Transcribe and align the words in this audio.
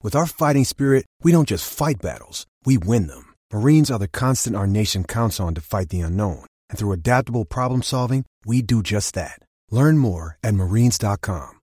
With 0.00 0.14
our 0.14 0.26
fighting 0.26 0.62
spirit, 0.62 1.06
we 1.24 1.32
don't 1.32 1.48
just 1.48 1.68
fight 1.68 2.00
battles, 2.00 2.46
we 2.64 2.78
win 2.78 3.08
them. 3.08 3.34
Marines 3.52 3.90
are 3.90 3.98
the 3.98 4.06
constant 4.06 4.54
our 4.54 4.68
nation 4.68 5.02
counts 5.02 5.40
on 5.40 5.56
to 5.56 5.60
fight 5.60 5.88
the 5.88 6.02
unknown. 6.02 6.46
And 6.70 6.78
through 6.78 6.92
adaptable 6.92 7.44
problem 7.44 7.82
solving, 7.82 8.24
we 8.46 8.62
do 8.62 8.80
just 8.80 9.14
that. 9.14 9.40
Learn 9.72 9.98
more 9.98 10.38
at 10.44 10.54
marines.com. 10.54 11.58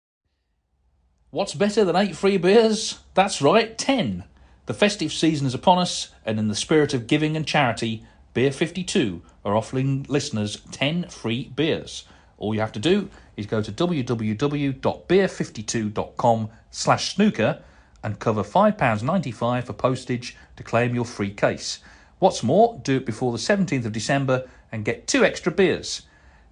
What's 1.32 1.54
better 1.54 1.86
than 1.86 1.96
eight 1.96 2.18
free 2.18 2.36
beers? 2.38 3.00
That's 3.14 3.42
right, 3.42 3.78
ten. 3.78 4.26
The 4.66 4.74
festive 4.74 5.14
season 5.14 5.48
is 5.48 5.54
upon 5.54 5.80
us, 5.80 6.10
and 6.26 6.38
in 6.38 6.50
the 6.50 6.56
spirit 6.56 6.94
of 6.94 7.08
giving 7.08 7.38
and 7.38 7.48
charity, 7.48 8.04
Beer 8.34 8.52
52 8.52 9.22
are 9.46 9.56
offering 9.56 10.06
listeners 10.10 10.58
10 10.72 11.08
free 11.08 11.54
beers. 11.56 12.04
All 12.38 12.54
you 12.54 12.60
have 12.60 12.74
to 12.74 12.80
do 12.80 13.10
is 13.38 13.46
go 13.46 13.62
to 13.62 13.72
www.beer52.com 13.72 16.50
slash 16.72 17.16
snooker 17.16 17.64
and 18.06 18.20
cover 18.20 18.44
£5.95 18.44 19.64
for 19.64 19.74
postage 19.74 20.38
to 20.58 20.64
claim 20.64 20.94
your 20.94 21.06
free 21.06 21.32
case. 21.32 21.80
What's 22.20 22.44
more, 22.44 22.80
do 22.84 22.98
it 22.98 23.06
before 23.06 23.32
the 23.32 23.40
17th 23.40 23.86
of 23.86 23.92
December 23.92 24.48
and 24.72 24.86
get 24.86 25.08
two 25.08 25.26
extra 25.26 25.52
beers. 25.52 26.04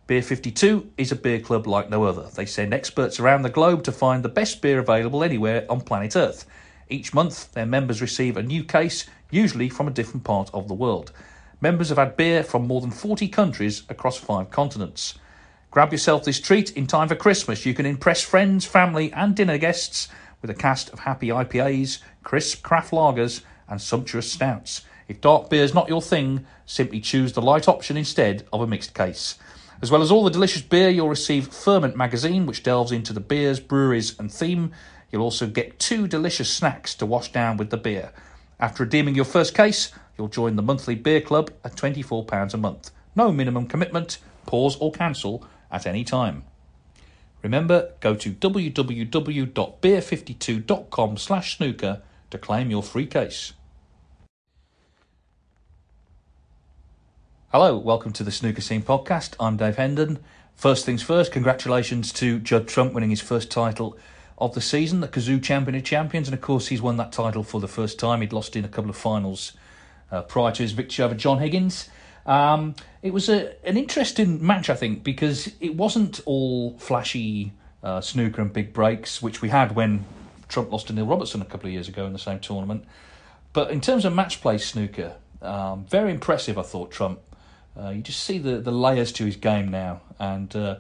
Beer 0.08 0.24
52 0.24 0.92
is 0.98 1.12
a 1.12 1.16
beer 1.16 1.40
club 1.40 1.68
like 1.68 1.92
no 1.92 2.06
other. 2.06 2.28
They 2.34 2.48
send 2.48 2.74
experts 2.74 3.20
around 3.20 3.44
the 3.44 3.50
globe 3.50 3.84
to 3.84 3.92
find 3.92 4.24
the 4.24 4.30
best 4.30 4.64
beer 4.64 4.80
available 4.80 5.24
anywhere 5.24 5.68
on 5.70 5.82
planet 5.82 6.16
Earth. 6.16 6.48
Each 6.90 7.14
month, 7.14 7.54
their 7.54 7.68
members 7.68 8.02
receive 8.02 8.36
a 8.36 8.44
new 8.44 8.64
case, 8.64 9.06
usually 9.30 9.70
from 9.70 9.88
a 9.88 9.92
different 9.92 10.24
part 10.24 10.50
of 10.56 10.68
the 10.68 10.74
world. 10.74 11.12
Members 11.62 11.90
have 11.90 12.00
had 12.00 12.18
beer 12.18 12.44
from 12.44 12.68
more 12.68 12.82
than 12.82 12.90
40 12.90 13.28
countries 13.28 13.84
across 13.90 14.18
five 14.18 14.50
continents. 14.50 15.20
Grab 15.70 15.92
yourself 15.92 16.24
this 16.24 16.40
treat 16.40 16.72
in 16.72 16.88
time 16.88 17.08
for 17.08 17.16
Christmas. 17.16 17.64
You 17.64 17.76
can 17.76 17.86
impress 17.86 18.24
friends, 18.24 18.66
family, 18.66 19.14
and 19.14 19.36
dinner 19.36 19.60
guests 19.60 20.08
with 20.44 20.52
a 20.52 20.54
cast 20.54 20.92
of 20.92 21.00
happy 21.00 21.30
IPAs, 21.30 22.00
crisp 22.22 22.62
craft 22.62 22.92
lagers, 22.92 23.42
and 23.68 23.82
sumptuous 23.82 24.32
stouts. 24.32 24.84
If 25.08 25.22
dark 25.22 25.50
beer 25.50 25.64
is 25.64 25.74
not 25.74 25.90
your 25.90 26.02
thing, 26.02 26.46
simply 26.66 27.00
choose 27.00 27.34
the 27.34 27.42
light 27.42 27.68
option 27.68 27.98
instead 27.98 28.46
of 28.54 28.62
a 28.62 28.68
mixed 28.68 28.94
case. 28.94 29.40
As 29.82 29.90
well 29.90 30.02
as 30.02 30.12
all 30.12 30.24
the 30.24 30.30
delicious 30.30 30.62
beer, 30.62 30.90
you'll 30.90 31.10
receive 31.10 31.48
Ferment 31.48 31.96
magazine, 31.96 32.46
which 32.46 32.62
delves 32.62 32.92
into 32.92 33.14
the 33.14 33.20
beers, 33.20 33.60
breweries, 33.60 34.20
and 34.20 34.32
theme. 34.32 34.72
You'll 35.12 35.24
also 35.24 35.48
get 35.48 35.80
two 35.80 36.08
delicious 36.08 36.50
snacks 36.50 36.94
to 36.96 37.06
wash 37.06 37.32
down 37.32 37.58
with 37.58 37.70
the 37.70 37.78
beer. 37.78 38.12
After 38.60 38.84
redeeming 38.84 39.16
your 39.16 39.26
first 39.26 39.56
case, 39.56 39.92
you'll 40.18 40.28
join 40.28 40.56
the 40.58 40.62
monthly 40.62 40.96
beer 40.96 41.22
club 41.22 41.52
at 41.64 41.76
£24 41.76 42.54
a 42.54 42.58
month. 42.58 42.92
No 43.16 43.32
minimum 43.32 43.68
commitment, 43.68 44.18
pause 44.46 44.76
or 44.78 44.92
cancel 44.92 45.46
at 45.72 45.88
any 45.88 46.04
time. 46.04 46.44
Remember, 47.44 47.92
go 48.00 48.16
to 48.16 48.32
www.beer52.com 48.32 51.18
slash 51.18 51.58
snooker 51.58 52.02
to 52.30 52.38
claim 52.38 52.72
your 52.72 52.82
free 52.82 53.06
case. 53.06 53.52
Hello, 57.52 57.78
welcome 57.78 58.14
to 58.14 58.24
the 58.24 58.32
Snooker 58.32 58.62
Scene 58.62 58.82
podcast. 58.82 59.36
I'm 59.42 59.58
Dave 59.58 59.76
Hendon. 59.76 60.20
First 60.56 60.86
things 60.86 61.04
first, 61.04 61.34
congratulations 61.34 62.14
to 62.14 62.40
Judd 62.40 62.70
Trump 62.70 62.94
winning 62.94 63.10
his 63.10 63.20
first 63.20 63.52
title 63.52 63.98
of 64.38 64.56
the 64.56 64.62
season, 64.62 65.02
the 65.02 65.10
Cazoo 65.10 65.44
Champion 65.44 65.76
of 65.76 65.84
Champions, 65.84 66.30
and 66.30 66.34
of 66.34 66.40
course 66.40 66.68
he's 66.68 66.82
won 66.82 66.96
that 66.96 67.12
title 67.12 67.44
for 67.44 67.60
the 67.60 67.68
first 67.68 68.00
time. 68.00 68.22
He'd 68.22 68.32
lost 68.32 68.56
in 68.56 68.64
a 68.64 68.70
couple 68.70 68.90
of 68.90 68.96
finals 68.96 69.52
uh, 70.12 70.22
prior 70.22 70.54
to 70.54 70.64
his 70.64 70.72
victory 70.72 71.04
over 71.04 71.14
John 71.14 71.40
Higgins. 71.40 71.90
Um, 72.26 72.76
it 73.02 73.14
was 73.14 73.30
a, 73.30 73.56
an 73.68 73.78
interesting 73.78 74.46
match, 74.46 74.70
I 74.70 74.76
think, 74.76 75.04
because 75.04 75.52
it 75.60 75.76
wasn't 75.76 76.22
all 76.26 76.78
flashy 76.78 77.54
uh, 77.84 78.02
snooker 78.02 78.42
and 78.42 78.52
big 78.52 78.74
breaks, 78.74 79.22
which 79.22 79.42
we 79.42 79.50
had 79.50 79.76
when 79.76 80.06
Trump 80.48 80.72
lost 80.72 80.88
to 80.88 80.94
Neil 80.94 81.06
Robertson 81.06 81.42
a 81.42 81.46
couple 81.46 81.68
of 81.68 81.74
years 81.74 81.88
ago 81.88 82.06
in 82.06 82.14
the 82.14 82.20
same 82.20 82.40
tournament. 82.40 82.86
But 83.52 83.72
in 83.72 83.82
terms 83.82 84.06
of 84.06 84.14
match 84.14 84.42
play 84.42 84.58
snooker, 84.58 85.16
um, 85.42 85.86
very 85.86 86.12
impressive, 86.12 86.58
I 86.58 86.64
thought, 86.64 86.92
Trump. 86.92 87.20
Uh, 87.78 87.90
you 87.90 88.02
just 88.02 88.24
see 88.24 88.38
the, 88.38 88.60
the 88.60 88.72
layers 88.72 89.12
to 89.14 89.26
his 89.26 89.36
game 89.36 89.70
now, 89.70 90.02
and 90.20 90.56
uh, 90.56 90.78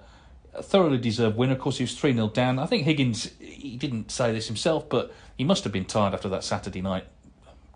a 0.54 0.64
thoroughly 0.64 1.00
deserved 1.00 1.36
win. 1.36 1.52
Of 1.52 1.60
course, 1.60 1.78
he 1.78 1.84
was 1.84 1.96
3 1.96 2.14
0 2.14 2.30
down. 2.30 2.60
I 2.60 2.68
think 2.68 2.84
Higgins, 2.84 3.31
he 3.40 3.75
didn't 3.78 4.12
say 4.12 4.31
this 4.31 4.48
himself, 4.48 4.88
but 4.90 5.12
he 5.36 5.44
must 5.44 5.64
have 5.64 5.74
been 5.74 5.86
tired 5.86 6.14
after 6.14 6.30
that 6.30 6.44
Saturday 6.44 6.81
night 6.81 7.06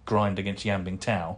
grind 0.06 0.40
against 0.40 0.64
Yan 0.64 0.86
Bingtao 0.86 1.38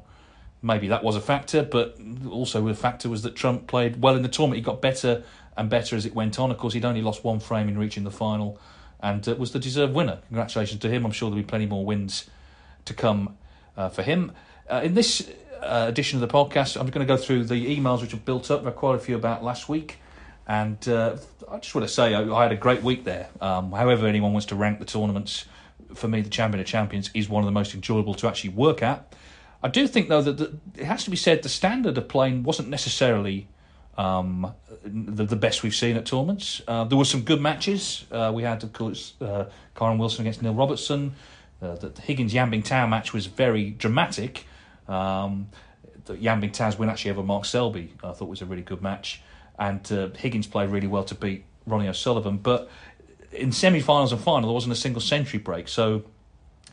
maybe 0.62 0.88
that 0.90 1.04
was 1.04 1.16
a 1.16 1.22
factor, 1.22 1.64
but 1.64 1.98
also 2.30 2.68
a 2.68 2.74
factor 2.74 3.10
was 3.10 3.24
that 3.24 3.36
Trump 3.36 3.68
played 3.68 4.02
well 4.02 4.16
in 4.16 4.24
the 4.24 4.30
tournament. 4.30 4.58
He 4.58 4.64
got 4.64 4.82
better 4.82 5.24
and 5.58 5.70
better 5.70 5.96
as 5.96 6.06
it 6.06 6.14
went 6.14 6.40
on. 6.40 6.52
Of 6.52 6.58
course, 6.58 6.74
he'd 6.74 6.86
only 6.86 7.02
lost 7.02 7.24
one 7.24 7.40
frame 7.40 7.70
in 7.70 7.78
reaching 7.78 8.04
the 8.04 8.12
final 8.12 8.60
and 9.02 9.28
uh, 9.28 9.36
was 9.36 9.52
the 9.52 9.60
deserved 9.60 9.94
winner. 9.94 10.20
Congratulations 10.28 10.82
to 10.82 10.90
him. 10.90 11.06
I'm 11.06 11.12
sure 11.12 11.30
there'll 11.30 11.44
be 11.44 11.48
plenty 11.48 11.66
more 11.66 11.86
wins 11.86 12.30
to 12.86 12.94
come 12.94 13.38
uh, 13.78 13.90
for 13.90 14.04
him. 14.04 14.32
Uh, 14.70 14.82
in 14.84 14.94
this 14.94 15.30
uh, 15.62 15.86
edition 15.88 16.22
of 16.22 16.30
the 16.30 16.34
podcast, 16.34 16.80
I'm 16.80 16.88
going 16.88 17.06
to 17.06 17.14
go 17.14 17.18
through 17.18 17.46
the 17.46 17.78
emails 17.78 18.02
which 18.02 18.12
have 18.12 18.26
built 18.26 18.52
up. 18.52 18.62
There 18.62 18.70
are 18.70 18.76
quite 18.76 18.96
a 18.96 19.00
few 19.00 19.16
about 19.16 19.44
last 19.44 19.70
week. 19.70 19.98
And 20.48 20.88
uh, 20.90 21.16
I 21.50 21.60
just 21.60 21.76
want 21.76 21.88
to 21.88 21.94
say 21.94 22.16
I, 22.16 22.24
I, 22.24 22.44
had 22.44 22.52
a 22.52 22.56
great 22.56 22.82
week 22.82 23.04
there. 23.04 23.30
Um, 23.40 23.72
however, 23.72 24.08
anyone 24.08 24.34
wants 24.34 24.48
to 24.48 24.56
rank 24.56 24.80
the 24.80 24.86
tournaments, 24.86 25.46
for 25.94 26.08
me, 26.08 26.22
the 26.22 26.30
Champion 26.30 26.60
of 26.60 26.66
Champions 26.66 27.12
is 27.14 27.30
one 27.30 27.44
of 27.44 27.46
the 27.46 27.52
most 27.52 27.76
enjoyable 27.76 28.16
to 28.16 28.28
actually 28.28 28.52
work 28.52 28.82
at. 28.82 29.14
I 29.62 29.68
do 29.68 29.88
think 29.88 30.10
though 30.10 30.22
that 30.22 30.38
the, 30.38 30.58
it 30.78 30.86
has 30.86 31.04
to 31.04 31.10
be 31.10 31.18
said 31.18 31.44
the 31.44 31.50
standard 31.50 31.98
of 31.98 32.08
playing 32.08 32.44
wasn't 32.44 32.70
necessarily 32.70 33.48
um, 33.98 34.54
the, 34.84 35.26
the 35.26 35.36
best 35.36 35.64
we've 35.64 35.76
seen 35.76 35.98
at 35.98 36.06
tournaments. 36.06 36.62
Uh, 36.68 36.86
there 36.86 36.98
were 36.98 37.06
some 37.06 37.22
good 37.22 37.42
matches. 37.42 38.06
Uh, 38.12 38.32
we 38.34 38.44
had 38.44 38.64
of 38.64 38.72
course 38.72 39.14
uh, 39.22 39.46
Kyren 39.76 39.98
Wilson 39.98 40.22
against 40.22 40.42
Neil 40.42 40.54
Robertson. 40.54 41.14
Uh, 41.62 41.76
the, 41.76 41.90
the 41.90 42.02
Higgins 42.02 42.34
Yan 42.34 42.52
Bingtao 42.52 42.88
match 42.90 43.14
was 43.14 43.26
very 43.26 43.72
dramatic. 43.72 44.46
Um, 44.88 45.50
the 46.06 46.18
Yan 46.18 46.42
Bingtao's 46.42 46.80
win 46.80 46.90
actually 46.90 47.12
over 47.12 47.22
Mark 47.22 47.46
Selby 47.46 47.94
I 48.04 48.14
thought 48.14 48.30
was 48.30 48.42
a 48.42 48.46
really 48.46 48.64
good 48.64 48.82
match, 48.82 49.22
and 49.58 49.92
uh, 49.92 50.10
Higgins 50.16 50.48
played 50.48 50.70
really 50.70 50.88
well 50.88 51.04
to 51.04 51.16
beat 51.16 51.44
Ronnie 51.66 51.90
O'Sullivan. 51.90 52.38
But 52.38 52.70
in 53.32 53.52
semi-finals 53.52 54.12
and 54.12 54.22
final, 54.22 54.50
there 54.50 54.54
wasn't 54.54 54.74
a 54.74 54.78
single 54.78 55.02
century 55.02 55.40
break, 55.40 55.68
so 55.68 56.04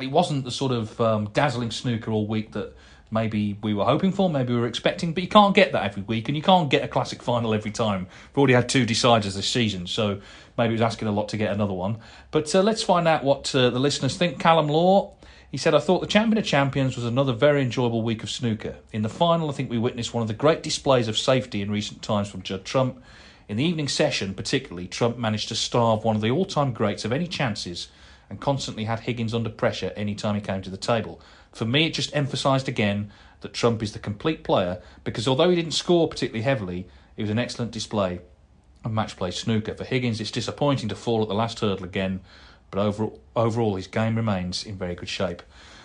it 0.01 0.11
wasn't 0.11 0.45
the 0.45 0.51
sort 0.51 0.73
of 0.73 1.01
um, 1.01 1.31
dazzling 1.33 1.71
snooker 1.71 2.11
all 2.11 2.27
week 2.27 2.53
that 2.53 2.75
maybe 3.11 3.59
we 3.63 3.73
were 3.73 3.85
hoping 3.85 4.13
for, 4.13 4.29
maybe 4.29 4.53
we 4.53 4.61
were 4.61 4.67
expecting, 4.67 5.13
but 5.13 5.23
you 5.23 5.29
can't 5.29 5.55
get 5.55 5.73
that 5.73 5.85
every 5.85 6.03
week, 6.03 6.29
and 6.29 6.37
you 6.37 6.43
can't 6.43 6.71
get 6.71 6.83
a 6.83 6.89
classic 6.89 7.23
final 7.23 7.55
every 7.55 7.71
time. 7.71 8.07
We've 8.33 8.39
already 8.39 8.55
had 8.55 8.69
two 8.69 8.85
deciders 8.85 9.35
this 9.35 9.49
season, 9.49 9.87
so 9.87 10.21
maybe 10.59 10.71
it 10.71 10.73
was 10.73 10.83
asking 10.83 11.09
a 11.09 11.13
lot 11.13 11.29
to 11.31 11.37
get 11.37 11.53
another 11.53 11.73
one. 11.73 11.99
But 12.31 12.55
uh, 12.55 12.63
let's 12.63 12.83
find 12.83 13.07
out 13.07 13.25
what 13.25 13.55
uh, 13.55 13.71
the 13.71 13.79
listeners 13.79 14.17
think. 14.17 14.41
Callum 14.41 14.69
Law, 14.69 15.15
he 15.51 15.57
said, 15.57 15.75
I 15.75 15.79
thought 15.79 16.01
the 16.01 16.07
Champion 16.07 16.39
of 16.39 16.45
Champions 16.45 16.97
was 16.97 17.05
another 17.05 17.33
very 17.33 17.63
enjoyable 17.63 18.03
week 18.03 18.23
of 18.23 18.31
snooker. 18.31 18.77
In 18.93 19.03
the 19.03 19.09
final, 19.09 19.49
I 19.49 19.53
think 19.53 19.71
we 19.71 19.79
witnessed 19.79 20.13
one 20.13 20.23
of 20.23 20.29
the 20.29 20.35
great 20.35 20.63
displays 20.63 21.09
of 21.09 21.17
safety 21.17 21.63
in 21.63 21.71
recent 21.71 22.03
times 22.03 22.29
from 22.29 22.43
Judd 22.43 22.65
Trump. 22.65 23.03
In 23.49 23.57
the 23.57 23.65
evening 23.65 23.87
session, 23.87 24.35
particularly, 24.35 24.89
Trump 24.89 25.17
managed 25.17 25.49
to 25.49 25.55
starve 25.55 26.03
one 26.03 26.17
of 26.17 26.23
the 26.23 26.31
all 26.31 26.45
time 26.45 26.73
greats 26.73 27.05
of 27.05 27.13
any 27.13 27.29
chances 27.29 27.89
and 28.29 28.41
constantly 28.41 28.85
had 28.85 29.01
Higgins 29.01 29.35
under 29.35 29.51
pressure 29.51 29.93
any 29.97 30.15
time 30.15 30.35
he 30.35 30.41
came 30.41 30.63
to 30.63 30.71
the 30.71 30.77
table. 30.77 31.21
For 31.53 31.65
me, 31.65 31.87
it 31.87 31.95
just 31.95 32.15
emphasised 32.15 32.69
again 32.69 33.11
that 33.41 33.55
Trump 33.55 33.83
is 33.83 33.93
the 33.93 33.99
complete 33.99 34.45
player 34.45 34.81
because 35.05 35.29
although 35.29 35.51
he 35.51 35.57
didn't 35.57 35.73
score 35.73 36.09
particularly 36.09 36.43
heavily, 36.43 36.89
it 37.17 37.23
was 37.23 37.31
an 37.31 37.39
excellent 37.39 37.71
display 37.71 38.21
of 38.85 38.93
match 38.93 39.17
play 39.17 39.31
snooker. 39.31 39.75
For 39.75 39.85
Higgins, 39.85 40.21
it's 40.21 40.31
disappointing 40.31 40.89
to 40.89 40.95
fall 40.95 41.23
at 41.23 41.29
the 41.29 41.35
last 41.35 41.61
hurdle 41.61 41.85
again, 41.85 42.21
but 42.71 42.81
overall, 42.81 43.21
overall 43.35 43.77
his 43.77 43.87
game 43.87 44.17
remains 44.17 44.65
in 44.65 44.77
very 44.77 44.95
good 44.95 45.09
shape. 45.09 45.43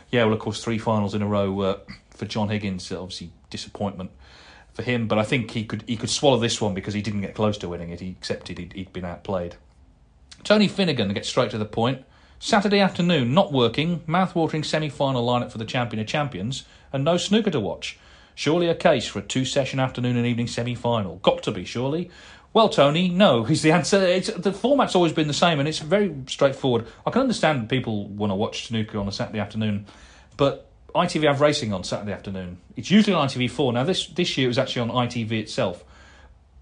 Yeah, 0.10 0.26
well, 0.26 0.34
of 0.34 0.40
course, 0.40 0.64
three 0.64 0.78
finals 0.78 1.16
in 1.16 1.22
a 1.22 1.28
row 1.28 1.60
uh, 1.62 1.80
for 2.10 2.26
John 2.26 2.50
Higgins, 2.50 2.92
obviously 2.92 3.32
disappointment 3.50 4.12
for 4.74 4.84
him, 4.84 5.08
but 5.08 5.18
I 5.18 5.24
think 5.24 5.52
he 5.52 5.66
could 5.66 5.84
he 5.88 5.98
could 5.98 6.10
swallow 6.10 6.38
this 6.38 6.62
one 6.62 6.74
because 6.74 6.94
he 6.94 7.02
didn't 7.02 7.22
get 7.22 7.36
close 7.36 7.58
to 7.60 7.70
winning 7.70 7.90
it. 7.90 8.00
He 8.00 8.10
accepted 8.10 8.58
he'd, 8.58 8.74
he'd 8.74 8.94
been 8.94 9.06
outplayed. 9.06 9.56
Tony 10.44 10.68
Finnegan, 10.68 11.14
gets 11.14 11.30
straight 11.30 11.52
to 11.52 11.58
the 11.58 11.66
point, 11.66 12.04
Saturday 12.44 12.80
afternoon, 12.80 13.36
not 13.36 13.54
working, 13.54 14.02
mouth-watering 14.08 14.64
semi-final 14.64 15.24
lineup 15.24 15.52
for 15.52 15.60
the 15.60 15.64
Champion 15.64 16.02
of 16.02 16.08
Champions, 16.08 16.66
and 16.92 17.04
no 17.04 17.16
snooker 17.16 17.52
to 17.52 17.60
watch. 17.60 18.00
Surely 18.34 18.68
a 18.68 18.74
case 18.74 19.06
for 19.06 19.20
a 19.20 19.22
two-session 19.22 19.80
afternoon 19.80 20.18
and 20.18 20.26
evening 20.26 20.48
semi-final. 20.48 21.18
Got 21.18 21.44
to 21.44 21.52
be, 21.52 21.66
surely. 21.66 22.10
Well, 22.52 22.68
Tony, 22.68 23.10
no 23.10 23.46
is 23.50 23.62
the 23.62 23.72
answer. 23.72 24.02
It's, 24.02 24.34
the 24.34 24.52
format's 24.52 24.96
always 24.96 25.14
been 25.14 25.28
the 25.28 25.36
same, 25.36 25.60
and 25.60 25.70
it's 25.70 25.78
very 25.78 26.16
straightforward. 26.26 26.88
I 27.06 27.12
can 27.12 27.22
understand 27.22 27.70
people 27.70 28.08
want 28.08 28.32
to 28.32 28.36
watch 28.36 28.66
snooker 28.66 28.98
on 28.98 29.08
a 29.08 29.12
Saturday 29.12 29.40
afternoon, 29.40 29.86
but 30.36 30.68
ITV 30.96 31.28
have 31.28 31.42
racing 31.42 31.72
on 31.74 31.84
Saturday 31.84 32.12
afternoon. 32.12 32.58
It's 32.76 32.90
usually 32.90 33.14
on 33.14 33.28
ITV4. 33.28 33.72
Now, 33.76 33.84
this 33.84 34.08
this 34.08 34.36
year 34.36 34.46
it 34.46 34.48
was 34.48 34.58
actually 34.58 34.90
on 34.90 35.08
ITV 35.08 35.34
itself, 35.34 35.84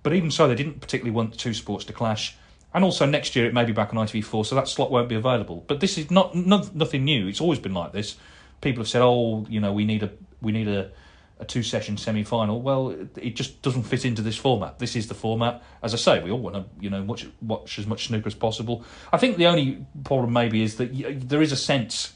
but 0.03 0.11
even 0.11 0.29
so, 0.29 0.49
they 0.49 0.55
didn't 0.55 0.81
particularly 0.81 1.15
want 1.15 1.31
the 1.31 1.37
two 1.37 1.53
sports 1.53 1.85
to 1.85 1.93
clash. 1.93 2.35
And 2.73 2.83
also 2.83 3.05
next 3.05 3.35
year 3.35 3.45
it 3.45 3.53
may 3.53 3.65
be 3.65 3.73
back 3.73 3.93
on 3.93 4.07
ITV4, 4.07 4.45
so 4.45 4.55
that 4.55 4.67
slot 4.67 4.91
won't 4.91 5.09
be 5.09 5.15
available. 5.15 5.63
But 5.67 5.79
this 5.79 5.97
is 5.97 6.11
not, 6.11 6.35
not 6.35 6.75
nothing 6.75 7.03
new. 7.03 7.27
It's 7.27 7.41
always 7.41 7.59
been 7.59 7.73
like 7.73 7.93
this. 7.93 8.15
People 8.61 8.81
have 8.81 8.89
said, 8.89 9.01
"Oh, 9.01 9.45
you 9.49 9.59
know, 9.59 9.71
we 9.73 9.85
need 9.85 10.03
a 10.03 10.11
we 10.41 10.51
need 10.51 10.67
a, 10.67 10.91
a 11.39 11.45
two 11.45 11.63
session 11.63 11.97
semi 11.97 12.23
final." 12.23 12.61
Well, 12.61 12.89
it 13.15 13.35
just 13.35 13.61
doesn't 13.61 13.83
fit 13.83 14.03
into 14.03 14.21
this 14.21 14.35
format. 14.35 14.79
This 14.79 14.95
is 14.97 15.07
the 15.07 15.13
format. 15.13 15.63
As 15.81 15.93
I 15.93 15.97
say, 15.97 16.21
we 16.21 16.29
all 16.29 16.39
want 16.39 16.55
to 16.57 16.65
you 16.79 16.89
know 16.89 17.01
watch 17.03 17.25
watch 17.41 17.79
as 17.79 17.87
much 17.87 18.07
snooker 18.07 18.27
as 18.27 18.35
possible. 18.35 18.83
I 19.13 19.17
think 19.17 19.37
the 19.37 19.47
only 19.47 19.85
problem 20.03 20.33
maybe 20.33 20.61
is 20.61 20.75
that 20.75 20.91
you, 20.93 21.17
there 21.17 21.41
is 21.41 21.53
a 21.53 21.55
sense 21.55 22.13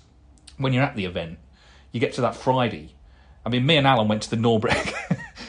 when 0.58 0.74
you're 0.74 0.84
at 0.84 0.96
the 0.96 1.06
event, 1.06 1.40
you 1.92 2.00
get 2.00 2.14
to 2.14 2.22
that 2.22 2.36
Friday. 2.36 2.94
I 3.46 3.50
mean, 3.50 3.66
me 3.66 3.78
and 3.78 3.88
Alan 3.88 4.08
went 4.08 4.24
to 4.24 4.30
the 4.30 4.38
Norbreck. 4.38 4.93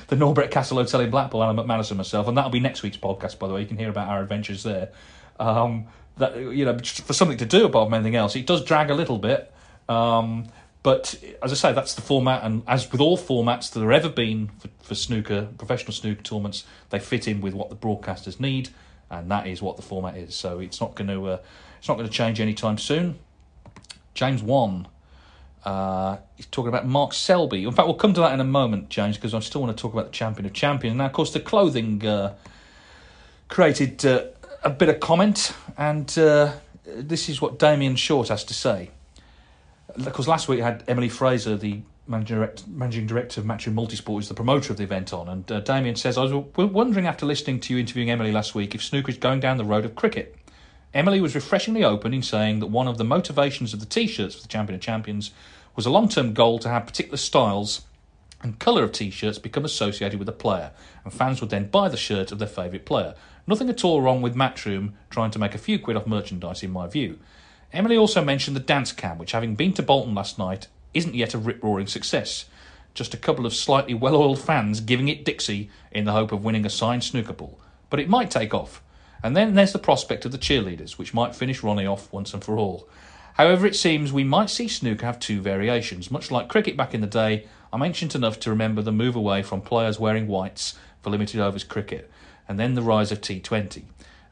the 0.08 0.16
Norbreck 0.16 0.50
Castle 0.50 0.78
Hotel 0.78 1.00
in 1.00 1.10
Blackpool, 1.10 1.42
Alan 1.42 1.56
McManus 1.56 1.90
and 1.90 1.98
myself, 1.98 2.28
and 2.28 2.36
that'll 2.36 2.50
be 2.50 2.60
next 2.60 2.82
week's 2.82 2.96
podcast, 2.96 3.38
by 3.38 3.48
the 3.48 3.54
way. 3.54 3.60
You 3.60 3.66
can 3.66 3.76
hear 3.76 3.90
about 3.90 4.08
our 4.08 4.22
adventures 4.22 4.62
there. 4.62 4.90
Um, 5.38 5.86
that 6.16 6.36
you 6.36 6.64
know, 6.64 6.78
for 6.78 7.12
something 7.12 7.38
to 7.38 7.46
do 7.46 7.68
from 7.70 7.92
anything 7.94 8.14
else, 8.14 8.36
it 8.36 8.46
does 8.46 8.64
drag 8.64 8.90
a 8.90 8.94
little 8.94 9.18
bit. 9.18 9.52
Um, 9.88 10.48
but 10.82 11.14
as 11.42 11.50
I 11.50 11.54
say, 11.54 11.72
that's 11.72 11.94
the 11.94 12.02
format, 12.02 12.44
and 12.44 12.62
as 12.68 12.90
with 12.92 13.00
all 13.00 13.16
formats 13.16 13.72
that 13.72 13.80
have 13.80 13.90
ever 13.90 14.10
been 14.10 14.48
for, 14.58 14.68
for 14.82 14.94
snooker, 14.94 15.48
professional 15.56 15.92
snooker 15.92 16.22
tournaments, 16.22 16.64
they 16.90 16.98
fit 16.98 17.26
in 17.26 17.40
with 17.40 17.54
what 17.54 17.70
the 17.70 17.76
broadcasters 17.76 18.38
need, 18.38 18.68
and 19.10 19.30
that 19.30 19.46
is 19.46 19.62
what 19.62 19.76
the 19.76 19.82
format 19.82 20.16
is. 20.16 20.34
So 20.34 20.60
it's 20.60 20.80
not 20.80 20.94
going 20.94 21.08
to 21.08 21.26
uh, 21.26 21.38
it's 21.78 21.88
not 21.88 21.96
going 21.96 22.08
to 22.08 22.12
change 22.12 22.40
anytime 22.40 22.78
soon. 22.78 23.18
James 24.12 24.42
one 24.42 24.86
uh, 25.64 26.18
he's 26.36 26.46
talking 26.46 26.68
about 26.68 26.86
Mark 26.86 27.14
Selby. 27.14 27.64
In 27.64 27.72
fact, 27.72 27.88
we'll 27.88 27.96
come 27.96 28.12
to 28.14 28.20
that 28.20 28.34
in 28.34 28.40
a 28.40 28.44
moment, 28.44 28.90
James, 28.90 29.16
because 29.16 29.32
I 29.32 29.40
still 29.40 29.62
want 29.62 29.76
to 29.76 29.80
talk 29.80 29.92
about 29.92 30.06
the 30.06 30.12
Champion 30.12 30.44
of 30.46 30.52
Champions. 30.52 30.96
Now, 30.96 31.06
of 31.06 31.12
course, 31.12 31.32
the 31.32 31.40
clothing 31.40 32.06
uh, 32.06 32.34
created 33.48 34.04
uh, 34.04 34.26
a 34.62 34.70
bit 34.70 34.90
of 34.90 35.00
comment, 35.00 35.54
and 35.78 36.16
uh, 36.18 36.52
this 36.84 37.28
is 37.28 37.40
what 37.40 37.58
Damien 37.58 37.96
Short 37.96 38.28
has 38.28 38.44
to 38.44 38.54
say. 38.54 38.90
Because 40.02 40.28
last 40.28 40.48
week 40.48 40.60
had 40.60 40.84
Emily 40.86 41.08
Fraser, 41.08 41.56
the 41.56 41.80
managing 42.06 43.06
director, 43.06 43.40
of 43.40 43.46
Matchroom 43.46 43.74
Multisport, 43.74 44.16
who's 44.16 44.28
the 44.28 44.34
promoter 44.34 44.72
of 44.72 44.76
the 44.76 44.84
event, 44.84 45.14
on, 45.14 45.28
and 45.28 45.50
uh, 45.50 45.60
Damien 45.60 45.96
says, 45.96 46.18
I 46.18 46.24
was 46.24 46.44
wondering 46.56 47.06
after 47.06 47.24
listening 47.24 47.60
to 47.60 47.74
you 47.74 47.80
interviewing 47.80 48.10
Emily 48.10 48.32
last 48.32 48.54
week 48.54 48.74
if 48.74 48.82
snooker 48.82 49.10
is 49.10 49.16
going 49.16 49.40
down 49.40 49.56
the 49.56 49.64
road 49.64 49.86
of 49.86 49.94
cricket. 49.94 50.36
Emily 50.92 51.20
was 51.20 51.34
refreshingly 51.34 51.82
open 51.82 52.14
in 52.14 52.22
saying 52.22 52.60
that 52.60 52.66
one 52.66 52.86
of 52.86 52.98
the 52.98 53.04
motivations 53.04 53.72
of 53.72 53.80
the 53.80 53.86
t 53.86 54.06
shirts 54.06 54.36
for 54.36 54.42
the 54.42 54.48
Champion 54.48 54.76
of 54.76 54.80
Champions 54.80 55.32
was 55.76 55.86
a 55.86 55.90
long 55.90 56.08
term 56.08 56.34
goal 56.34 56.58
to 56.60 56.68
have 56.68 56.86
particular 56.86 57.16
styles 57.16 57.82
and 58.42 58.58
colour 58.58 58.84
of 58.84 58.92
t 58.92 59.10
shirts 59.10 59.38
become 59.38 59.64
associated 59.64 60.18
with 60.18 60.28
a 60.28 60.32
player, 60.32 60.70
and 61.02 61.12
fans 61.12 61.40
would 61.40 61.50
then 61.50 61.68
buy 61.68 61.88
the 61.88 61.96
shirt 61.96 62.30
of 62.30 62.38
their 62.38 62.46
favourite 62.46 62.84
player. 62.84 63.14
Nothing 63.46 63.70
at 63.70 63.84
all 63.84 64.02
wrong 64.02 64.22
with 64.22 64.36
Matchroom 64.36 64.92
trying 65.10 65.30
to 65.32 65.38
make 65.38 65.54
a 65.54 65.58
few 65.58 65.78
quid 65.78 65.96
off 65.96 66.06
merchandise, 66.06 66.62
in 66.62 66.70
my 66.70 66.86
view. 66.86 67.18
Emily 67.72 67.96
also 67.96 68.22
mentioned 68.22 68.54
the 68.54 68.60
dance 68.60 68.92
cam, 68.92 69.18
which, 69.18 69.32
having 69.32 69.54
been 69.54 69.72
to 69.72 69.82
Bolton 69.82 70.14
last 70.14 70.38
night, 70.38 70.68
isn't 70.92 71.14
yet 71.14 71.34
a 71.34 71.38
rip 71.38 71.62
roaring 71.62 71.86
success. 71.86 72.44
Just 72.94 73.14
a 73.14 73.18
couple 73.18 73.44
of 73.46 73.54
slightly 73.54 73.94
well 73.94 74.14
oiled 74.14 74.38
fans 74.38 74.80
giving 74.80 75.08
it 75.08 75.24
Dixie 75.24 75.70
in 75.90 76.04
the 76.04 76.12
hope 76.12 76.30
of 76.30 76.44
winning 76.44 76.64
a 76.64 76.70
signed 76.70 77.02
snooker 77.02 77.32
ball. 77.32 77.58
But 77.90 77.98
it 77.98 78.08
might 78.08 78.30
take 78.30 78.54
off. 78.54 78.82
And 79.22 79.36
then 79.36 79.54
there's 79.54 79.72
the 79.72 79.78
prospect 79.78 80.24
of 80.24 80.32
the 80.32 80.38
cheerleaders, 80.38 80.92
which 80.92 81.14
might 81.14 81.34
finish 81.34 81.62
Ronnie 81.62 81.86
off 81.86 82.12
once 82.12 82.34
and 82.34 82.44
for 82.44 82.58
all. 82.58 82.88
However, 83.34 83.66
it 83.66 83.74
seems 83.74 84.12
we 84.12 84.22
might 84.22 84.48
see 84.48 84.68
snooker 84.68 85.06
have 85.06 85.18
two 85.18 85.40
variations. 85.40 86.10
Much 86.10 86.30
like 86.30 86.48
cricket 86.48 86.76
back 86.76 86.94
in 86.94 87.00
the 87.00 87.06
day, 87.06 87.46
I'm 87.72 87.82
ancient 87.82 88.14
enough 88.14 88.38
to 88.40 88.50
remember 88.50 88.80
the 88.80 88.92
move 88.92 89.16
away 89.16 89.42
from 89.42 89.60
players 89.60 89.98
wearing 89.98 90.28
whites 90.28 90.78
for 91.02 91.10
limited 91.10 91.40
overs 91.40 91.64
cricket, 91.64 92.08
and 92.48 92.60
then 92.60 92.74
the 92.74 92.82
rise 92.82 93.10
of 93.10 93.20
T20. 93.20 93.82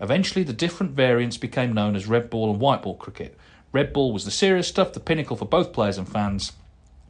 Eventually, 0.01 0.45
the 0.45 0.53
different 0.53 0.93
variants 0.93 1.37
became 1.37 1.73
known 1.73 1.97
as 1.97 2.07
red 2.07 2.31
ball 2.31 2.51
and 2.51 2.61
white 2.61 2.83
ball 2.83 2.95
cricket. 2.95 3.37
Red 3.73 3.93
ball 3.93 4.13
was 4.13 4.25
the 4.25 4.31
serious 4.31 4.69
stuff, 4.69 4.93
the 4.93 5.01
pinnacle 5.01 5.37
for 5.37 5.47
both 5.47 5.73
players 5.73 5.99
and 5.99 6.09
fans. 6.09 6.53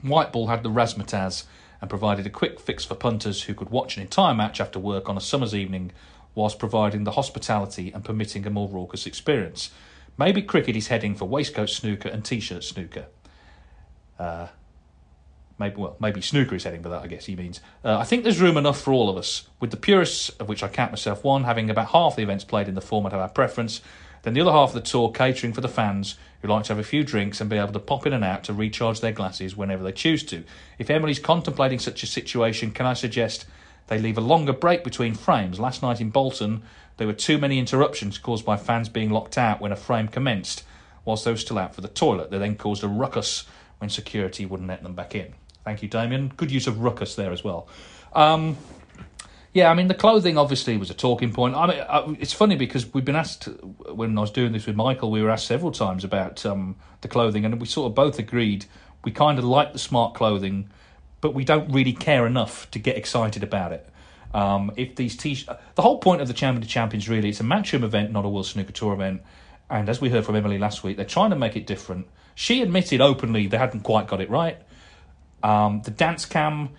White 0.01 0.33
ball 0.33 0.47
had 0.47 0.63
the 0.63 0.71
razzmatazz 0.71 1.45
and 1.83 1.91
provided 1.91 2.27
a 2.27 2.31
quick 2.31 2.59
fix 2.59 2.87
for 2.87 2.95
punters 2.95 3.43
who 3.43 3.55
could 3.55 3.69
watch 3.69 3.97
an 3.97 4.03
entire 4.03 4.35
match 4.35 4.61
after 4.63 4.79
work 4.79 5.11
on 5.11 5.19
a 5.19 5.21
summer's 5.21 5.55
evening 5.55 5.93
whilst 6.35 6.59
providing 6.59 7.05
the 7.05 7.13
hospitality 7.13 7.93
and 7.93 8.05
permitting 8.05 8.47
a 8.47 8.51
more 8.51 8.69
raucous 8.69 9.07
experience. 9.07 9.71
Maybe 10.19 10.43
cricket 10.43 10.77
is 10.77 10.89
heading 10.89 11.15
for 11.15 11.27
waistcoat 11.27 11.71
snooker 11.71 12.09
and 12.09 12.25
t-shirt 12.25 12.65
snooker. 12.65 13.07
Uh, 14.19 14.49
maybe 15.59 15.77
well, 15.77 15.97
maybe 16.01 16.21
snooker 16.21 16.55
is 16.55 16.65
heading 16.65 16.83
for 16.83 16.91
that. 16.91 17.03
I 17.03 17.07
guess 17.07 17.27
he 17.27 17.37
means. 17.37 17.61
Uh, 17.85 17.99
I 17.99 18.05
think 18.05 18.23
there's 18.23 18.41
room 18.41 18.57
enough 18.57 18.81
for 18.81 18.93
all 18.93 19.09
of 19.09 19.17
us. 19.17 19.49
With 19.61 19.71
the 19.71 19.77
purists, 19.77 20.29
of 20.31 20.49
which 20.49 20.63
I 20.63 20.69
count 20.69 20.93
myself 20.93 21.25
one, 21.25 21.45
having 21.45 21.71
about 21.71 21.89
half 21.89 22.17
the 22.17 22.23
events 22.23 22.45
played 22.45 22.69
in 22.69 22.75
the 22.75 22.81
format 22.81 23.13
of 23.13 23.21
our 23.21 23.29
preference, 23.29 23.81
then 24.23 24.35
the 24.35 24.41
other 24.41 24.53
half 24.53 24.71
of 24.71 24.75
the 24.75 24.81
tour 24.81 25.11
catering 25.11 25.53
for 25.53 25.61
the 25.61 25.69
fans 25.69 26.17
who 26.41 26.49
like 26.49 26.65
to 26.65 26.69
have 26.73 26.79
a 26.79 26.85
few 26.85 27.05
drinks 27.05 27.41
and 27.41 27.51
be 27.51 27.57
able 27.57 27.73
to 27.73 27.79
pop 27.79 28.07
in 28.07 28.13
and 28.13 28.25
out 28.25 28.45
to 28.45 28.53
recharge 28.53 29.01
their 29.01 29.13
glasses 29.13 29.57
whenever 29.57 29.83
they 29.83 29.93
choose 29.93 30.23
to. 30.25 30.45
If 30.79 30.91
Emily's 30.91 31.19
contemplating 31.19 31.79
such 31.79 32.03
a 32.03 32.07
situation, 32.07 32.71
can 32.71 32.87
I 32.87 32.95
suggest 32.95 33.47
they 33.89 33.99
leave 33.99 34.19
a 34.19 34.23
longer 34.23 34.53
break 34.53 34.85
between 34.85 35.15
frames? 35.15 35.59
Last 35.59 35.83
night 35.83 36.01
in 36.01 36.11
Bolton, 36.11 36.63
there 36.97 37.07
were 37.07 37.13
too 37.13 37.39
many 37.39 37.59
interruptions 37.59 38.19
caused 38.19 38.45
by 38.45 38.57
fans 38.57 38.89
being 38.89 39.11
locked 39.11 39.39
out 39.39 39.61
when 39.61 39.73
a 39.73 39.77
frame 39.77 40.09
commenced, 40.09 40.65
whilst 41.05 41.25
they 41.25 41.31
were 41.31 41.37
still 41.37 41.59
out 41.59 41.75
for 41.75 41.81
the 41.81 41.89
toilet. 41.89 42.31
They 42.31 42.39
then 42.39 42.57
caused 42.57 42.85
a 42.85 42.89
ruckus 42.89 43.45
when 43.79 43.91
security 43.91 44.47
wouldn't 44.47 44.69
let 44.69 44.83
them 44.83 44.95
back 44.95 45.15
in. 45.15 45.35
Thank 45.65 45.83
you, 45.83 45.89
Damien. 45.89 46.33
Good 46.37 46.51
use 46.51 46.67
of 46.67 46.81
ruckus 46.81 47.15
there 47.15 47.33
as 47.33 47.43
well. 47.43 47.69
Um, 48.13 48.57
yeah, 49.53 49.71
I 49.71 49.75
mean, 49.75 49.89
the 49.89 49.95
clothing 49.95 50.39
obviously 50.39 50.77
was 50.77 50.91
a 50.91 50.95
talking 50.95 51.33
point. 51.33 51.55
I 51.55 51.67
mean, 51.67 51.81
uh, 51.81 52.15
it's 52.19 52.33
funny 52.33 52.57
because 52.57 52.93
we've 52.93 53.05
been 53.05 53.17
asked, 53.17 53.45
when 53.93 54.17
I 54.17 54.21
was 54.21 54.31
doing 54.31 54.53
this 54.53 54.67
with 54.67 54.77
Michael, 54.77 55.11
we 55.11 55.23
were 55.23 55.31
asked 55.31 55.47
several 55.47 55.73
times 55.73 56.05
about 56.05 56.45
um, 56.47 56.77
the 57.03 57.09
clothing, 57.09 57.45
and 57.45 57.61
we 57.61 57.67
sort 57.67 57.91
of 57.91 57.95
both 57.95 58.19
agreed 58.19 58.67
we 59.05 59.13
kind 59.13 59.39
of 59.39 59.45
like 59.45 59.73
the 59.73 59.79
smart 59.79 60.15
clothing, 60.15 60.69
but 61.21 61.35
we 61.35 61.45
don't 61.45 61.71
really 61.73 61.93
care 61.93 62.27
enough 62.27 62.71
to 62.71 62.79
get 62.79 62.97
excited 62.97 63.43
about 63.43 63.73
it. 63.73 63.89
Um, 64.35 64.73
if 64.77 64.97
these 64.97 65.17
t 65.17 65.35
the 65.75 65.83
whole 65.83 65.99
point 65.99 66.23
of 66.23 66.29
the 66.29 66.35
Champion 66.35 66.63
of 66.63 66.69
Champions 66.69 67.09
really, 67.09 67.29
it's 67.29 67.41
a 67.41 67.45
matchroom 67.45 67.85
event, 67.85 68.13
not 68.13 68.25
a 68.25 68.29
World 68.29 68.47
Snooker 68.47 68.73
Tour 68.73 68.95
event. 68.95 69.23
And 69.69 69.89
as 69.89 70.01
we 70.01 70.11
heard 70.11 70.25
from 70.25 70.37
Emily 70.37 70.59
last 70.59 70.85
week, 70.85 70.97
they're 70.97 71.07
trying 71.07 71.31
to 71.31 71.37
make 71.37 71.57
it 71.57 71.67
different. 71.67 72.07
She 72.35 72.63
admitted 72.63 73.01
openly 73.01 73.47
they 73.47 73.59
hadn't 73.59 73.81
quite 73.83 74.07
got 74.07 74.21
it 74.21 74.31
right. 74.31 74.59
Um, 75.43 75.83
the 75.83 75.91
dance 75.91 76.25
cam, 76.25 76.71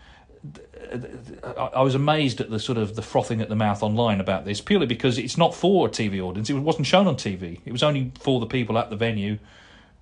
I 1.73 1.81
was 1.81 1.95
amazed 1.95 2.39
at 2.41 2.49
the 2.49 2.59
sort 2.59 2.77
of 2.77 2.95
the 2.95 3.01
frothing 3.01 3.41
at 3.41 3.49
the 3.49 3.55
mouth 3.55 3.83
online 3.83 4.19
about 4.19 4.45
this, 4.45 4.61
purely 4.61 4.85
because 4.85 5.17
it's 5.17 5.37
not 5.37 5.55
for 5.55 5.87
a 5.87 5.89
TV 5.89 6.21
audience. 6.21 6.49
It 6.49 6.53
wasn't 6.53 6.87
shown 6.87 7.07
on 7.07 7.15
TV. 7.15 7.59
It 7.65 7.71
was 7.71 7.83
only 7.83 8.11
for 8.19 8.39
the 8.39 8.45
people 8.45 8.77
at 8.77 8.89
the 8.89 8.95
venue. 8.95 9.39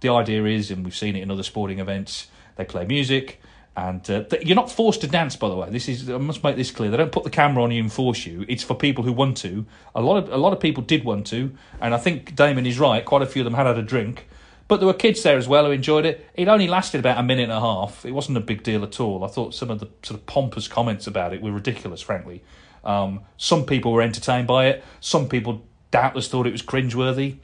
The 0.02 0.10
idea 0.10 0.46
is, 0.46 0.72
and 0.72 0.84
we've 0.84 0.96
seen 0.96 1.16
it 1.16 1.22
in 1.22 1.32
other 1.32 1.44
sporting 1.44 1.80
events, 1.80 2.28
they 2.56 2.66
play 2.66 2.86
music. 2.86 3.42
And 3.76 4.02
uh, 4.10 4.24
th- 4.24 4.46
you're 4.46 4.56
not 4.56 4.70
forced 4.70 5.02
to 5.02 5.08
dance, 5.08 5.38
by 5.38 5.48
the 5.48 5.56
way. 5.56 5.70
This 5.70 5.88
is 5.88 6.10
I 6.10 6.18
must 6.18 6.44
make 6.44 6.58
this 6.58 6.72
clear. 6.72 6.92
They 6.92 6.98
don't 6.98 7.12
put 7.12 7.24
the 7.24 7.30
camera 7.30 7.64
on 7.64 7.72
you 7.72 7.82
and 7.82 7.92
force 7.92 8.26
you. 8.26 8.46
It's 8.50 8.64
for 8.64 8.76
people 8.76 9.04
who 9.04 9.14
want 9.14 9.38
to. 9.38 9.66
A 9.96 10.02
lot 10.02 10.18
of 10.18 10.30
a 10.30 10.38
lot 10.38 10.52
of 10.52 10.60
people 10.60 10.84
did 10.84 11.06
want 11.06 11.26
to, 11.28 11.56
and 11.80 11.94
I 11.94 11.98
think 11.98 12.36
Damon 12.36 12.66
is 12.66 12.80
right. 12.80 13.04
Quite 13.06 13.22
a 13.22 13.26
few 13.26 13.42
of 13.42 13.46
them 13.46 13.54
had 13.54 13.68
had 13.68 13.78
a 13.78 13.82
drink, 13.82 14.28
but 14.68 14.78
there 14.78 14.88
were 14.88 14.94
kids 14.94 15.24
there 15.24 15.38
as 15.38 15.48
well 15.48 15.66
who 15.66 15.72
enjoyed 15.72 16.06
it. 16.06 16.26
It 16.34 16.50
only 16.50 16.68
lasted 16.68 17.00
about 17.00 17.18
a 17.18 17.24
minute 17.24 17.44
and 17.44 17.52
a 17.54 17.62
half. 17.62 18.06
It 18.06 18.12
wasn't 18.12 18.38
a 18.38 18.42
big 18.42 18.64
deal 18.64 18.84
at 18.84 19.00
all. 19.00 19.24
I 19.24 19.28
thought 19.28 19.54
some 19.54 19.70
of 19.70 19.80
the 19.80 19.88
sort 20.04 20.20
of 20.20 20.26
pompous 20.26 20.68
comments 20.68 21.08
about 21.08 21.34
it 21.34 21.42
were 21.42 21.52
ridiculous, 21.52 22.02
frankly. 22.02 22.44
Um, 22.84 23.22
some 23.38 23.66
people 23.66 23.94
were 23.94 24.02
entertained 24.02 24.48
by 24.48 24.68
it. 24.68 24.84
Some 25.00 25.30
people 25.30 25.66
doubtless 25.92 26.28
thought 26.28 26.48
it 26.48 26.52
was 26.52 26.62
cringeworthy. 26.62 27.38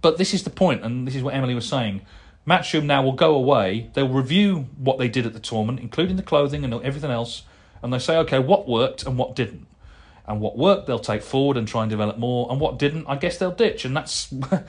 But 0.00 0.16
this 0.16 0.32
is 0.32 0.44
the 0.44 0.50
point, 0.50 0.84
and 0.84 1.06
this 1.06 1.14
is 1.14 1.22
what 1.22 1.34
Emily 1.34 1.54
was 1.54 1.66
saying. 1.68 2.02
Matchroom 2.48 2.84
now 2.84 3.02
will 3.02 3.12
go 3.12 3.34
away. 3.34 3.90
They'll 3.92 4.08
review 4.08 4.68
what 4.78 4.98
they 4.98 5.08
did 5.08 5.26
at 5.26 5.34
the 5.34 5.40
tournament, 5.40 5.80
including 5.80 6.16
the 6.16 6.22
clothing 6.22 6.64
and 6.64 6.72
everything 6.72 7.10
else, 7.10 7.42
and 7.82 7.92
they 7.92 7.98
say, 7.98 8.16
okay, 8.18 8.38
what 8.38 8.66
worked 8.66 9.04
and 9.04 9.18
what 9.18 9.36
didn't. 9.36 9.66
And 10.26 10.40
what 10.40 10.58
worked, 10.58 10.86
they'll 10.86 10.98
take 10.98 11.22
forward 11.22 11.56
and 11.56 11.66
try 11.66 11.82
and 11.82 11.90
develop 11.90 12.18
more. 12.18 12.50
And 12.50 12.60
what 12.60 12.78
didn't, 12.78 13.06
I 13.06 13.16
guess 13.16 13.38
they'll 13.38 13.50
ditch. 13.50 13.86
And 13.86 13.96
that 13.96 14.08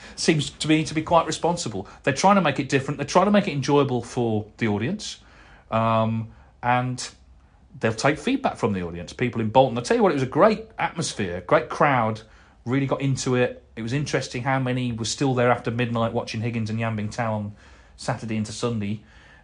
seems 0.16 0.50
to 0.52 0.68
me 0.68 0.86
to 0.86 0.94
be 0.94 1.02
quite 1.02 1.28
responsible. 1.28 1.88
They're 2.04 2.14
trying 2.14 2.36
to 2.36 2.42
make 2.42 2.60
it 2.60 2.70
different. 2.70 2.98
They're 2.98 3.06
trying 3.06 3.26
to 3.26 3.32
make 3.32 3.48
it 3.48 3.52
enjoyable 3.52 4.02
for 4.02 4.46
the 4.58 4.70
audience. 4.70 5.20
Um, 5.70 6.30
and 6.64 7.10
they'll 7.80 7.94
take 7.94 8.20
feedback 8.20 8.56
from 8.56 8.72
the 8.72 8.84
audience. 8.84 9.12
People 9.12 9.42
in 9.42 9.50
Bolton, 9.50 9.78
I'll 9.78 9.84
tell 9.84 9.98
you 9.98 10.04
what, 10.04 10.12
it 10.12 10.16
was 10.16 10.24
a 10.24 10.28
great 10.28 10.66
atmosphere, 10.78 11.42
great 11.42 11.68
crowd, 11.68 12.22
really 12.66 12.86
got 12.86 13.02
into 13.02 13.36
it. 13.36 13.64
It 13.76 13.82
was 13.82 13.94
interesting 13.94 14.44
how 14.44 14.60
many 14.60 14.92
were 14.92 15.06
still 15.06 15.34
there 15.34 15.52
after 15.52 15.72
midnight 15.72 16.14
watching 16.14 16.42
Higgins 16.42 16.70
and 16.70 16.80
Yan 16.80 16.98
Bingtao 16.98 17.52
Saturday 17.98 18.36
into 18.36 18.52
Sunday. 18.52 19.02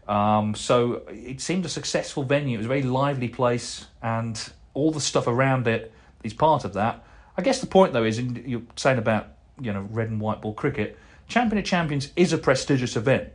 Um, 0.07 0.53
so 0.55 1.03
it 1.09 1.41
seemed 1.41 1.65
a 1.65 1.69
successful 1.69 2.23
venue. 2.23 2.55
It 2.55 2.59
was 2.59 2.65
a 2.65 2.69
very 2.69 2.83
lively 2.83 3.27
place, 3.27 3.87
and 4.01 4.39
all 4.73 4.91
the 4.91 5.01
stuff 5.01 5.27
around 5.27 5.67
it 5.67 5.91
is 6.23 6.33
part 6.33 6.63
of 6.63 6.73
that. 6.73 7.03
I 7.37 7.41
guess 7.41 7.59
the 7.59 7.67
point 7.67 7.93
though 7.93 8.03
is, 8.03 8.19
you're 8.19 8.61
saying 8.75 8.97
about 8.97 9.29
you 9.59 9.73
know 9.73 9.87
red 9.89 10.09
and 10.09 10.21
white 10.21 10.41
ball 10.41 10.53
cricket. 10.53 10.97
Champion 11.27 11.57
of 11.57 11.65
Champions 11.65 12.11
is 12.15 12.33
a 12.33 12.37
prestigious 12.37 12.95
event, 12.95 13.29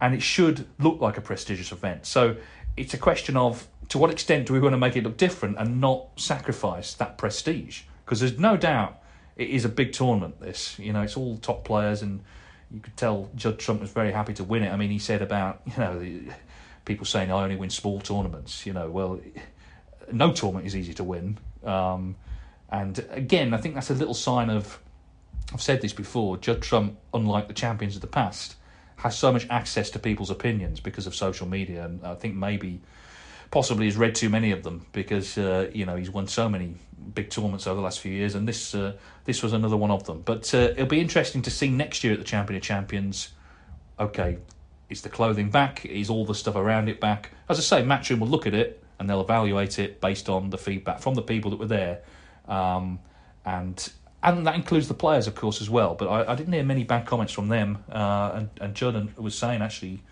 and 0.00 0.14
it 0.14 0.22
should 0.22 0.66
look 0.78 1.00
like 1.00 1.16
a 1.16 1.20
prestigious 1.20 1.70
event. 1.70 2.04
So 2.04 2.36
it's 2.76 2.94
a 2.94 2.98
question 2.98 3.36
of 3.36 3.68
to 3.88 3.98
what 3.98 4.10
extent 4.10 4.46
do 4.46 4.52
we 4.52 4.60
want 4.60 4.72
to 4.72 4.78
make 4.78 4.96
it 4.96 5.04
look 5.04 5.16
different 5.16 5.56
and 5.58 5.80
not 5.80 6.08
sacrifice 6.16 6.94
that 6.94 7.16
prestige? 7.16 7.82
Because 8.04 8.20
there's 8.20 8.38
no 8.38 8.56
doubt 8.56 9.00
it 9.38 9.48
is 9.50 9.64
a 9.64 9.68
big 9.68 9.92
tournament. 9.92 10.40
This, 10.40 10.78
you 10.78 10.92
know, 10.92 11.02
it's 11.02 11.16
all 11.16 11.38
top 11.38 11.64
players, 11.64 12.02
and 12.02 12.22
you 12.70 12.80
could 12.80 12.96
tell 12.96 13.30
Judd 13.34 13.58
Trump 13.58 13.80
was 13.80 13.90
very 13.90 14.12
happy 14.12 14.34
to 14.34 14.44
win 14.44 14.64
it. 14.64 14.70
I 14.70 14.76
mean, 14.76 14.90
he 14.90 14.98
said 14.98 15.22
about 15.22 15.62
you 15.66 15.76
know 15.78 15.98
the, 15.98 16.22
people 16.84 17.06
saying 17.06 17.30
I 17.30 17.42
only 17.42 17.56
win 17.56 17.70
small 17.70 18.00
tournaments. 18.00 18.66
You 18.66 18.72
know, 18.72 18.90
well, 18.90 19.20
no 20.12 20.32
tournament 20.32 20.66
is 20.66 20.76
easy 20.76 20.92
to 20.94 21.04
win. 21.04 21.38
Um, 21.64 22.16
and 22.70 23.04
again, 23.10 23.54
I 23.54 23.58
think 23.58 23.74
that's 23.74 23.90
a 23.90 23.94
little 23.94 24.14
sign 24.14 24.50
of. 24.50 24.78
I've 25.50 25.62
said 25.62 25.80
this 25.80 25.94
before. 25.94 26.36
Judd 26.36 26.60
Trump, 26.60 26.98
unlike 27.14 27.48
the 27.48 27.54
champions 27.54 27.94
of 27.94 28.02
the 28.02 28.08
past, 28.08 28.56
has 28.96 29.16
so 29.16 29.32
much 29.32 29.46
access 29.48 29.88
to 29.90 29.98
people's 29.98 30.30
opinions 30.30 30.80
because 30.80 31.06
of 31.06 31.14
social 31.14 31.46
media, 31.46 31.84
and 31.84 32.04
I 32.04 32.14
think 32.16 32.34
maybe, 32.34 32.82
possibly, 33.50 33.86
has 33.86 33.96
read 33.96 34.14
too 34.14 34.28
many 34.28 34.50
of 34.52 34.62
them 34.62 34.86
because 34.92 35.38
uh, 35.38 35.70
you 35.72 35.86
know 35.86 35.96
he's 35.96 36.10
won 36.10 36.26
so 36.26 36.48
many 36.48 36.74
big 37.14 37.30
tournaments 37.30 37.66
over 37.66 37.76
the 37.76 37.82
last 37.82 38.00
few 38.00 38.12
years, 38.12 38.34
and 38.34 38.46
this 38.48 38.74
uh, 38.74 38.94
this 39.24 39.42
was 39.42 39.52
another 39.52 39.76
one 39.76 39.90
of 39.90 40.04
them. 40.04 40.22
But 40.22 40.52
uh, 40.54 40.72
it'll 40.72 40.86
be 40.86 41.00
interesting 41.00 41.42
to 41.42 41.50
see 41.50 41.68
next 41.68 42.04
year 42.04 42.12
at 42.12 42.18
the 42.18 42.24
Champion 42.24 42.56
of 42.56 42.62
Champions. 42.62 43.30
Okay, 43.98 44.38
is 44.88 45.02
the 45.02 45.08
clothing 45.08 45.50
back? 45.50 45.84
Is 45.84 46.10
all 46.10 46.24
the 46.24 46.34
stuff 46.34 46.56
around 46.56 46.88
it 46.88 47.00
back? 47.00 47.30
As 47.48 47.58
I 47.58 47.62
say, 47.62 47.82
Matchroom 47.84 48.20
will 48.20 48.28
look 48.28 48.46
at 48.46 48.54
it 48.54 48.82
and 48.98 49.08
they'll 49.08 49.20
evaluate 49.20 49.78
it 49.78 50.00
based 50.00 50.28
on 50.28 50.50
the 50.50 50.58
feedback 50.58 51.00
from 51.00 51.14
the 51.14 51.22
people 51.22 51.50
that 51.52 51.58
were 51.58 51.66
there 51.66 52.00
um, 52.48 52.98
and 53.44 53.92
and 54.20 54.46
that 54.48 54.56
includes 54.56 54.88
the 54.88 54.94
players, 54.94 55.28
of 55.28 55.36
course, 55.36 55.60
as 55.60 55.70
well. 55.70 55.94
But 55.94 56.08
I, 56.08 56.32
I 56.32 56.34
didn't 56.34 56.52
hear 56.52 56.64
many 56.64 56.82
bad 56.82 57.06
comments 57.06 57.32
from 57.32 57.48
them. 57.48 57.84
Uh, 57.90 58.32
and 58.34 58.50
and 58.60 58.74
Jordan 58.74 59.14
was 59.16 59.36
saying 59.36 59.62
actually 59.62 60.02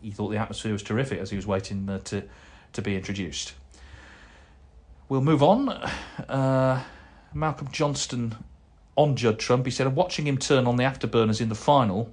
he 0.00 0.12
thought 0.12 0.28
the 0.28 0.36
atmosphere 0.36 0.72
was 0.72 0.82
terrific 0.82 1.18
as 1.18 1.30
he 1.30 1.36
was 1.36 1.46
waiting 1.46 1.88
uh, 1.88 1.98
to 1.98 2.22
to 2.72 2.82
be 2.82 2.96
introduced. 2.96 3.54
We'll 5.08 5.22
move 5.22 5.42
on. 5.42 5.68
Uh, 5.68 6.82
Malcolm 7.32 7.68
Johnston 7.72 8.36
on 8.96 9.16
Judd 9.16 9.38
Trump. 9.38 9.64
He 9.64 9.70
said, 9.70 9.86
"I'm 9.86 9.94
watching 9.94 10.26
him 10.26 10.38
turn 10.38 10.66
on 10.66 10.76
the 10.76 10.84
afterburners 10.84 11.40
in 11.40 11.48
the 11.48 11.54
final." 11.54 12.12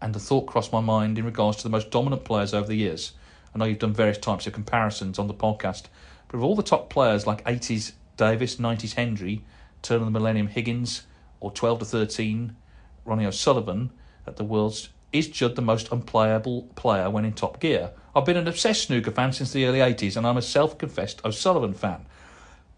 And 0.00 0.14
the 0.14 0.20
thought 0.20 0.46
crossed 0.46 0.72
my 0.72 0.80
mind 0.80 1.18
in 1.18 1.24
regards 1.24 1.56
to 1.58 1.62
the 1.62 1.70
most 1.70 1.90
dominant 1.90 2.24
players 2.24 2.52
over 2.52 2.66
the 2.66 2.76
years. 2.76 3.12
I 3.54 3.58
know 3.58 3.64
you've 3.64 3.78
done 3.78 3.94
various 3.94 4.18
types 4.18 4.46
of 4.46 4.52
comparisons 4.52 5.18
on 5.18 5.28
the 5.28 5.34
podcast, 5.34 5.84
but 6.28 6.36
of 6.36 6.44
all 6.44 6.54
the 6.54 6.62
top 6.62 6.90
players 6.90 7.26
like 7.26 7.42
80s 7.44 7.92
Davis, 8.16 8.56
90s 8.56 8.94
Hendry, 8.94 9.44
turn 9.80 10.00
of 10.00 10.04
the 10.04 10.10
millennium 10.10 10.48
Higgins, 10.48 11.02
or 11.40 11.50
12 11.50 11.78
to 11.80 11.84
13 11.84 12.56
Ronnie 13.04 13.26
O'Sullivan 13.26 13.90
at 14.26 14.36
the 14.36 14.44
Worlds, 14.44 14.90
is 15.12 15.28
Judd 15.28 15.56
the 15.56 15.62
most 15.62 15.90
unplayable 15.92 16.64
player 16.74 17.08
when 17.08 17.24
in 17.24 17.32
top 17.32 17.60
gear? 17.60 17.92
I've 18.16 18.24
been 18.24 18.38
an 18.38 18.48
obsessed 18.48 18.84
snooker 18.84 19.10
fan 19.10 19.34
since 19.34 19.52
the 19.52 19.66
early 19.66 19.80
80s 19.80 20.16
and 20.16 20.26
I'm 20.26 20.38
a 20.38 20.42
self 20.42 20.78
confessed 20.78 21.22
O'Sullivan 21.22 21.74
fan. 21.74 22.06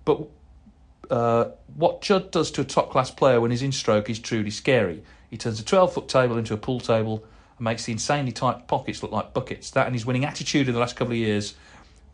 But 0.04 0.26
uh, 1.10 1.50
what 1.76 2.02
Judd 2.02 2.32
does 2.32 2.50
to 2.50 2.62
a 2.62 2.64
top 2.64 2.90
class 2.90 3.12
player 3.12 3.40
when 3.40 3.52
he's 3.52 3.62
in 3.62 3.70
stroke 3.70 4.10
is 4.10 4.18
truly 4.18 4.50
scary. 4.50 5.00
He 5.30 5.36
turns 5.36 5.60
a 5.60 5.64
12 5.64 5.92
foot 5.92 6.08
table 6.08 6.36
into 6.38 6.54
a 6.54 6.56
pool 6.56 6.80
table 6.80 7.22
and 7.56 7.64
makes 7.64 7.84
the 7.84 7.92
insanely 7.92 8.32
tight 8.32 8.66
pockets 8.66 9.00
look 9.00 9.12
like 9.12 9.32
buckets. 9.32 9.70
That 9.70 9.86
and 9.86 9.94
his 9.94 10.04
winning 10.04 10.24
attitude 10.24 10.66
in 10.66 10.74
the 10.74 10.80
last 10.80 10.96
couple 10.96 11.12
of 11.12 11.18
years 11.18 11.54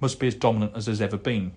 must 0.01 0.21
be 0.21 0.27
as 0.27 0.35
dominant 0.35 0.73
as 0.77 0.85
there's 0.85 1.01
ever 1.01 1.17
been. 1.17 1.53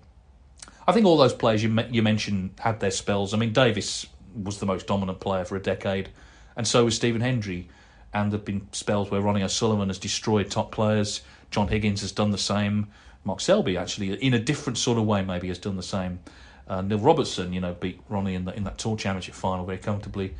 I 0.86 0.92
think 0.92 1.04
all 1.04 1.18
those 1.18 1.34
players 1.34 1.62
you 1.62 1.78
you 1.90 2.02
mentioned 2.02 2.52
had 2.60 2.80
their 2.80 2.90
spells. 2.90 3.34
I 3.34 3.36
mean, 3.36 3.52
Davis 3.52 4.06
was 4.34 4.58
the 4.58 4.64
most 4.64 4.86
dominant 4.86 5.20
player 5.20 5.44
for 5.44 5.54
a 5.56 5.60
decade, 5.60 6.08
and 6.56 6.66
so 6.66 6.86
was 6.86 6.96
Stephen 6.96 7.20
Hendry. 7.20 7.68
And 8.14 8.32
there've 8.32 8.44
been 8.44 8.66
spells 8.72 9.10
where 9.10 9.20
Ronnie 9.20 9.42
O'Sullivan 9.42 9.88
has 9.88 9.98
destroyed 9.98 10.50
top 10.50 10.72
players. 10.72 11.20
John 11.50 11.68
Higgins 11.68 12.00
has 12.02 12.12
done 12.12 12.30
the 12.30 12.38
same. 12.38 12.88
Mark 13.24 13.40
Selby, 13.40 13.76
actually, 13.76 14.12
in 14.14 14.34
a 14.34 14.38
different 14.38 14.78
sort 14.78 14.98
of 14.98 15.06
way, 15.06 15.22
maybe 15.22 15.48
has 15.48 15.58
done 15.58 15.76
the 15.76 15.82
same. 15.82 16.20
Uh, 16.66 16.82
Neil 16.82 16.98
Robertson, 16.98 17.52
you 17.52 17.60
know, 17.60 17.74
beat 17.74 18.00
Ronnie 18.08 18.34
in, 18.34 18.44
the, 18.44 18.54
in 18.54 18.64
that 18.64 18.78
Tour 18.78 18.96
Championship 18.96 19.34
final 19.34 19.64
very 19.64 19.78
comfortably. 19.78 20.34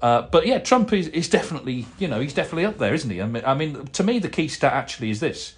Uh, 0.00 0.22
but 0.22 0.46
yeah, 0.46 0.58
Trump 0.58 0.92
is, 0.92 1.08
is 1.08 1.28
definitely, 1.28 1.86
you 1.98 2.08
know, 2.08 2.20
he's 2.20 2.34
definitely 2.34 2.64
up 2.64 2.78
there, 2.78 2.92
isn't 2.92 3.08
he? 3.10 3.22
I 3.22 3.26
mean, 3.26 3.42
I 3.46 3.54
mean, 3.54 3.86
to 3.86 4.02
me, 4.02 4.18
the 4.18 4.28
key 4.28 4.48
stat 4.48 4.72
actually 4.72 5.10
is 5.10 5.20
this: 5.20 5.54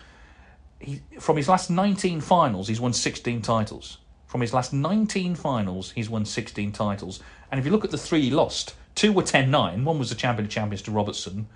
he, 0.79 1.01
from 1.19 1.37
his 1.37 1.49
last 1.49 1.71
19 1.71 2.21
finals, 2.21 2.69
he's 2.69 2.81
won 2.81 2.93
16 2.93 3.43
titles. 3.43 3.99
From 4.27 4.41
his 4.41 4.53
last 4.53 4.73
19 4.73 5.35
finals, 5.35 5.93
he's 5.93 6.11
won 6.11 6.25
16 6.25 6.73
titles. 6.73 7.21
And 7.51 7.59
if 7.59 7.65
you 7.65 7.73
look 7.73 7.85
at 7.85 7.91
the 7.91 7.99
three 7.99 8.23
he 8.23 8.31
lost, 8.31 8.75
two 8.95 9.13
were 9.13 9.23
10 9.23 9.51
9. 9.51 9.85
One 9.85 9.99
was 9.99 10.11
the 10.11 10.15
Champion 10.15 10.47
of 10.47 10.51
Champions 10.51 10.83
to 10.83 10.91
Robertson. 10.91 11.47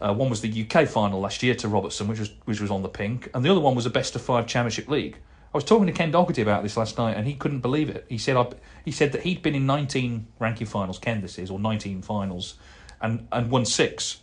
Uh, 0.00 0.12
one 0.12 0.28
was 0.28 0.40
the 0.40 0.66
UK 0.68 0.86
final 0.88 1.20
last 1.20 1.42
year 1.42 1.54
to 1.54 1.68
Robertson, 1.68 2.08
which 2.08 2.18
was 2.18 2.30
which 2.44 2.60
was 2.60 2.70
on 2.70 2.82
the 2.82 2.88
pink, 2.88 3.28
and 3.34 3.44
the 3.44 3.50
other 3.50 3.60
one 3.60 3.74
was 3.74 3.86
a 3.86 3.90
best 3.90 4.14
of 4.16 4.22
five 4.22 4.46
Championship 4.46 4.88
League. 4.88 5.18
I 5.52 5.56
was 5.56 5.64
talking 5.64 5.86
to 5.86 5.92
Ken 5.92 6.10
Doherty 6.10 6.42
about 6.42 6.64
this 6.64 6.76
last 6.76 6.98
night, 6.98 7.16
and 7.16 7.26
he 7.26 7.34
couldn't 7.34 7.60
believe 7.60 7.88
it. 7.88 8.06
He 8.08 8.18
said 8.18 8.36
I, 8.36 8.48
he 8.84 8.90
said 8.90 9.12
that 9.12 9.22
he'd 9.22 9.42
been 9.42 9.54
in 9.54 9.66
19 9.66 10.26
ranking 10.40 10.66
finals, 10.66 10.98
Ken 10.98 11.20
this 11.20 11.38
is, 11.38 11.50
or 11.50 11.58
19 11.58 12.02
finals, 12.02 12.54
and 13.00 13.26
and 13.30 13.50
won 13.50 13.64
six. 13.64 14.20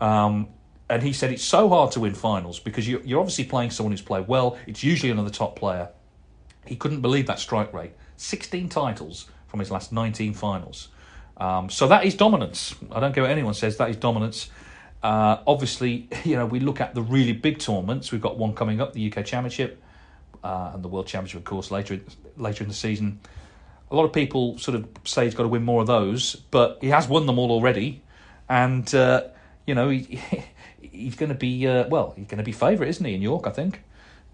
Um, 0.00 0.48
and 0.90 1.02
he 1.02 1.12
said 1.12 1.32
it's 1.32 1.42
so 1.42 1.68
hard 1.68 1.92
to 1.92 2.00
win 2.00 2.14
finals 2.14 2.58
because 2.60 2.86
you, 2.86 3.00
you're 3.04 3.20
obviously 3.20 3.44
playing 3.44 3.70
someone 3.70 3.92
who's 3.92 4.02
played 4.02 4.28
well. 4.28 4.58
It's 4.66 4.84
usually 4.84 5.10
another 5.10 5.30
top 5.30 5.56
player, 5.56 5.88
he 6.66 6.76
couldn't 6.76 7.00
believe 7.00 7.26
that 7.26 7.38
strike 7.38 7.72
rate. 7.72 7.92
16 8.16 8.68
titles 8.68 9.26
from 9.46 9.60
his 9.60 9.70
last 9.70 9.92
19 9.92 10.34
finals. 10.34 10.88
Um, 11.36 11.68
so 11.68 11.88
that 11.88 12.04
is 12.04 12.14
dominance. 12.14 12.74
I 12.92 13.00
don't 13.00 13.12
care 13.12 13.24
what 13.24 13.30
anyone 13.30 13.54
says, 13.54 13.76
that 13.78 13.90
is 13.90 13.96
dominance. 13.96 14.50
Uh, 15.04 15.38
obviously, 15.46 16.08
you 16.24 16.34
know, 16.34 16.46
we 16.46 16.58
look 16.58 16.80
at 16.80 16.94
the 16.94 17.02
really 17.02 17.32
big 17.32 17.58
tournaments. 17.58 18.10
We've 18.10 18.20
got 18.20 18.38
one 18.38 18.54
coming 18.54 18.80
up, 18.80 18.94
the 18.94 19.12
UK 19.12 19.24
Championship, 19.24 19.80
uh, 20.42 20.72
and 20.74 20.82
the 20.82 20.88
World 20.88 21.06
Championship, 21.06 21.40
of 21.40 21.44
course, 21.44 21.70
later 21.70 22.00
later 22.36 22.64
in 22.64 22.68
the 22.68 22.74
season. 22.74 23.20
A 23.90 23.94
lot 23.94 24.04
of 24.04 24.12
people 24.12 24.58
sort 24.58 24.74
of 24.76 24.88
say 25.04 25.26
he's 25.26 25.34
got 25.34 25.44
to 25.44 25.48
win 25.48 25.62
more 25.62 25.82
of 25.82 25.86
those, 25.86 26.34
but 26.50 26.78
he 26.80 26.88
has 26.88 27.06
won 27.06 27.26
them 27.26 27.38
all 27.38 27.52
already, 27.52 28.02
and 28.48 28.92
uh, 28.94 29.24
you 29.66 29.74
know 29.74 29.90
he, 29.90 30.20
he's 30.80 31.14
going 31.14 31.28
to 31.28 31.34
be 31.34 31.68
uh, 31.68 31.86
well, 31.88 32.14
he's 32.16 32.26
going 32.26 32.38
to 32.38 32.44
be 32.44 32.52
favourite, 32.52 32.88
isn't 32.88 33.04
he, 33.04 33.14
in 33.14 33.22
York? 33.22 33.46
I 33.46 33.50
think 33.50 33.82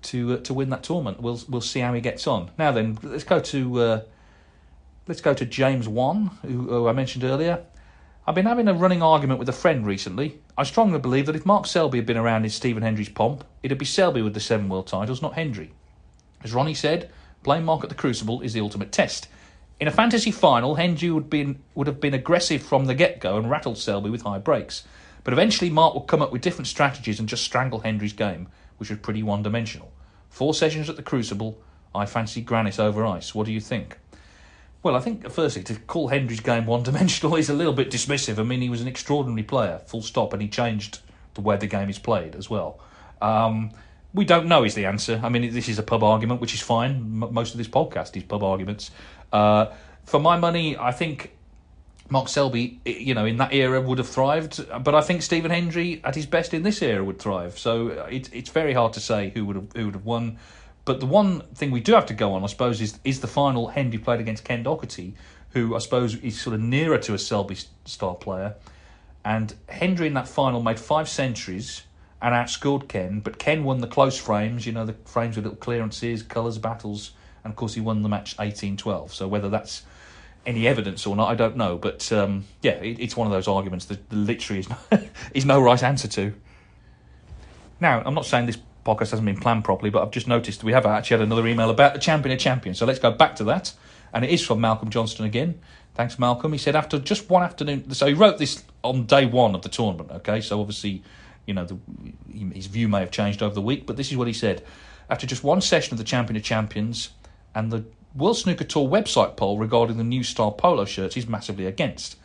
to 0.03 0.35
uh, 0.35 0.37
to 0.39 0.55
win 0.55 0.71
that 0.71 0.85
tournament. 0.85 1.21
We'll 1.21 1.41
we'll 1.49 1.61
see 1.61 1.81
how 1.81 1.93
he 1.93 2.01
gets 2.01 2.29
on. 2.29 2.53
Now 2.57 2.71
then, 2.71 2.97
let's 3.03 3.25
go 3.25 3.41
to 3.41 3.81
uh, 3.81 4.01
let's 5.09 5.21
go 5.21 5.35
to 5.35 5.45
James 5.45 5.89
Wan, 5.89 6.31
who, 6.43 6.69
who, 6.69 6.89
I 6.89 6.93
mentioned 6.93 7.25
earlier. 7.25 7.65
I've 8.27 8.35
been 8.35 8.47
having 8.47 8.69
a 8.69 8.75
running 8.75 9.03
argument 9.03 9.39
with 9.39 9.49
a 9.49 9.53
friend 9.53 9.87
recently. 9.87 10.39
I 10.57 10.63
strongly 10.65 10.99
believe 10.99 11.27
that 11.27 11.37
if 11.37 11.47
Mark 11.47 11.67
Selby 11.67 11.99
had 11.99 12.07
been 12.07 12.17
around 12.17 12.45
in 12.45 12.51
Stephen 12.51 12.83
Hendry's 12.83 13.09
pomp, 13.09 13.45
it'd 13.63 13.79
be 13.79 13.85
Selby 13.85 14.23
with 14.23 14.35
the 14.35 14.41
seven 14.41 14.69
world 14.69 14.87
titles, 14.87 15.23
not 15.23 15.35
Hendry. 15.35 15.73
As 16.43 16.53
Ronnie 16.53 16.75
said, 16.75 17.11
playing 17.43 17.65
Mark 17.65 17.83
at 17.83 17.89
the 17.89 17.95
Crucible 17.95 18.41
is 18.43 18.53
the 18.53 18.61
ultimate 18.61 18.93
test. 18.93 19.29
In 19.81 19.89
a 19.89 19.93
fantasy 19.93 20.31
final, 20.31 20.75
Hendry 20.75 21.11
would, 21.11 21.31
been, 21.31 21.61
would 21.75 21.87
have 21.87 22.01
been 22.01 22.15
aggressive 22.15 22.63
from 22.63 22.85
the 22.85 22.95
get 22.95 23.21
go 23.21 23.37
and 23.39 23.51
rattled 23.51 23.79
Selby 23.79 24.11
with 24.11 24.23
high 24.23 24.39
breaks. 24.39 24.85
But 25.25 25.33
eventually, 25.33 25.71
Mark 25.71 25.95
would 25.95 26.07
come 26.07 26.23
up 26.23 26.33
with 26.33 26.43
different 26.43 26.69
strategies 26.69 27.19
and 27.19 27.29
just 27.29 27.45
strangle 27.45 27.81
Hendry's 27.81 28.13
game 28.13 28.49
which 28.81 28.89
was 28.89 28.99
pretty 28.99 29.23
one 29.23 29.43
dimensional. 29.43 29.93
Four 30.31 30.55
sessions 30.55 30.89
at 30.89 30.97
the 30.97 31.03
Crucible, 31.03 31.61
I 31.95 32.07
fancy 32.07 32.41
Granite 32.41 32.81
over 32.81 33.05
ice. 33.05 33.35
What 33.35 33.45
do 33.45 33.53
you 33.53 33.61
think? 33.61 33.99
Well, 34.83 34.97
I 34.97 35.01
think, 35.01 35.31
firstly, 35.31 35.63
to 35.65 35.75
call 35.77 36.09
Hendry's 36.09 36.41
game 36.41 36.67
one 36.67 36.83
dimensional 36.83 37.37
is 37.43 37.51
a 37.51 37.55
little 37.55 37.73
bit 37.73 37.91
dismissive. 37.91 38.39
I 38.39 38.43
mean, 38.43 38.61
he 38.61 38.71
was 38.71 38.81
an 38.81 38.89
extraordinary 38.89 39.43
player, 39.43 39.81
full 39.87 40.03
stop, 40.03 40.33
and 40.33 40.41
he 40.41 40.49
changed 40.49 41.01
the 41.35 41.43
way 41.43 41.57
the 41.57 41.67
game 41.67 41.91
is 41.91 41.99
played 41.99 42.35
as 42.35 42.49
well. 42.49 42.81
Um, 43.21 43.71
we 44.13 44.25
don't 44.25 44.47
know 44.47 44.65
is 44.65 44.75
the 44.75 44.87
answer. 44.87 45.21
I 45.23 45.29
mean, 45.29 45.53
this 45.53 45.69
is 45.69 45.79
a 45.79 45.83
pub 45.83 46.03
argument, 46.03 46.41
which 46.41 46.55
is 46.55 46.61
fine. 46.61 47.23
M- 47.23 47.33
most 47.33 47.53
of 47.53 47.59
this 47.59 47.69
podcast 47.69 48.17
is 48.17 48.25
pub 48.25 48.43
arguments. 48.43 48.91
Uh, 49.33 49.67
for 50.05 50.19
my 50.19 50.37
money, 50.37 50.77
I 50.77 50.93
think 50.93 51.37
Mark 52.09 52.29
Selby, 52.29 52.81
you 52.85 53.15
know, 53.15 53.25
in 53.25 53.37
that 53.37 53.53
era 53.53 53.81
would 53.81 53.99
have 53.99 54.09
thrived, 54.09 54.67
but 54.83 54.95
I 54.95 55.01
think 55.01 55.23
Stephen 55.23 55.51
Hendry 55.51 56.01
at 56.03 56.17
his 56.17 56.27
best 56.27 56.53
in 56.53 56.65
this 56.65 56.83
era 56.83 57.05
would 57.05 57.21
thrive. 57.21 57.59
So 57.59 57.91
uh, 57.91 58.09
it, 58.11 58.29
it's 58.33 58.51
very 58.51 58.73
hard 58.73 58.95
to 58.95 59.01
say 59.01 59.31
who 59.31 59.45
would 59.45 59.57
have 59.57 59.73
who 59.77 59.85
would 59.87 59.95
have 59.95 60.05
won. 60.05 60.39
But 60.91 60.99
the 60.99 61.07
one 61.07 61.43
thing 61.55 61.71
we 61.71 61.79
do 61.79 61.93
have 61.93 62.07
to 62.07 62.15
go 62.15 62.33
on, 62.33 62.43
I 62.43 62.49
suppose, 62.49 62.81
is 62.81 62.99
is 63.05 63.21
the 63.21 63.29
final 63.29 63.69
Hendry 63.69 64.01
played 64.01 64.19
against 64.19 64.43
Ken 64.43 64.65
Doherty, 64.65 65.15
who 65.51 65.77
I 65.77 65.79
suppose 65.79 66.17
is 66.17 66.41
sort 66.41 66.53
of 66.53 66.61
nearer 66.61 66.99
to 66.99 67.15
a 67.15 67.19
Selby 67.19 67.59
style 67.85 68.17
player. 68.17 68.57
And 69.25 69.55
Hendry 69.69 70.09
in 70.09 70.15
that 70.15 70.27
final 70.27 70.61
made 70.61 70.81
five 70.81 71.09
centuries 71.09 71.85
and 72.21 72.35
outscored 72.35 72.89
Ken, 72.89 73.21
but 73.21 73.39
Ken 73.39 73.63
won 73.63 73.79
the 73.79 73.87
close 73.87 74.19
frames, 74.19 74.67
you 74.67 74.73
know, 74.73 74.85
the 74.85 74.95
frames 75.05 75.37
with 75.37 75.45
little 75.45 75.61
clearances, 75.61 76.25
colours, 76.25 76.59
battles, 76.59 77.13
and 77.45 77.53
of 77.53 77.57
course 77.57 77.75
he 77.75 77.81
won 77.81 78.03
the 78.03 78.09
match 78.09 78.35
18 78.41 78.77
12. 78.77 79.15
So 79.15 79.29
whether 79.29 79.49
that's 79.49 79.85
any 80.45 80.67
evidence 80.67 81.07
or 81.07 81.15
not, 81.15 81.29
I 81.29 81.37
don't 81.37 81.57
know. 81.57 81.79
But 81.79 82.11
um, 82.11 82.47
yeah, 82.63 82.73
it, 82.73 82.99
it's 82.99 83.17
one 83.17 83.29
of 83.29 83.33
those 83.33 83.47
arguments 83.47 83.85
that 83.85 84.13
literally 84.13 84.59
is 84.59 84.69
no, 84.69 84.77
is 85.35 85.45
no 85.45 85.63
right 85.63 85.85
answer 85.85 86.09
to. 86.09 86.35
Now, 87.79 88.03
I'm 88.05 88.15
not 88.15 88.27
saying 88.27 88.47
this 88.47 88.59
podcast 88.85 89.11
hasn't 89.11 89.27
been 89.27 89.39
planned 89.39 89.65
properly, 89.65 89.91
but 89.91 90.03
I've 90.03 90.11
just 90.11 90.29
noticed 90.29 90.65
we 90.65 90.73
have 90.73 90.87
actually 90.87 91.19
had 91.19 91.27
another 91.27 91.47
email 91.47 91.71
about 91.71 91.95
the 91.95 92.01
champion 92.01 92.33
of 92.33 92.39
champions. 92.39 92.79
So 92.79 92.87
let's 92.87 92.99
go 92.99 93.11
back 93.11 93.37
to 93.37 93.45
that. 93.45 93.73
And 94.13 94.25
it 94.25 94.31
is 94.31 94.45
from 94.45 94.61
Malcolm 94.61 94.91
Johnston 94.91 95.25
again. 95.25 95.61
Thanks, 95.95 96.19
Malcolm. 96.19 96.53
He 96.53 96.59
said 96.59 96.75
after 96.75 96.99
just 96.99 97.29
one 97.31 97.43
afternoon, 97.43 97.93
so 97.93 98.07
he 98.07 98.15
wrote 98.15 98.39
this 98.39 98.65
on 98.83 99.07
day 99.07 99.27
one 99.27 99.55
of 99.55 99.63
the 99.63 99.69
tournament. 99.69 100.11
Okay, 100.11 100.41
so 100.41 100.61
obviously, 100.61 101.03
you 101.47 101.55
know, 101.55 101.65
the, 101.65 101.79
his 102.53 102.67
view 102.67 102.89
may 102.89 103.01
have 103.01 103.11
changed 103.11 103.43
over 103.43 103.55
the 103.55 103.63
week, 103.63 103.87
but 103.87 103.97
this 103.97 104.11
is 104.11 104.17
what 104.17 104.27
he 104.27 104.33
said. 104.33 104.65
After 105.09 105.27
just 105.27 105.45
one 105.45 105.61
session 105.61 105.95
of 105.95 105.99
the 105.99 106.05
Champion 106.05 106.37
of 106.37 106.43
Champions 106.43 107.11
and 107.55 107.71
the 107.71 107.85
World 108.15 108.39
Snooker 108.39 108.65
Tour 108.65 108.89
website 108.89 109.37
poll 109.37 109.59
regarding 109.59 109.97
the 109.97 110.05
new 110.05 110.23
style 110.23 110.53
polo 110.53 110.85
shirts, 110.85 111.15
he's 111.15 111.29
massively 111.29 111.67
against. 111.67 112.17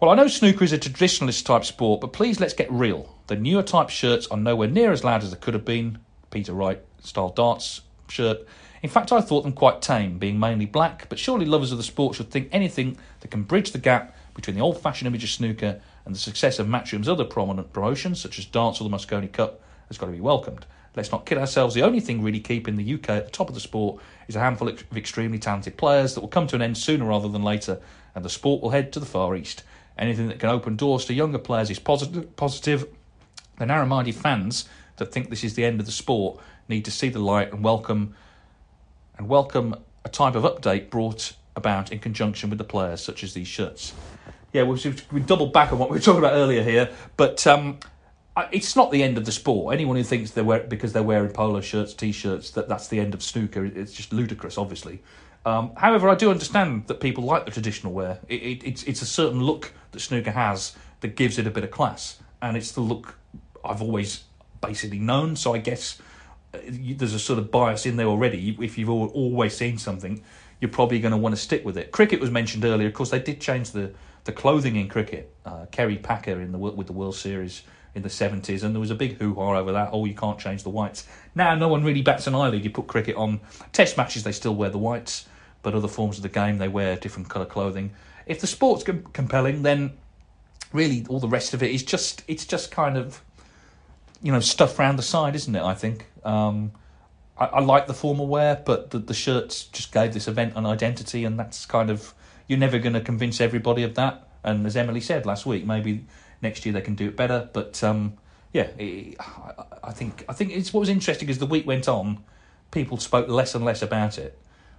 Well, 0.00 0.10
I 0.10 0.16
know 0.16 0.26
snooker 0.26 0.64
is 0.64 0.72
a 0.72 0.78
traditionalist 0.78 1.44
type 1.44 1.64
sport, 1.64 2.00
but 2.00 2.12
please 2.12 2.40
let's 2.40 2.54
get 2.54 2.70
real. 2.72 3.14
The 3.32 3.38
newer 3.38 3.62
type 3.62 3.88
shirts 3.88 4.26
are 4.26 4.36
nowhere 4.36 4.68
near 4.68 4.92
as 4.92 5.04
loud 5.04 5.22
as 5.22 5.30
they 5.30 5.38
could 5.38 5.54
have 5.54 5.64
been. 5.64 6.00
Peter 6.30 6.52
Wright 6.52 6.84
style 7.00 7.30
darts 7.30 7.80
shirt. 8.06 8.46
In 8.82 8.90
fact, 8.90 9.10
I 9.10 9.22
thought 9.22 9.40
them 9.40 9.54
quite 9.54 9.80
tame, 9.80 10.18
being 10.18 10.38
mainly 10.38 10.66
black, 10.66 11.08
but 11.08 11.18
surely 11.18 11.46
lovers 11.46 11.72
of 11.72 11.78
the 11.78 11.82
sport 11.82 12.14
should 12.14 12.30
think 12.30 12.50
anything 12.52 12.98
that 13.20 13.30
can 13.30 13.44
bridge 13.44 13.72
the 13.72 13.78
gap 13.78 14.14
between 14.34 14.54
the 14.54 14.60
old 14.60 14.82
fashioned 14.82 15.06
image 15.06 15.24
of 15.24 15.30
snooker 15.30 15.80
and 16.04 16.14
the 16.14 16.18
success 16.18 16.58
of 16.58 16.66
Matchroom's 16.66 17.08
other 17.08 17.24
prominent 17.24 17.72
promotions, 17.72 18.20
such 18.20 18.38
as 18.38 18.44
darts 18.44 18.82
or 18.82 18.84
the 18.84 18.94
Mosconi 18.94 19.32
Cup, 19.32 19.62
has 19.88 19.96
got 19.96 20.08
to 20.08 20.12
be 20.12 20.20
welcomed. 20.20 20.66
Let's 20.94 21.10
not 21.10 21.24
kid 21.24 21.38
ourselves. 21.38 21.74
The 21.74 21.84
only 21.84 22.00
thing 22.00 22.20
really 22.20 22.38
keeping 22.38 22.76
the 22.76 22.94
UK 22.96 23.08
at 23.08 23.24
the 23.24 23.30
top 23.30 23.48
of 23.48 23.54
the 23.54 23.62
sport 23.62 24.02
is 24.28 24.36
a 24.36 24.40
handful 24.40 24.68
of 24.68 24.84
extremely 24.94 25.38
talented 25.38 25.78
players 25.78 26.14
that 26.14 26.20
will 26.20 26.28
come 26.28 26.48
to 26.48 26.56
an 26.56 26.60
end 26.60 26.76
sooner 26.76 27.06
rather 27.06 27.30
than 27.30 27.42
later, 27.42 27.80
and 28.14 28.26
the 28.26 28.28
sport 28.28 28.60
will 28.60 28.68
head 28.68 28.92
to 28.92 29.00
the 29.00 29.06
Far 29.06 29.34
East. 29.34 29.62
Anything 29.96 30.28
that 30.28 30.38
can 30.38 30.50
open 30.50 30.76
doors 30.76 31.06
to 31.06 31.14
younger 31.14 31.38
players 31.38 31.70
is 31.70 31.78
positive. 31.78 32.36
positive. 32.36 32.88
The 33.62 33.66
narrow 33.66 33.86
fans 34.10 34.68
that 34.96 35.12
think 35.12 35.30
this 35.30 35.44
is 35.44 35.54
the 35.54 35.64
end 35.64 35.78
of 35.78 35.86
the 35.86 35.92
sport 35.92 36.40
need 36.66 36.84
to 36.84 36.90
see 36.90 37.10
the 37.10 37.20
light 37.20 37.52
and 37.52 37.62
welcome 37.62 38.16
and 39.16 39.28
welcome 39.28 39.76
a 40.04 40.08
type 40.08 40.34
of 40.34 40.42
update 40.42 40.90
brought 40.90 41.34
about 41.54 41.92
in 41.92 42.00
conjunction 42.00 42.50
with 42.50 42.58
the 42.58 42.64
players, 42.64 43.00
such 43.00 43.22
as 43.22 43.34
these 43.34 43.46
shirts. 43.46 43.92
Yeah, 44.52 44.64
we 44.64 44.80
we 45.12 45.20
double 45.20 45.46
back 45.46 45.72
on 45.72 45.78
what 45.78 45.90
we 45.90 45.98
were 45.98 46.02
talking 46.02 46.18
about 46.18 46.32
earlier 46.32 46.64
here, 46.64 46.90
but 47.16 47.46
um, 47.46 47.78
it's 48.50 48.74
not 48.74 48.90
the 48.90 49.00
end 49.00 49.16
of 49.16 49.26
the 49.26 49.30
sport. 49.30 49.72
Anyone 49.72 49.96
who 49.96 50.02
thinks 50.02 50.32
they're 50.32 50.58
because 50.58 50.92
they're 50.92 51.04
wearing 51.04 51.30
polo 51.30 51.60
shirts, 51.60 51.94
t-shirts, 51.94 52.50
that 52.50 52.68
that's 52.68 52.88
the 52.88 52.98
end 52.98 53.14
of 53.14 53.22
snooker, 53.22 53.64
it's 53.64 53.92
just 53.92 54.12
ludicrous, 54.12 54.58
obviously. 54.58 55.04
Um, 55.46 55.70
however, 55.76 56.08
I 56.08 56.16
do 56.16 56.32
understand 56.32 56.88
that 56.88 56.98
people 56.98 57.22
like 57.22 57.44
the 57.44 57.52
traditional 57.52 57.92
wear. 57.92 58.18
It, 58.26 58.42
it, 58.42 58.64
it's 58.64 58.82
it's 58.82 59.02
a 59.02 59.06
certain 59.06 59.40
look 59.40 59.72
that 59.92 60.00
snooker 60.00 60.32
has 60.32 60.74
that 60.98 61.14
gives 61.14 61.38
it 61.38 61.46
a 61.46 61.50
bit 61.52 61.62
of 61.62 61.70
class, 61.70 62.18
and 62.40 62.56
it's 62.56 62.72
the 62.72 62.80
look 62.80 63.18
I've 63.64 63.82
always 63.82 64.24
basically 64.60 64.98
known. 64.98 65.36
So 65.36 65.54
I 65.54 65.58
guess 65.58 65.98
uh, 66.54 66.58
there's 66.68 67.14
a 67.14 67.18
sort 67.18 67.38
of 67.38 67.50
bias 67.50 67.86
in 67.86 67.96
there 67.96 68.06
already. 68.06 68.56
If 68.60 68.78
you've 68.78 68.90
always 68.90 69.56
seen 69.56 69.78
something, 69.78 70.22
you're 70.60 70.70
probably 70.70 71.00
going 71.00 71.12
to 71.12 71.18
want 71.18 71.34
to 71.34 71.40
stick 71.40 71.64
with 71.64 71.76
it. 71.76 71.90
Cricket 71.90 72.20
was 72.20 72.30
mentioned 72.30 72.64
earlier. 72.64 72.88
Of 72.88 72.94
course, 72.94 73.10
they 73.10 73.20
did 73.20 73.40
change 73.40 73.70
the, 73.72 73.92
the 74.24 74.32
clothing 74.32 74.76
in 74.76 74.88
cricket. 74.88 75.34
Uh, 75.44 75.66
Kerry 75.70 75.96
Packer 75.96 76.40
in 76.40 76.52
the 76.52 76.58
with 76.58 76.86
the 76.86 76.92
World 76.92 77.16
Series 77.16 77.62
in 77.94 78.02
the 78.02 78.08
70s, 78.08 78.62
and 78.62 78.74
there 78.74 78.80
was 78.80 78.90
a 78.90 78.94
big 78.94 79.18
hoo 79.18 79.34
ha 79.34 79.58
over 79.58 79.72
that. 79.72 79.90
Oh, 79.92 80.06
you 80.06 80.14
can't 80.14 80.38
change 80.38 80.62
the 80.62 80.70
whites. 80.70 81.06
Now, 81.34 81.54
no 81.54 81.68
one 81.68 81.84
really 81.84 82.00
bats 82.00 82.26
an 82.26 82.34
eyelid. 82.34 82.64
You 82.64 82.70
put 82.70 82.86
cricket 82.86 83.16
on 83.16 83.40
test 83.72 83.98
matches, 83.98 84.22
they 84.22 84.32
still 84.32 84.54
wear 84.54 84.70
the 84.70 84.78
whites 84.78 85.26
but 85.62 85.74
other 85.74 85.88
forms 85.88 86.16
of 86.18 86.22
the 86.22 86.28
game 86.28 86.58
they 86.58 86.68
wear 86.68 86.96
different 86.96 87.28
colour 87.28 87.46
clothing. 87.46 87.92
If 88.26 88.40
the 88.40 88.46
sport's 88.46 88.84
com- 88.84 89.04
compelling, 89.12 89.62
then 89.62 89.92
really 90.72 91.06
all 91.08 91.20
the 91.20 91.28
rest 91.28 91.54
of 91.54 91.62
it 91.62 91.70
is 91.70 91.82
just 91.82 92.22
it's 92.28 92.44
just 92.44 92.70
kind 92.70 92.96
of 92.96 93.22
you 94.22 94.32
know 94.32 94.40
stuff 94.40 94.78
around 94.78 94.96
the 94.96 95.02
side, 95.02 95.34
isn't 95.34 95.54
it? 95.54 95.62
I 95.62 95.74
think. 95.74 96.06
Um, 96.24 96.72
I, 97.36 97.46
I, 97.46 97.60
like 97.60 97.86
the 97.86 97.94
formal 97.94 98.26
wear, 98.26 98.62
but 98.64 98.90
the, 98.90 98.98
the 98.98 99.14
shirts 99.14 99.64
just 99.64 99.90
gave 99.90 100.12
this 100.12 100.28
event 100.28 100.52
an 100.54 100.66
identity, 100.66 101.24
and 101.24 101.38
that's 101.38 101.66
kind 101.66 101.90
of 101.90 102.14
you're 102.46 102.58
never 102.58 102.78
going 102.78 102.92
to 102.92 103.00
convince 103.00 103.40
everybody 103.40 103.82
of 103.82 103.94
that. 103.94 104.28
And 104.44 104.66
as 104.66 104.76
Emily 104.76 105.00
said 105.00 105.26
last 105.26 105.46
week, 105.46 105.64
maybe 105.66 106.04
next 106.40 106.66
year 106.66 106.72
they 106.72 106.80
can 106.80 106.94
do 106.94 107.08
it 107.08 107.16
better. 107.16 107.48
But 107.52 107.82
um, 107.82 108.14
yeah, 108.52 108.68
it, 108.78 109.16
I, 109.20 109.64
I, 109.84 109.92
think 109.92 110.24
I 110.28 110.32
think 110.32 110.52
it's 110.52 110.72
what 110.72 110.80
was 110.80 110.88
interesting 110.88 111.30
as 111.30 111.38
the 111.38 111.46
week 111.46 111.66
went 111.66 111.88
on, 111.88 112.22
people 112.70 112.98
spoke 112.98 113.28
less 113.28 113.54
and 113.54 113.64
less 113.64 113.82
about 113.82 114.18
it. 114.18 114.38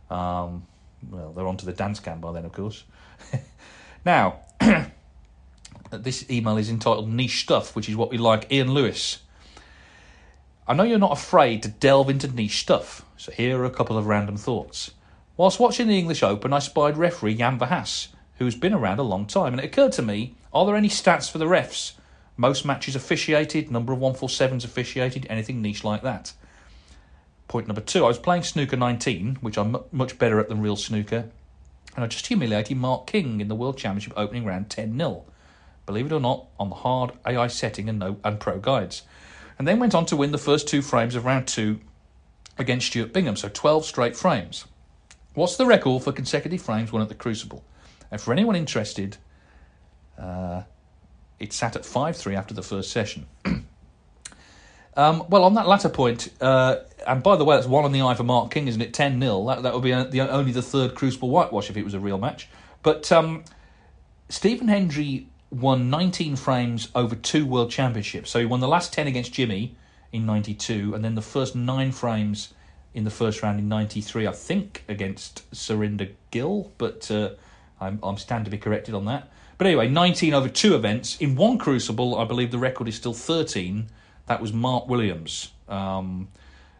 Um, 0.09 0.67
well, 1.09 1.33
they're 1.33 1.47
onto 1.47 1.65
the 1.65 1.73
dance 1.73 1.99
cam 1.99 2.21
by 2.21 2.31
then, 2.31 2.45
of 2.45 2.51
course. 2.51 2.83
now, 4.05 4.41
this 5.91 6.29
email 6.29 6.57
is 6.57 6.69
entitled 6.69 7.09
Niche 7.09 7.41
Stuff, 7.41 7.75
which 7.75 7.89
is 7.89 7.95
what 7.95 8.11
we 8.11 8.17
like. 8.17 8.51
Ian 8.51 8.73
Lewis. 8.73 9.19
I 10.65 10.73
know 10.73 10.83
you're 10.83 10.97
not 10.97 11.11
afraid 11.11 11.61
to 11.63 11.67
delve 11.67 12.09
into 12.09 12.27
niche 12.27 12.61
stuff, 12.61 13.05
so 13.17 13.33
here 13.33 13.59
are 13.59 13.65
a 13.65 13.69
couple 13.69 13.97
of 13.97 14.05
random 14.05 14.37
thoughts. 14.37 14.91
Whilst 15.35 15.59
watching 15.59 15.87
the 15.87 15.97
English 15.99 16.23
Open, 16.23 16.53
I 16.53 16.59
spied 16.59 16.95
referee 16.95 17.35
Jan 17.35 17.59
Verhaas, 17.59 18.07
who's 18.37 18.55
been 18.55 18.73
around 18.73 18.99
a 18.99 19.03
long 19.03 19.25
time, 19.25 19.53
and 19.53 19.59
it 19.59 19.65
occurred 19.65 19.91
to 19.93 20.01
me 20.01 20.35
are 20.53 20.65
there 20.65 20.77
any 20.77 20.87
stats 20.87 21.29
for 21.29 21.37
the 21.37 21.45
refs? 21.45 21.93
Most 22.37 22.63
matches 22.63 22.95
officiated, 22.95 23.71
number 23.71 23.91
of 23.91 23.99
147s 23.99 24.63
officiated, 24.63 25.27
anything 25.29 25.61
niche 25.61 25.83
like 25.83 26.01
that. 26.03 26.31
Point 27.49 27.67
number 27.67 27.81
two, 27.81 28.05
I 28.05 28.07
was 28.07 28.17
playing 28.17 28.43
snooker 28.43 28.77
19, 28.77 29.39
which 29.41 29.57
I'm 29.57 29.75
much 29.91 30.17
better 30.17 30.39
at 30.39 30.47
than 30.47 30.61
real 30.61 30.77
snooker, 30.77 31.25
and 31.95 32.05
I 32.05 32.07
just 32.07 32.27
humiliated 32.27 32.77
Mark 32.77 33.05
King 33.07 33.41
in 33.41 33.49
the 33.49 33.55
World 33.55 33.77
Championship 33.77 34.13
opening 34.15 34.45
round 34.45 34.69
10 34.69 34.97
0. 34.97 35.25
Believe 35.85 36.05
it 36.05 36.15
or 36.15 36.21
not, 36.21 36.45
on 36.57 36.69
the 36.69 36.75
hard 36.75 37.11
AI 37.25 37.47
setting 37.47 37.89
and, 37.89 37.99
no, 37.99 38.17
and 38.23 38.39
pro 38.39 38.59
guides. 38.59 39.01
And 39.57 39.67
then 39.67 39.79
went 39.79 39.95
on 39.95 40.05
to 40.07 40.15
win 40.15 40.31
the 40.31 40.37
first 40.37 40.67
two 40.67 40.81
frames 40.81 41.15
of 41.15 41.25
round 41.25 41.47
two 41.47 41.79
against 42.57 42.87
Stuart 42.87 43.13
Bingham, 43.13 43.35
so 43.35 43.49
12 43.49 43.85
straight 43.85 44.15
frames. 44.15 44.65
What's 45.33 45.57
the 45.57 45.65
record 45.65 46.03
for 46.03 46.11
consecutive 46.11 46.61
frames 46.61 46.91
won 46.91 47.01
at 47.01 47.09
the 47.09 47.15
Crucible? 47.15 47.63
And 48.11 48.21
for 48.21 48.31
anyone 48.31 48.55
interested, 48.55 49.17
uh, 50.17 50.63
it 51.39 51.53
sat 51.53 51.75
at 51.75 51.85
5 51.85 52.15
3 52.15 52.35
after 52.35 52.53
the 52.53 52.61
first 52.61 52.91
session. 52.91 53.25
Um, 54.95 55.25
well, 55.29 55.43
on 55.43 55.55
that 55.55 55.67
latter 55.67 55.89
point, 55.89 56.29
uh, 56.39 56.75
and 57.07 57.23
by 57.23 57.35
the 57.35 57.43
way, 57.43 57.55
that's 57.55 57.67
one 57.67 57.83
on 57.83 57.91
the 57.91 58.03
eye 58.03 58.13
for 58.13 58.23
Mark 58.23 58.51
King, 58.51 58.67
isn't 58.67 58.81
it? 58.81 58.93
10 58.93 59.19
0. 59.19 59.47
That, 59.47 59.63
that 59.63 59.73
would 59.73 59.81
be 59.81 59.91
a, 59.91 60.03
the, 60.05 60.21
only 60.21 60.51
the 60.51 60.61
third 60.61 60.93
Crucible 60.93 61.31
whitewash 61.31 61.69
if 61.71 61.77
it 61.77 61.83
was 61.83 61.95
a 61.95 61.99
real 61.99 62.19
match. 62.19 62.47
But 62.83 63.11
um, 63.11 63.43
Stephen 64.29 64.67
Hendry 64.67 65.29
won 65.53 65.89
19 65.89 66.35
frames 66.35 66.89
over 66.95 67.15
two 67.15 67.45
World 67.45 67.71
Championships. 67.71 68.29
So 68.29 68.39
he 68.39 68.45
won 68.45 68.59
the 68.59 68.67
last 68.67 68.93
10 68.93 69.07
against 69.07 69.33
Jimmy 69.33 69.75
in 70.11 70.25
92, 70.25 70.93
and 70.93 71.03
then 71.03 71.15
the 71.15 71.21
first 71.21 71.55
nine 71.55 71.91
frames 71.91 72.53
in 72.93 73.03
the 73.03 73.11
first 73.11 73.41
round 73.41 73.59
in 73.59 73.67
93, 73.67 74.27
I 74.27 74.31
think, 74.31 74.83
against 74.87 75.49
Surinder 75.51 76.11
Gill, 76.31 76.71
but 76.77 77.09
uh, 77.09 77.31
I'm, 77.81 77.99
I'm 78.03 78.17
stand 78.17 78.45
to 78.45 78.51
be 78.51 78.57
corrected 78.57 78.93
on 78.93 79.05
that. 79.05 79.31
But 79.57 79.67
anyway, 79.67 79.87
19 79.87 80.33
over 80.33 80.49
two 80.49 80.75
events. 80.75 81.17
In 81.17 81.35
one 81.35 81.57
Crucible, 81.57 82.17
I 82.17 82.25
believe 82.25 82.51
the 82.51 82.57
record 82.59 82.87
is 82.87 82.95
still 82.95 83.13
13 83.13 83.87
that 84.27 84.41
was 84.41 84.53
Mark 84.53 84.87
Williams. 84.87 85.51
Um, 85.67 86.29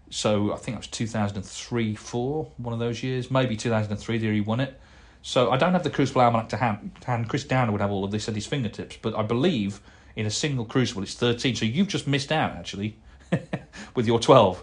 so 0.09 0.53
I 0.53 0.57
think 0.57 0.75
that 0.75 0.79
was 0.79 0.88
2003, 0.88 1.95
4, 1.95 2.51
one 2.57 2.73
of 2.73 2.79
those 2.79 3.03
years. 3.03 3.29
Maybe 3.29 3.55
2003 3.57 4.17
there 4.17 4.31
he 4.31 4.41
won 4.41 4.59
it. 4.59 4.79
So 5.25 5.51
I 5.51 5.57
don't 5.57 5.71
have 5.71 5.83
the 5.83 5.89
Crucible 5.89 6.21
Almanac 6.21 6.49
to 6.49 6.57
hand. 6.57 6.91
hand. 7.05 7.29
Chris 7.29 7.45
Downer 7.45 7.71
would 7.71 7.79
have 7.79 7.91
all 7.91 8.03
of 8.03 8.12
this 8.12 8.27
at 8.27 8.36
his 8.36 8.45
fingertips, 8.45 8.97
but 9.01 9.15
I 9.15 9.23
believe 9.23 9.79
in 10.17 10.25
a 10.25 10.29
single 10.29 10.65
Crucible 10.65 11.01
it's 11.01 11.15
13. 11.15 11.55
So 11.55 11.65
you've 11.65 11.88
just 11.88 12.07
missed 12.07 12.31
out, 12.31 12.51
actually, 12.51 12.97
with 13.95 14.05
your 14.05 14.19
12. 14.19 14.62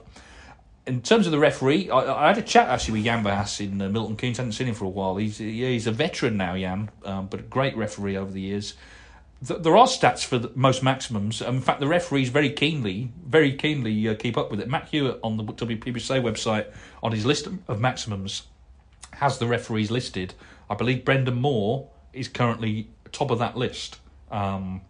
In 0.86 1.00
terms 1.00 1.24
of 1.24 1.32
the 1.32 1.38
referee, 1.38 1.88
I, 1.88 2.24
I 2.24 2.28
had 2.28 2.36
a 2.36 2.42
chat 2.42 2.68
actually 2.68 2.98
with 2.98 3.04
Jan 3.04 3.24
Verhaas 3.24 3.58
in 3.60 3.80
uh, 3.80 3.88
Milton 3.88 4.16
Keynes. 4.16 4.38
I 4.38 4.42
hadn't 4.42 4.52
seen 4.52 4.66
him 4.66 4.74
for 4.74 4.84
a 4.84 4.88
while. 4.88 5.16
He's 5.16 5.38
he's 5.38 5.86
a 5.86 5.92
veteran 5.92 6.36
now, 6.36 6.56
Jan, 6.56 6.90
um, 7.06 7.28
but 7.28 7.40
a 7.40 7.44
great 7.44 7.74
referee 7.74 8.18
over 8.18 8.30
the 8.30 8.40
years. 8.40 8.74
th- 9.46 9.62
there 9.62 9.76
are 9.76 9.86
stats 9.86 10.24
for 10.24 10.50
most 10.54 10.82
maximums. 10.82 11.40
And 11.40 11.56
in 11.56 11.62
fact, 11.62 11.80
the 11.80 11.86
referees 11.86 12.28
very 12.28 12.50
keenly, 12.50 13.12
very 13.24 13.54
keenly 13.54 14.08
uh, 14.08 14.14
keep 14.14 14.36
up 14.36 14.50
with 14.50 14.60
it. 14.60 14.68
Matt 14.68 14.88
Hewitt 14.88 15.20
on 15.22 15.38
the 15.38 15.44
WPBSA 15.44 16.22
website 16.22 16.66
on 17.02 17.12
his 17.12 17.24
list 17.24 17.46
of 17.46 17.80
maximums 17.80 18.42
has 19.20 19.38
the 19.38 19.46
referees 19.46 19.90
listed. 19.90 20.32
I 20.70 20.74
believe 20.74 21.04
Brendan 21.04 21.40
Moore 21.40 21.88
is 22.14 22.26
currently 22.26 22.88
top 23.12 23.30
of 23.30 23.38
that 23.38 23.54
list. 23.54 23.98
Um, 24.30 24.80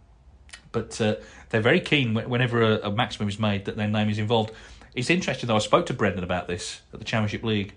but 0.71 0.99
uh, 1.01 1.15
they're 1.49 1.61
very 1.61 1.81
keen 1.81 2.13
whenever 2.13 2.61
a, 2.61 2.87
a, 2.87 2.91
maximum 2.91 3.27
is 3.27 3.37
made 3.37 3.65
that 3.65 3.75
their 3.75 3.89
name 3.89 4.09
is 4.09 4.19
involved. 4.19 4.51
It's 4.95 5.09
interesting 5.09 5.47
though. 5.47 5.57
I 5.57 5.59
spoke 5.59 5.85
to 5.87 5.93
Brendan 5.93 6.23
about 6.23 6.47
this 6.47 6.81
at 6.93 6.99
the 6.99 7.05
Championship 7.05 7.43
League, 7.43 7.73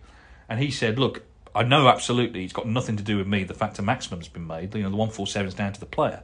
and 0.48 0.60
he 0.60 0.70
said, 0.70 0.96
"Look, 0.96 1.22
I 1.56 1.64
know 1.64 1.88
absolutely 1.88 2.44
it's 2.44 2.52
got 2.52 2.68
nothing 2.68 2.96
to 2.98 3.02
do 3.02 3.18
with 3.18 3.26
me. 3.26 3.42
The 3.42 3.54
fact 3.54 3.80
a 3.80 3.82
maximum's 3.82 4.28
been 4.28 4.46
made, 4.46 4.74
you 4.74 4.82
know, 4.82 4.90
the 4.90 4.96
one 4.96 5.10
four 5.10 5.26
seven 5.26 5.48
is 5.48 5.54
down 5.54 5.72
to 5.72 5.80
the 5.80 5.86
player, 5.86 6.22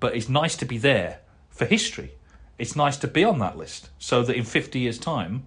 but 0.00 0.16
it's 0.16 0.28
nice 0.28 0.56
to 0.56 0.64
be 0.64 0.78
there 0.78 1.20
for 1.50 1.66
history. 1.66 2.12
It's 2.58 2.74
nice 2.74 2.96
to 2.98 3.06
be 3.06 3.22
on 3.22 3.38
that 3.38 3.56
list, 3.56 3.90
so 3.98 4.22
that 4.24 4.34
in 4.34 4.44
fifty 4.44 4.80
years' 4.80 4.98
time, 4.98 5.46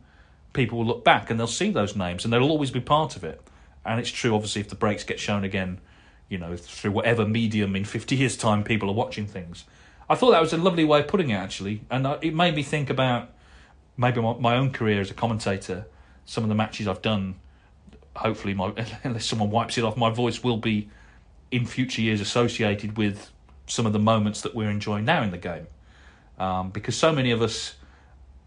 people 0.54 0.78
will 0.78 0.86
look 0.86 1.04
back 1.04 1.30
and 1.30 1.38
they'll 1.38 1.48
see 1.48 1.72
those 1.72 1.98
names, 1.98 2.24
and 2.24 2.32
they'll 2.32 2.44
always 2.44 2.72
be 2.72 2.80
part 2.80 3.18
of 3.18 3.26
it. 3.26 3.42
And 3.86 4.00
it's 4.00 4.10
true, 4.10 4.34
obviously, 4.36 4.62
if 4.62 4.70
the 4.70 4.76
breaks 4.76 5.04
get 5.04 5.20
shown 5.20 5.44
again." 5.44 5.80
You 6.28 6.40
know, 6.40 6.58
through 6.58 6.90
whatever 6.90 7.24
medium 7.24 7.76
in 7.76 7.86
50 7.86 8.16
years' 8.16 8.36
time 8.36 8.64
people 8.64 8.90
are 8.90 8.96
watching 8.96 9.28
things 9.28 9.66
I 10.10 10.16
thought 10.16 10.32
that 10.32 10.42
was 10.42 10.54
a 10.54 10.58
lovely 10.58 10.86
way 10.86 11.00
of 11.00 11.08
putting 11.08 11.32
it, 11.32 11.36
actually, 11.36 11.82
and 11.90 12.06
it 12.22 12.34
made 12.34 12.56
me 12.56 12.64
think 12.64 12.90
about 12.90 13.30
maybe 13.98 14.22
my, 14.22 14.56
own 14.56 14.72
career 14.72 15.02
as 15.02 15.10
a 15.10 15.14
commentator. 15.14 15.88
Some 16.26 16.44
of 16.44 16.50
the 16.50 16.56
matches 16.56 16.88
I've 16.88 17.02
done, 17.02 17.36
hopefully, 18.16 18.54
my 18.54 18.72
unless 19.04 19.26
someone 19.26 19.50
wipes 19.50 19.78
it 19.78 19.84
off, 19.84 19.98
my 19.98 20.12
voice 20.12 20.44
will 20.44 20.58
be 20.58 20.90
in 21.52 21.66
future 21.66 22.02
years 22.02 22.22
associated 22.22 22.98
with 22.98 23.32
some 23.68 23.86
of 23.86 23.94
the 23.94 24.00
moments 24.00 24.42
that 24.42 24.54
we're 24.54 24.70
enjoying 24.70 25.06
now 25.06 25.24
in 25.24 25.32
the 25.32 25.38
game, 25.38 25.68
um, 26.38 26.70
because 26.70 26.96
so 26.96 27.12
many 27.12 27.32
of 27.32 27.42
us 27.42 27.76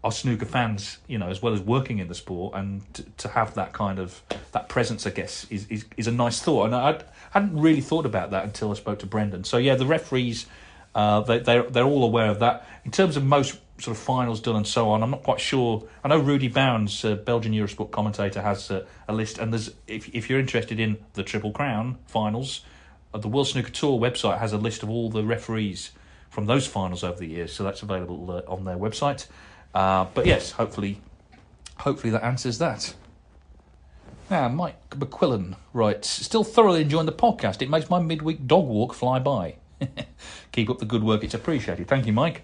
are 0.03 0.11
snooker 0.11 0.45
fans, 0.45 0.99
you 1.07 1.17
know, 1.17 1.27
as 1.27 1.41
well 1.41 1.53
as 1.53 1.59
working 1.59 1.99
in 1.99 2.07
the 2.07 2.15
sport, 2.15 2.55
and 2.55 2.93
to, 2.93 3.03
to 3.17 3.27
have 3.29 3.53
that 3.55 3.73
kind 3.73 3.99
of 3.99 4.21
that 4.53 4.69
presence, 4.69 5.05
I 5.05 5.09
guess, 5.09 5.45
is, 5.49 5.67
is 5.67 5.85
is 5.97 6.07
a 6.07 6.11
nice 6.11 6.41
thought. 6.41 6.65
And 6.65 6.75
I 6.75 7.01
hadn't 7.31 7.59
really 7.59 7.81
thought 7.81 8.05
about 8.05 8.31
that 8.31 8.43
until 8.45 8.71
I 8.71 8.75
spoke 8.75 8.99
to 8.99 9.05
Brendan. 9.05 9.43
So 9.43 9.57
yeah, 9.57 9.75
the 9.75 9.85
referees 9.85 10.45
uh, 10.95 11.21
they, 11.21 11.39
they're, 11.39 11.63
they're 11.63 11.85
all 11.85 12.03
aware 12.03 12.29
of 12.29 12.39
that. 12.39 12.67
In 12.83 12.91
terms 12.91 13.15
of 13.15 13.23
most 13.23 13.59
sort 13.77 13.95
of 13.95 14.03
finals 14.03 14.41
done 14.41 14.55
and 14.55 14.67
so 14.67 14.89
on, 14.89 15.03
I'm 15.03 15.11
not 15.11 15.23
quite 15.23 15.39
sure. 15.39 15.87
I 16.03 16.07
know 16.07 16.19
Rudy 16.19 16.47
Bounds, 16.47 17.05
uh, 17.05 17.15
Belgian 17.15 17.53
Eurosport 17.53 17.91
commentator, 17.91 18.41
has 18.41 18.71
a 18.71 18.85
list, 19.09 19.37
and 19.37 19.53
there's 19.53 19.71
if 19.87 20.13
if 20.13 20.29
you're 20.29 20.39
interested 20.39 20.79
in 20.79 20.97
the 21.13 21.23
Triple 21.23 21.51
Crown 21.51 21.97
finals, 22.07 22.61
uh, 23.13 23.17
the 23.19 23.27
World 23.27 23.47
Snooker 23.47 23.71
Tour 23.71 23.99
website 23.99 24.39
has 24.39 24.53
a 24.53 24.57
list 24.57 24.83
of 24.83 24.89
all 24.89 25.09
the 25.09 25.23
referees 25.23 25.91
from 26.29 26.45
those 26.45 26.67
finals 26.67 27.03
over 27.03 27.19
the 27.19 27.27
years, 27.27 27.53
so 27.53 27.63
that's 27.63 27.81
available 27.81 28.29
uh, 28.31 28.41
on 28.51 28.65
their 28.65 28.77
website. 28.77 29.27
Uh, 29.73 30.05
but 30.13 30.25
yes, 30.25 30.51
hopefully, 30.51 31.01
hopefully 31.77 32.11
that 32.11 32.23
answers 32.23 32.57
that. 32.57 32.93
Now, 34.29 34.47
Mike 34.47 34.91
McQuillan 34.91 35.55
writes, 35.73 36.07
still 36.07 36.43
thoroughly 36.43 36.81
enjoying 36.81 37.07
the 37.07 37.11
podcast. 37.11 37.61
It 37.61 37.69
makes 37.69 37.89
my 37.89 37.99
midweek 37.99 38.45
dog 38.45 38.67
walk 38.67 38.93
fly 38.93 39.17
by. 39.17 39.55
Keep 40.51 40.69
up 40.69 40.79
the 40.79 40.85
good 40.85 41.03
work, 41.03 41.23
it's 41.23 41.33
appreciated. 41.33 41.87
Thank 41.87 42.05
you, 42.05 42.13
Mike. 42.13 42.43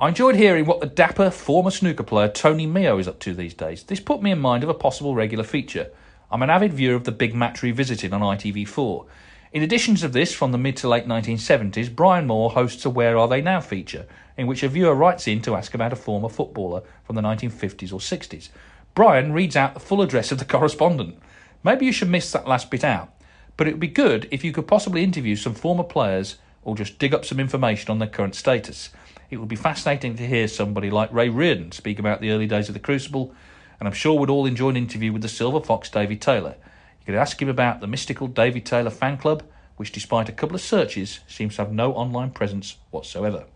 I 0.00 0.08
enjoyed 0.08 0.34
hearing 0.34 0.66
what 0.66 0.80
the 0.80 0.86
dapper 0.86 1.30
former 1.30 1.70
snooker 1.70 2.02
player 2.02 2.26
Tony 2.26 2.66
Meo 2.66 2.98
is 2.98 3.06
up 3.06 3.20
to 3.20 3.34
these 3.34 3.54
days. 3.54 3.84
This 3.84 4.00
put 4.00 4.20
me 4.20 4.32
in 4.32 4.40
mind 4.40 4.64
of 4.64 4.68
a 4.68 4.74
possible 4.74 5.14
regular 5.14 5.44
feature. 5.44 5.90
I'm 6.28 6.42
an 6.42 6.50
avid 6.50 6.72
viewer 6.72 6.96
of 6.96 7.04
the 7.04 7.12
Big 7.12 7.34
Match 7.36 7.62
Revisited 7.62 8.12
on 8.12 8.20
ITV4. 8.20 9.06
In 9.52 9.62
addition 9.62 9.96
to 9.96 10.08
this, 10.08 10.32
from 10.32 10.50
the 10.50 10.56
mid 10.56 10.78
to 10.78 10.88
late 10.88 11.06
1970s, 11.06 11.94
Brian 11.94 12.26
Moore 12.26 12.52
hosts 12.52 12.86
a 12.86 12.90
Where 12.90 13.18
Are 13.18 13.28
They 13.28 13.42
Now 13.42 13.60
feature, 13.60 14.06
in 14.38 14.46
which 14.46 14.62
a 14.62 14.68
viewer 14.68 14.94
writes 14.94 15.28
in 15.28 15.42
to 15.42 15.54
ask 15.54 15.74
about 15.74 15.92
a 15.92 15.96
former 15.96 16.30
footballer 16.30 16.82
from 17.04 17.16
the 17.16 17.22
1950s 17.22 17.92
or 17.92 17.98
60s. 17.98 18.48
Brian 18.94 19.34
reads 19.34 19.54
out 19.54 19.74
the 19.74 19.80
full 19.80 20.00
address 20.00 20.32
of 20.32 20.38
the 20.38 20.46
correspondent. 20.46 21.18
Maybe 21.62 21.84
you 21.84 21.92
should 21.92 22.08
miss 22.08 22.32
that 22.32 22.48
last 22.48 22.70
bit 22.70 22.82
out, 22.82 23.12
but 23.58 23.68
it 23.68 23.72
would 23.72 23.80
be 23.80 23.88
good 23.88 24.26
if 24.30 24.42
you 24.42 24.52
could 24.52 24.66
possibly 24.66 25.04
interview 25.04 25.36
some 25.36 25.54
former 25.54 25.84
players 25.84 26.38
or 26.64 26.74
just 26.74 26.98
dig 26.98 27.12
up 27.12 27.26
some 27.26 27.38
information 27.38 27.90
on 27.90 27.98
their 27.98 28.08
current 28.08 28.34
status. 28.34 28.88
It 29.28 29.36
would 29.36 29.48
be 29.48 29.56
fascinating 29.56 30.16
to 30.16 30.26
hear 30.26 30.48
somebody 30.48 30.88
like 30.88 31.12
Ray 31.12 31.28
Reardon 31.28 31.72
speak 31.72 31.98
about 31.98 32.22
the 32.22 32.30
early 32.30 32.46
days 32.46 32.68
of 32.68 32.74
the 32.74 32.80
Crucible, 32.80 33.34
and 33.78 33.86
I'm 33.86 33.94
sure 33.94 34.18
we'd 34.18 34.30
all 34.30 34.46
enjoy 34.46 34.70
an 34.70 34.78
interview 34.78 35.12
with 35.12 35.20
the 35.20 35.28
Silver 35.28 35.60
Fox 35.60 35.90
Davy 35.90 36.16
Taylor. 36.16 36.54
You 37.02 37.06
could 37.06 37.14
ask 37.16 37.42
him 37.42 37.48
about 37.48 37.80
the 37.80 37.88
mystical 37.88 38.28
David 38.28 38.64
Taylor 38.64 38.90
fan 38.90 39.16
club, 39.16 39.42
which, 39.76 39.90
despite 39.90 40.28
a 40.28 40.32
couple 40.32 40.54
of 40.54 40.60
searches, 40.60 41.18
seems 41.26 41.56
to 41.56 41.62
have 41.62 41.72
no 41.72 41.92
online 41.94 42.30
presence 42.30 42.76
whatsoever. 42.92 43.46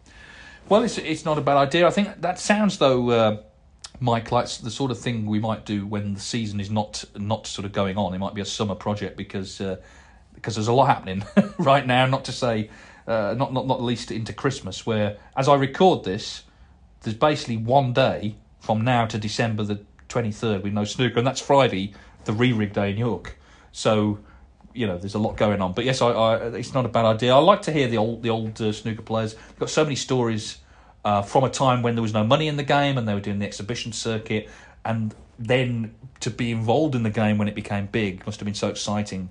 Well, 0.69 0.83
it's 0.83 0.99
it's 0.99 1.25
not 1.25 1.39
a 1.39 1.41
bad 1.41 1.57
idea. 1.57 1.87
I 1.87 1.91
think 1.91 2.21
that 2.23 2.41
sounds 2.41 2.79
though, 2.79 3.09
uh, 3.11 3.43
Mike, 4.01 4.33
like 4.33 4.49
the 4.49 4.71
sort 4.71 4.91
of 4.91 4.99
thing 4.99 5.27
we 5.27 5.39
might 5.39 5.65
do 5.65 5.87
when 5.87 6.15
the 6.15 6.21
season 6.21 6.59
is 6.59 6.73
not 6.73 7.05
not 7.17 7.47
sort 7.47 7.67
of 7.67 7.73
going 7.73 7.97
on. 7.97 8.15
It 8.15 8.19
might 8.19 8.35
be 8.35 8.41
a 8.41 8.47
summer 8.47 8.75
project 8.75 9.17
because 9.17 9.61
uh, 9.61 9.77
because 10.35 10.57
there's 10.57 10.67
a 10.67 10.73
lot 10.73 10.87
happening 10.87 11.25
right 11.59 11.87
now. 11.87 12.07
Not 12.07 12.25
to 12.25 12.33
say 12.33 12.69
uh, 13.07 13.37
not 13.39 13.53
not 13.53 13.69
not 13.69 13.81
least 13.81 14.11
into 14.11 14.33
Christmas, 14.33 14.85
where 14.85 15.19
as 15.37 15.49
I 15.49 15.55
record 15.55 16.03
this, 16.03 16.43
there's 17.03 17.17
basically 17.17 17.59
one 17.59 17.93
day 17.93 18.35
from 18.59 18.83
now 18.83 19.07
to 19.07 19.19
December 19.19 19.63
the 19.63 19.81
23rd 20.09 20.65
with 20.65 20.73
no 20.73 20.83
snooker, 20.83 21.19
and 21.19 21.27
that's 21.27 21.41
Friday, 21.41 21.95
the 22.27 22.33
re-rig 22.33 22.73
day 22.73 22.91
in 22.91 22.99
York. 22.99 23.39
So 23.73 24.19
you 24.77 24.87
know, 24.87 24.99
there's 24.99 25.15
a 25.15 25.19
lot 25.19 25.37
going 25.37 25.63
on. 25.63 25.73
But 25.73 25.87
yes, 25.87 26.03
I, 26.03 26.09
I, 26.09 26.37
it's 26.49 26.75
not 26.75 26.85
a 26.85 26.89
bad 26.89 27.07
idea. 27.07 27.35
I 27.35 27.39
like 27.39 27.63
to 27.63 27.73
hear 27.73 27.89
the 27.89 27.97
old 27.97 28.23
the 28.23 28.31
old 28.31 28.61
uh, 28.61 28.73
snooker 28.73 29.03
players. 29.03 29.35
They've 29.35 29.59
got 29.59 29.71
so 29.71 29.85
many 29.85 29.97
stories 29.97 30.59
uh, 31.05 31.23
from 31.23 31.45
a 31.45 31.51
time 31.51 31.83
when 31.83 31.95
there 31.95 32.03
was 32.03 32.13
no 32.13 32.25
money 32.25 32.47
in 32.47 32.57
the 32.57 32.63
game 32.63 32.99
and 32.99 33.09
they 33.09 33.15
were 33.15 33.21
doing 33.21 33.39
the 33.39 33.47
exhibition 33.47 33.93
circuit, 33.93 34.51
and 34.85 35.15
then 35.39 35.95
to 36.21 36.31
be 36.31 36.51
involved 36.51 36.95
in 36.95 37.03
the 37.03 37.11
game 37.11 37.39
when 37.39 37.49
it 37.49 37.55
became 37.55 37.87
big 37.87 38.25
must 38.27 38.39
have 38.39 38.45
been 38.45 38.55
so 38.55 38.69
exciting. 38.69 39.31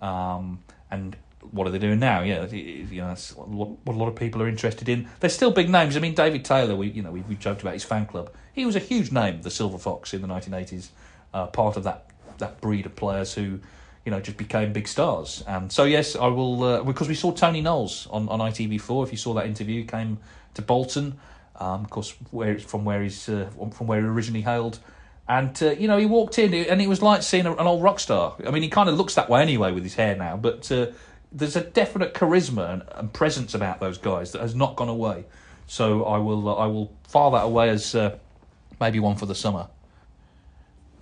Um, 0.00 0.62
and 0.90 1.16
what 1.50 1.66
are 1.66 1.70
they 1.70 1.78
doing 1.78 1.98
now? 1.98 2.22
Yeah, 2.22 2.46
you 2.46 3.00
know, 3.00 3.08
that's 3.08 3.34
what 3.36 3.94
a 3.94 3.96
lot 3.96 4.08
of 4.08 4.16
people 4.16 4.42
are 4.42 4.48
interested 4.48 4.88
in. 4.88 5.08
They're 5.20 5.30
still 5.30 5.50
big 5.50 5.68
names. 5.68 5.96
I 5.96 6.00
mean, 6.00 6.14
David 6.14 6.44
Taylor. 6.44 6.76
We, 6.76 6.88
you 6.88 7.02
know, 7.02 7.10
we, 7.10 7.20
we 7.22 7.34
joked 7.34 7.62
about 7.62 7.74
his 7.74 7.84
fan 7.84 8.06
club. 8.06 8.32
He 8.52 8.64
was 8.64 8.76
a 8.76 8.80
huge 8.80 9.10
name, 9.10 9.42
the 9.42 9.50
Silver 9.50 9.78
Fox 9.78 10.14
in 10.14 10.22
the 10.22 10.28
1980s. 10.28 10.88
Uh, 11.32 11.48
part 11.48 11.76
of 11.76 11.82
that 11.82 12.06
that 12.38 12.60
breed 12.60 12.86
of 12.86 12.96
players 12.96 13.34
who, 13.34 13.60
you 14.04 14.10
know, 14.10 14.20
just 14.20 14.36
became 14.36 14.72
big 14.72 14.88
stars. 14.88 15.42
And 15.46 15.70
so, 15.70 15.84
yes, 15.84 16.16
I 16.16 16.26
will 16.26 16.62
uh, 16.62 16.82
because 16.82 17.08
we 17.08 17.14
saw 17.14 17.32
Tony 17.32 17.60
Knowles 17.60 18.06
on 18.10 18.28
on 18.28 18.40
ITV4. 18.40 19.06
If 19.06 19.12
you 19.12 19.18
saw 19.18 19.34
that 19.34 19.46
interview, 19.46 19.84
came 19.84 20.18
to 20.54 20.62
Bolton, 20.62 21.18
um, 21.56 21.84
of 21.84 21.90
course, 21.90 22.14
where 22.30 22.58
from 22.58 22.84
where 22.84 23.02
he's 23.02 23.28
uh, 23.28 23.48
from 23.72 23.86
where 23.86 24.00
he 24.00 24.06
originally 24.06 24.42
hailed. 24.42 24.78
And 25.26 25.60
uh, 25.62 25.70
you 25.70 25.88
know, 25.88 25.96
he 25.96 26.06
walked 26.06 26.38
in, 26.38 26.52
and 26.52 26.82
it 26.82 26.88
was 26.88 27.00
like 27.00 27.22
seeing 27.22 27.46
an 27.46 27.58
old 27.58 27.82
rock 27.82 27.98
star. 27.98 28.34
I 28.46 28.50
mean, 28.50 28.62
he 28.62 28.68
kind 28.68 28.88
of 28.88 28.96
looks 28.96 29.14
that 29.14 29.30
way 29.30 29.40
anyway 29.40 29.72
with 29.72 29.82
his 29.82 29.94
hair 29.94 30.16
now, 30.16 30.36
but 30.36 30.70
uh, 30.70 30.88
there's 31.32 31.56
a 31.56 31.62
definite 31.62 32.14
charisma 32.14 32.72
and, 32.72 32.82
and, 32.94 33.12
presence 33.12 33.54
about 33.54 33.80
those 33.80 33.98
guys 33.98 34.32
that 34.32 34.40
has 34.40 34.54
not 34.54 34.76
gone 34.76 34.88
away. 34.88 35.24
So 35.66 36.04
I 36.04 36.18
will 36.18 36.48
uh, 36.48 36.54
I 36.54 36.66
will 36.66 36.92
file 37.08 37.30
that 37.32 37.44
away 37.44 37.70
as 37.70 37.94
uh, 37.94 38.18
maybe 38.80 39.00
one 39.00 39.16
for 39.16 39.26
the 39.26 39.34
summer. 39.34 39.68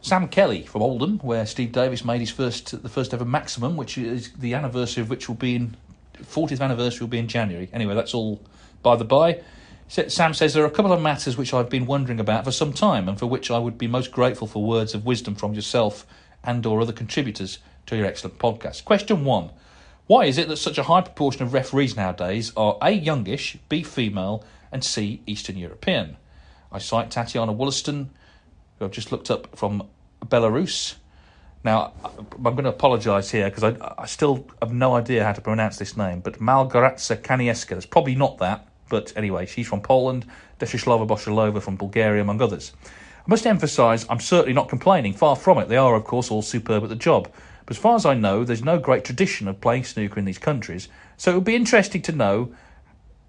Sam 0.03 0.27
Kelly 0.27 0.63
from 0.63 0.83
Oldham, 0.83 1.21
where 1.21 1.47
Steve 1.47 1.71
Davis 1.71 2.05
made 2.05 2.21
his 2.21 2.31
first 2.31 2.83
the 2.83 2.89
first 2.89 3.15
ever 3.15 3.25
maximum, 3.25 3.77
which 3.77 3.97
is 3.97 4.33
the 4.33 4.53
anniversary 4.53 5.01
of 5.01 5.09
which 5.09 5.29
will 5.29 5.37
be 5.37 5.55
in 5.55 5.77
40th 6.19 6.61
anniversary 6.61 7.05
will 7.05 7.11
be 7.11 7.19
in 7.19 7.29
January. 7.29 7.71
Anyway, 7.73 7.95
that's 7.95 8.13
all 8.13 8.41
by 8.83 8.97
the 8.97 9.05
by. 9.05 9.41
Sam 9.89 10.35
says 10.35 10.55
there 10.55 10.65
are 10.65 10.67
a 10.67 10.71
couple 10.71 10.93
of 10.93 11.01
matters 11.01 11.37
which 11.37 11.55
I've 11.55 11.69
been 11.69 11.87
wondering 11.87 12.19
about 12.19 12.45
for 12.45 12.51
some 12.51 12.73
time, 12.73 13.09
and 13.09 13.17
for 13.17 13.27
which 13.27 13.51
I 13.51 13.59
would 13.59 13.79
be 13.79 13.87
most 13.87 14.11
grateful 14.11 14.49
for 14.49 14.65
words 14.65 14.93
of 14.95 15.07
wisdom 15.07 15.37
from 15.37 15.55
yourself 15.55 16.05
and 16.43 16.67
or 16.67 16.81
other 16.81 16.93
contributors 16.93 17.59
to 17.87 17.97
your 17.97 18.07
excellent 18.07 18.39
podcast. 18.39 18.85
Question 18.85 19.25
one. 19.25 19.51
Why 20.09 20.25
is 20.25 20.37
it 20.37 20.49
that 20.49 20.57
such 20.57 20.79
a 20.79 20.85
high 20.85 21.03
proportion 21.03 21.43
of 21.43 21.53
referees 21.53 21.95
nowadays 21.95 22.53
are 22.57 22.77
A. 22.83 22.91
youngish, 22.91 23.57
B. 23.69 23.85
female, 23.85 24.45
and 24.73 24.83
C. 24.83 25.23
Eastern 25.27 25.57
European? 25.57 26.17
I 26.73 26.79
cite 26.79 27.11
Tatiana 27.11 27.53
Wollaston, 27.53 28.11
who 28.83 28.87
I've 28.87 28.93
just 28.93 29.13
looked 29.13 29.31
up 29.31 29.57
from 29.57 29.89
Belarus. 30.25 30.97
Now, 31.65 31.93
I'm 32.35 32.43
going 32.43 32.65
to 32.65 32.71
apologise 32.71 33.31
here 33.31 33.49
because 33.49 33.63
I, 33.63 33.95
I, 33.99 34.07
still 34.07 34.49
have 34.61 34.73
no 34.73 34.97
idea 34.97 35.25
how 35.25 35.33
to 35.33 35.41
pronounce 35.41 35.79
this 35.79 35.97
name, 35.97 36.21
but 36.21 36.41
Malgoratsa 36.41 37.23
Kanieska. 37.23 37.77
It's 37.77 37.87
probably 37.87 38.17
not 38.17 38.39
that, 38.39 38.67
but 38.89 39.13
anyway, 39.15 39.47
she's 39.47 39.69
from 39.69 39.81
Poland, 39.81 40.27
Deshislava 40.59 41.07
Boshalova 41.07 41.63
from 41.63 41.77
Bulgaria, 41.77 42.21
among 42.21 42.43
others. 42.43 42.73
I 42.85 43.29
must 43.29 43.47
emphasise 43.47 44.05
I'm 44.11 44.19
certainly 44.19 44.53
not 44.53 44.69
complaining, 44.69 45.13
far 45.13 45.37
from 45.37 45.59
it. 45.59 45.69
They 45.69 45.77
are, 45.77 45.95
of 45.95 46.03
course, 46.03 46.33
all 46.33 46.43
superb 46.43 46.83
at 46.83 46.89
the 46.89 46.97
job. 46.97 47.33
But 47.65 47.77
as 47.77 47.81
far 47.81 47.95
as 47.95 48.05
I 48.05 48.15
know, 48.15 48.43
there's 48.43 48.65
no 48.65 48.81
great 48.81 49.05
tradition 49.05 49.47
of 49.47 49.61
playing 49.61 49.85
snooker 49.85 50.19
in 50.19 50.25
these 50.25 50.39
countries, 50.39 50.89
so 51.17 51.31
it 51.31 51.35
would 51.37 51.45
be 51.45 51.55
interesting 51.55 52.03
to 52.03 52.13
know 52.13 52.53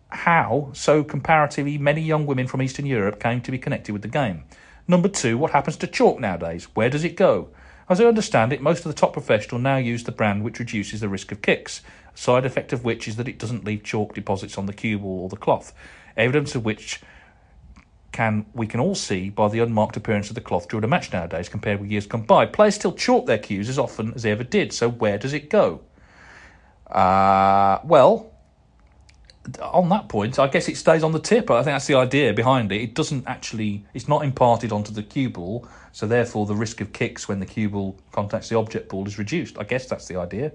how 0.09 0.71
so 0.73 1.03
comparatively 1.03 1.77
many 1.77 2.01
young 2.01 2.25
women 2.25 2.47
from 2.47 2.63
Eastern 2.63 2.87
Europe 2.87 3.19
came 3.19 3.41
to 3.41 3.51
be 3.51 3.59
connected 3.59 3.93
with 3.93 4.01
the 4.01 4.07
game. 4.07 4.43
Number 4.87 5.07
two, 5.07 5.37
what 5.37 5.51
happens 5.51 5.77
to 5.77 5.87
chalk 5.87 6.19
nowadays? 6.19 6.65
Where 6.73 6.89
does 6.89 7.03
it 7.03 7.15
go? 7.15 7.49
As 7.89 7.99
I 7.99 8.05
understand 8.05 8.53
it, 8.53 8.61
most 8.61 8.85
of 8.85 8.91
the 8.91 8.99
top 8.99 9.13
professional 9.13 9.59
now 9.59 9.77
use 9.77 10.03
the 10.03 10.11
brand 10.11 10.43
which 10.43 10.59
reduces 10.59 10.99
the 10.99 11.09
risk 11.09 11.31
of 11.31 11.41
kicks. 11.41 11.81
A 12.13 12.17
side 12.17 12.45
effect 12.45 12.73
of 12.73 12.83
which 12.83 13.07
is 13.07 13.15
that 13.17 13.27
it 13.27 13.39
doesn't 13.39 13.65
leave 13.65 13.83
chalk 13.83 14.13
deposits 14.13 14.57
on 14.57 14.65
the 14.65 14.73
cue 14.73 14.99
ball 14.99 15.23
or 15.23 15.29
the 15.29 15.37
cloth. 15.37 15.73
Evidence 16.15 16.55
of 16.55 16.65
which 16.65 17.01
can 18.11 18.45
we 18.53 18.67
can 18.67 18.79
all 18.79 18.93
see 18.95 19.29
by 19.29 19.49
the 19.49 19.59
unmarked 19.59 19.97
appearance 19.97 20.29
of 20.29 20.35
the 20.35 20.41
cloth 20.41 20.69
during 20.69 20.83
a 20.83 20.87
match 20.87 21.11
nowadays 21.11 21.49
compared 21.49 21.81
with 21.81 21.89
years 21.89 22.05
gone 22.05 22.21
by. 22.21 22.45
Players 22.45 22.75
still 22.75 22.93
chalk 22.93 23.25
their 23.25 23.39
cues 23.39 23.69
as 23.69 23.79
often 23.79 24.13
as 24.13 24.23
they 24.23 24.31
ever 24.31 24.43
did, 24.43 24.71
so 24.71 24.89
where 24.89 25.17
does 25.17 25.33
it 25.33 25.49
go? 25.49 25.81
Uh, 26.87 27.79
well, 27.83 28.32
on 29.61 29.89
that 29.89 30.07
point, 30.07 30.39
I 30.39 30.47
guess 30.47 30.69
it 30.69 30.77
stays 30.77 31.03
on 31.03 31.11
the 31.11 31.19
tip. 31.19 31.51
I 31.51 31.63
think 31.63 31.75
that's 31.75 31.87
the 31.87 31.95
idea 31.95 32.33
behind 32.33 32.71
it. 32.71 32.81
It 32.81 32.93
doesn't 32.93 33.27
actually, 33.27 33.85
it's 33.93 34.07
not 34.07 34.23
imparted 34.23 34.71
onto 34.71 34.93
the 34.93 35.03
cue 35.03 35.29
ball, 35.29 35.67
so 35.91 36.07
therefore 36.07 36.45
the 36.45 36.55
risk 36.55 36.81
of 36.81 36.93
kicks 36.93 37.27
when 37.27 37.39
the 37.39 37.45
cue 37.45 37.69
ball 37.69 37.97
contacts 38.11 38.49
the 38.49 38.57
object 38.57 38.89
ball 38.89 39.05
is 39.05 39.17
reduced. 39.17 39.57
I 39.59 39.63
guess 39.63 39.85
that's 39.85 40.07
the 40.07 40.17
idea. 40.17 40.51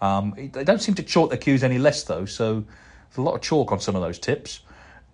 Um, 0.00 0.34
they 0.36 0.64
don't 0.64 0.80
seem 0.80 0.94
to 0.96 1.02
chalk 1.02 1.30
their 1.30 1.38
cues 1.38 1.64
any 1.64 1.78
less 1.78 2.04
though, 2.04 2.26
so 2.26 2.64
there's 3.08 3.18
a 3.18 3.22
lot 3.22 3.34
of 3.34 3.40
chalk 3.40 3.72
on 3.72 3.80
some 3.80 3.96
of 3.96 4.02
those 4.02 4.18
tips. 4.18 4.60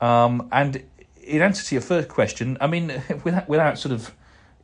Um, 0.01 0.49
and 0.51 0.83
in 1.23 1.43
answer 1.43 1.65
to 1.65 1.75
your 1.77 1.83
first 1.83 2.09
question, 2.09 2.59
I 2.61 2.67
mean, 2.67 3.03
without, 3.25 3.49
without 3.49 3.79
sort 3.79 3.93
of 3.93 4.13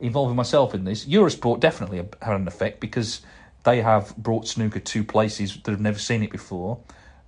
involving 0.01 0.35
myself 0.35 0.73
in 0.75 0.83
this, 0.83 1.05
Eurosport 1.05 1.61
definitely 1.61 2.05
had 2.21 2.35
an 2.35 2.47
effect 2.47 2.81
because 2.81 3.21
they 3.63 3.81
have 3.81 4.15
brought 4.17 4.47
snooker 4.47 4.79
to 4.79 5.03
places 5.03 5.57
that 5.63 5.71
have 5.71 5.81
never 5.81 5.99
seen 5.99 6.23
it 6.23 6.31
before, 6.31 6.79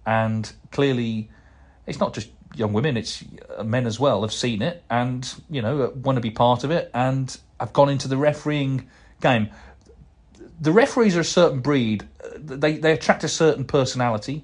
and 0.06 0.52
clearly, 0.72 1.30
it's 1.86 2.00
not 2.00 2.14
just 2.14 2.30
young 2.56 2.74
women; 2.74 2.98
it's 2.98 3.24
uh, 3.58 3.64
men 3.64 3.86
as 3.86 4.00
well 4.00 4.22
have 4.22 4.34
seen 4.34 4.62
it 4.62 4.84
and 4.90 5.34
you 5.50 5.62
know 5.62 5.84
uh, 5.84 5.90
want 5.90 6.18
to 6.18 6.22
be 6.22 6.32
part 6.32 6.64
of 6.64 6.72
it 6.72 6.92
and 6.94 7.38
have 7.60 7.74
gone 7.74 7.90
into 7.90 8.08
the 8.08 8.18
refereeing 8.18 8.90
game. 9.22 9.50
The 10.60 10.72
referees 10.72 11.16
are 11.16 11.22
a 11.22 11.26
certain 11.26 11.60
breed; 11.60 12.08
uh, 12.24 12.30
they 12.36 12.78
they 12.78 12.92
attract 12.92 13.24
a 13.24 13.30
certain 13.30 13.66
personality, 13.66 14.44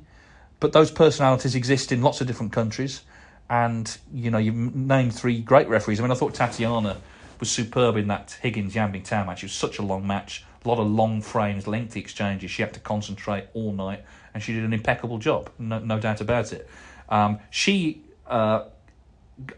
but 0.60 0.74
those 0.74 0.92
personalities 0.92 1.56
exist 1.56 1.92
in 1.92 2.02
lots 2.02 2.22
of 2.22 2.28
different 2.28 2.52
countries. 2.52 3.02
And 3.50 3.98
you 4.14 4.30
know, 4.30 4.38
you've 4.38 4.76
named 4.76 5.16
three 5.16 5.40
great 5.40 5.70
referees. 5.70 6.00
I 6.00 6.04
mean, 6.04 6.12
I 6.12 6.16
thought 6.16 6.34
Tatiana 6.34 6.98
was 7.40 7.50
superb 7.50 7.96
in 7.96 8.08
that 8.08 8.38
Higgins 8.42 8.76
Yan 8.76 8.92
Bingtao 8.92 9.26
match. 9.26 9.44
It 9.44 9.46
was 9.46 9.54
such 9.54 9.78
a 9.80 9.84
long 9.84 10.06
match 10.06 10.44
a 10.68 10.70
lot 10.70 10.80
of 10.80 10.88
long 10.88 11.22
frames, 11.22 11.66
lengthy 11.68 12.00
exchanges. 12.00 12.52
She 12.52 12.62
had 12.62 12.74
to 12.74 12.80
concentrate 12.80 13.46
all 13.54 13.72
night, 13.72 14.04
and 14.38 14.44
she 14.44 14.54
did 14.54 14.64
an 14.64 14.72
impeccable 14.72 15.18
job, 15.18 15.50
no, 15.58 15.80
no 15.80 16.00
doubt 16.00 16.22
about 16.22 16.54
it. 16.54 16.70
Um, 17.10 17.40
she, 17.50 18.04
uh, 18.28 18.66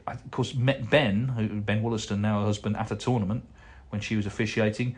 of 0.08 0.32
course, 0.32 0.56
met 0.56 0.90
Ben, 0.90 1.28
who 1.28 1.60
Ben 1.60 1.84
Wollaston, 1.84 2.22
now 2.22 2.40
her 2.40 2.46
husband, 2.46 2.78
at 2.78 2.90
a 2.90 2.96
tournament 2.96 3.44
when 3.90 4.00
she 4.00 4.16
was 4.16 4.26
officiating. 4.26 4.96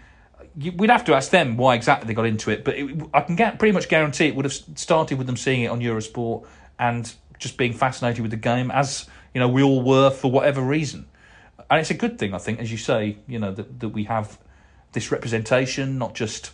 We'd 0.56 0.92
have 0.92 1.04
to 1.06 1.16
ask 1.16 1.32
them 1.32 1.58
why 1.58 1.74
exactly 1.74 2.06
they 2.06 2.14
got 2.14 2.28
into 2.28 2.52
it, 2.52 2.64
but 2.64 2.76
it, 2.78 2.96
I 3.12 3.22
can 3.22 3.36
get, 3.36 3.58
pretty 3.58 3.72
much 3.72 3.90
guarantee 3.90 4.28
it 4.28 4.36
would 4.36 4.46
have 4.46 4.54
started 4.54 5.18
with 5.18 5.26
them 5.26 5.36
seeing 5.36 5.64
it 5.64 5.70
on 5.70 5.80
Eurosport 5.80 6.46
and 6.78 7.12
just 7.40 7.58
being 7.58 7.74
fascinated 7.74 8.22
with 8.22 8.30
the 8.30 8.38
game, 8.38 8.70
as 8.70 9.10
you 9.34 9.40
know 9.40 9.48
we 9.48 9.64
all 9.64 9.82
were 9.82 10.12
for 10.12 10.30
whatever 10.30 10.62
reason. 10.62 11.08
And 11.72 11.80
it's 11.80 11.90
a 11.90 11.96
good 11.96 12.20
thing, 12.20 12.36
I 12.36 12.38
think, 12.38 12.60
as 12.60 12.72
you 12.72 12.78
say, 12.78 13.18
you 13.28 13.40
know 13.40 13.52
that 13.52 13.80
that 13.80 13.90
we 13.90 14.04
have 14.04 14.38
this 14.92 15.12
representation, 15.12 15.98
not 15.98 16.14
just 16.14 16.52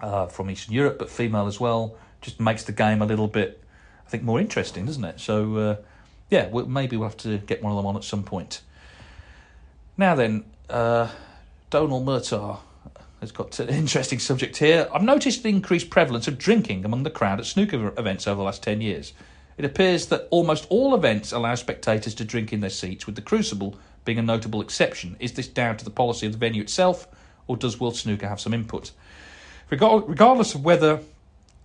uh, 0.00 0.26
from 0.26 0.50
Eastern 0.50 0.74
Europe, 0.74 0.98
but 0.98 1.08
female 1.08 1.46
as 1.46 1.60
well, 1.60 1.96
just 2.20 2.40
makes 2.40 2.64
the 2.64 2.72
game 2.72 3.02
a 3.02 3.06
little 3.06 3.28
bit, 3.28 3.62
I 4.06 4.10
think, 4.10 4.22
more 4.22 4.40
interesting, 4.40 4.86
doesn't 4.86 5.04
it? 5.04 5.20
So, 5.20 5.56
uh, 5.56 5.76
yeah, 6.30 6.48
we'll, 6.48 6.66
maybe 6.66 6.96
we'll 6.96 7.08
have 7.08 7.16
to 7.18 7.38
get 7.38 7.62
one 7.62 7.72
of 7.72 7.76
them 7.76 7.86
on 7.86 7.96
at 7.96 8.04
some 8.04 8.22
point. 8.22 8.62
Now 9.96 10.14
then, 10.14 10.44
uh, 10.70 11.08
Donal 11.70 12.02
Murtagh 12.02 12.58
has 13.20 13.32
got 13.32 13.58
an 13.58 13.68
interesting 13.70 14.18
subject 14.18 14.56
here. 14.56 14.88
I've 14.92 15.02
noticed 15.02 15.42
the 15.42 15.48
increased 15.48 15.90
prevalence 15.90 16.28
of 16.28 16.38
drinking 16.38 16.84
among 16.84 17.02
the 17.02 17.10
crowd 17.10 17.40
at 17.40 17.46
snooker 17.46 17.92
events 17.98 18.26
over 18.26 18.36
the 18.36 18.44
last 18.44 18.62
10 18.62 18.80
years. 18.80 19.12
It 19.56 19.64
appears 19.64 20.06
that 20.06 20.28
almost 20.30 20.66
all 20.70 20.94
events 20.94 21.32
allow 21.32 21.56
spectators 21.56 22.14
to 22.14 22.24
drink 22.24 22.52
in 22.52 22.60
their 22.60 22.70
seats, 22.70 23.06
with 23.06 23.16
the 23.16 23.22
Crucible 23.22 23.76
being 24.04 24.18
a 24.18 24.22
notable 24.22 24.60
exception. 24.60 25.16
Is 25.18 25.32
this 25.32 25.48
down 25.48 25.76
to 25.78 25.84
the 25.84 25.90
policy 25.90 26.26
of 26.26 26.32
the 26.32 26.38
venue 26.38 26.62
itself, 26.62 27.08
or 27.48 27.56
does 27.56 27.80
World 27.80 27.96
Snooker 27.96 28.28
have 28.28 28.40
some 28.40 28.54
input? 28.54 28.92
Regardless 29.68 30.54
of 30.54 30.64
whether 30.64 31.00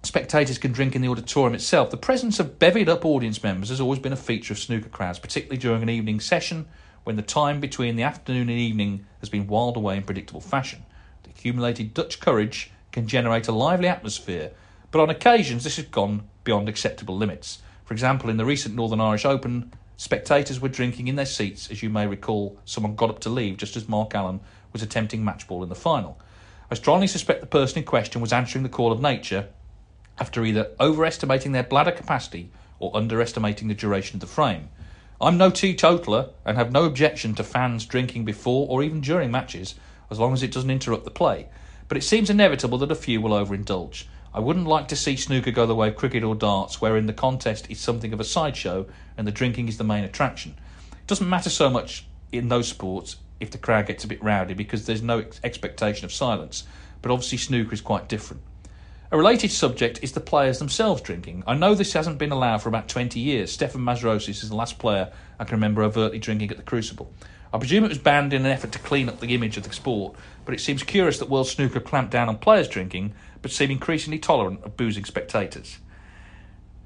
spectators 0.04 0.58
can 0.58 0.74
drink 0.74 0.96
in 0.96 1.02
the 1.02 1.08
auditorium 1.08 1.56
itself, 1.56 1.90
the 1.90 1.98
presence 1.98 2.40
of 2.40 2.60
bevied 2.60 2.90
up 2.90 3.06
audience 3.06 3.42
members 3.42 3.70
has 3.70 3.80
always 3.80 4.00
been 4.00 4.14
a 4.14 4.18
feature 4.18 4.54
of 4.54 4.60
snooker 4.60 4.90
crowds, 4.90 5.18
particularly 5.18 5.58
during 5.58 5.82
an 5.82 5.90
evening 5.90 6.20
session 6.20 6.68
when 7.06 7.16
the 7.16 7.22
time 7.22 7.60
between 7.60 7.96
the 7.96 8.04
afternoon 8.04 8.50
and 8.50 8.60
evening 8.60 9.06
has 9.20 9.30
been 9.30 9.48
whiled 9.48 9.78
away 9.78 9.98
in 9.98 10.04
predictable 10.04 10.42
fashion. 10.42 10.84
The 11.24 11.30
accumulated 11.30 11.94
Dutch 11.94 12.20
courage 12.20 12.72
can 12.92 13.08
generate 13.08 13.48
a 13.48 13.54
lively 13.54 13.88
atmosphere, 13.88 14.52
but 14.92 15.02
on 15.02 15.10
occasions 15.10 15.64
this 15.64 15.78
has 15.78 15.86
gone 15.86 16.28
beyond 16.44 16.68
acceptable 16.68 17.18
limits. 17.18 17.60
For 17.86 17.94
example, 17.94 18.30
in 18.30 18.38
the 18.38 18.46
recent 18.46 18.76
Northern 18.76 19.02
Irish 19.02 19.26
Open, 19.26 19.72
spectators 19.98 20.60
were 20.60 20.70
drinking 20.70 21.08
in 21.08 21.16
their 21.16 21.26
seats. 21.26 21.72
As 21.72 21.82
you 21.82 21.90
may 21.90 22.08
recall, 22.08 22.58
someone 22.66 22.96
got 22.96 23.10
up 23.10 23.20
to 23.20 23.30
leave 23.30 23.58
just 23.58 23.78
as 23.78 23.88
Mark 23.88 24.16
Allen 24.16 24.42
was 24.74 24.82
attempting 24.82 25.24
match 25.24 25.48
ball 25.48 25.64
in 25.64 25.70
the 25.70 25.76
final. 25.76 26.20
I 26.70 26.76
strongly 26.76 27.08
suspect 27.08 27.42
the 27.42 27.48
person 27.48 27.80
in 27.80 27.86
question 27.86 28.22
was 28.22 28.34
answering 28.34 28.64
the 28.64 28.70
call 28.70 28.92
of 28.92 29.02
nature 29.02 29.48
after 30.20 30.46
either 30.46 30.72
overestimating 30.80 31.52
their 31.52 31.64
bladder 31.64 31.92
capacity 31.92 32.50
or 32.80 32.96
underestimating 32.96 33.68
the 33.68 33.74
duration 33.74 34.18
of 34.18 34.22
the 34.22 34.28
frame. 34.28 34.70
I'm 35.22 35.38
no 35.38 35.50
teetotaler 35.50 36.30
and 36.46 36.58
have 36.58 36.72
no 36.72 36.84
objection 36.84 37.34
to 37.36 37.44
fans 37.44 37.86
drinking 37.86 38.26
before 38.26 38.68
or 38.70 38.84
even 38.84 39.02
during 39.02 39.32
matches, 39.32 39.76
as 40.12 40.20
long 40.20 40.34
as 40.34 40.44
it 40.44 40.52
doesn't 40.52 40.70
interrupt 40.70 41.06
the 41.06 41.12
play. 41.12 41.48
But 41.88 41.98
it 41.98 42.04
seems 42.04 42.30
inevitable 42.30 42.78
that 42.80 42.92
a 42.92 42.96
few 42.96 43.22
will 43.22 43.32
overindulge. 43.32 44.06
I 44.34 44.40
wouldn't 44.40 44.68
like 44.68 44.88
to 44.88 44.96
see 44.96 45.16
snooker 45.16 45.52
go 45.52 45.66
the 45.66 45.76
way 45.76 45.90
of 45.90 45.96
cricket 45.96 46.24
or 46.24 46.36
darts, 46.36 46.82
wherein 46.82 47.06
the 47.06 47.14
contest 47.14 47.70
is 47.70 47.80
something 47.80 48.14
of 48.14 48.20
a 48.20 48.24
sideshow 48.24 48.88
and 49.18 49.28
the 49.28 49.32
drinking 49.32 49.68
is 49.68 49.78
the 49.78 49.84
main 49.84 50.04
attraction. 50.04 50.56
It 50.92 51.08
doesn't 51.08 51.30
matter 51.30 51.50
so 51.50 51.70
much 51.70 52.06
in 52.32 52.50
those 52.50 52.68
sports 52.68 53.18
if 53.40 53.52
the 53.52 53.58
crowd 53.58 53.88
gets 53.88 54.04
a 54.04 54.08
bit 54.08 54.24
rowdy 54.24 54.56
because 54.56 54.86
there's 54.86 55.02
no 55.02 55.20
ex- 55.20 55.40
expectation 55.44 56.06
of 56.06 56.12
silence. 56.12 56.64
But 57.02 57.12
obviously, 57.12 57.38
snooker 57.38 57.74
is 57.74 57.82
quite 57.82 58.10
different. 58.10 58.42
A 59.14 59.18
related 59.18 59.52
subject 59.52 60.00
is 60.02 60.14
the 60.14 60.20
players 60.20 60.58
themselves 60.58 61.00
drinking. 61.00 61.44
I 61.46 61.54
know 61.54 61.76
this 61.76 61.94
hasn't 61.94 62.18
been 62.18 62.32
allowed 62.32 62.64
for 62.64 62.70
about 62.70 62.88
20 62.90 63.20
years. 63.20 63.52
Stefan 63.52 63.82
Mazrocis 63.82 64.42
is 64.42 64.50
the 64.50 64.56
last 64.56 64.80
player 64.80 65.14
I 65.38 65.44
can 65.44 65.58
remember 65.58 65.84
overtly 65.84 66.18
drinking 66.18 66.50
at 66.50 66.58
the 66.58 66.64
Crucible. 66.64 67.14
I 67.54 67.60
presume 67.60 67.84
it 67.84 67.90
was 67.90 68.00
banned 68.00 68.34
in 68.34 68.44
an 68.44 68.52
effort 68.52 68.72
to 68.72 68.80
clean 68.80 69.08
up 69.10 69.20
the 69.20 69.36
image 69.36 69.56
of 69.56 69.66
the 69.66 69.72
sport, 69.72 70.16
but 70.46 70.56
it 70.56 70.62
seems 70.62 70.82
curious 70.82 71.20
that 71.20 71.30
World 71.30 71.48
Snooker 71.48 71.80
clamped 71.80 72.10
down 72.10 72.28
on 72.28 72.40
players 72.40 72.68
drinking, 72.68 73.14
but 73.44 73.52
seem 73.52 73.70
increasingly 73.70 74.18
tolerant 74.18 74.64
of 74.64 74.78
boozing 74.78 75.06
spectators. 75.06 75.78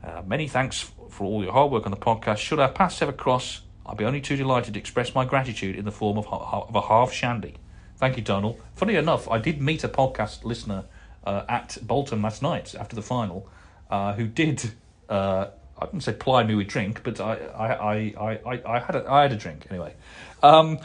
Uh, 0.03 0.21
many 0.27 0.49
thanks 0.49 0.91
for 1.09 1.23
all 1.23 1.41
your 1.41 1.53
hard 1.53 1.71
work 1.71 1.85
on 1.85 1.91
the 1.91 1.97
podcast. 1.97 2.39
Should 2.39 2.59
our 2.59 2.67
paths 2.67 3.01
ever 3.01 3.13
cross, 3.13 3.61
I'll 3.85 3.95
be 3.95 4.03
only 4.03 4.19
too 4.19 4.35
delighted 4.35 4.73
to 4.73 4.79
express 4.81 5.15
my 5.15 5.23
gratitude 5.23 5.77
in 5.77 5.85
the 5.85 5.91
form 5.91 6.17
of, 6.17 6.27
of 6.27 6.75
a 6.75 6.81
half 6.81 7.13
shandy. 7.13 7.55
Thank 7.95 8.17
you, 8.17 8.21
Donald. 8.21 8.61
Funny 8.75 8.95
enough, 8.95 9.29
I 9.29 9.37
did 9.37 9.61
meet 9.61 9.85
a 9.85 9.87
podcast 9.87 10.43
listener 10.43 10.83
uh, 11.27 11.45
at 11.49 11.77
Bolton 11.81 12.21
last 12.21 12.41
night 12.41 12.73
after 12.73 12.95
the 12.95 13.01
final 13.01 13.49
uh, 13.89 14.13
who 14.13 14.25
did, 14.27 14.71
uh, 15.09 15.47
I 15.77 15.85
wouldn't 15.85 16.03
say 16.03 16.13
ply 16.13 16.43
me 16.43 16.55
with 16.55 16.67
drink, 16.67 17.01
but 17.03 17.19
I, 17.19 17.35
I, 17.35 17.73
I, 17.73 18.39
I, 18.45 18.61
I, 18.65 18.79
had, 18.79 18.95
a, 18.95 19.11
I 19.11 19.21
had 19.23 19.33
a 19.33 19.35
drink 19.35 19.67
anyway. 19.69 19.93
Um, 20.41 20.79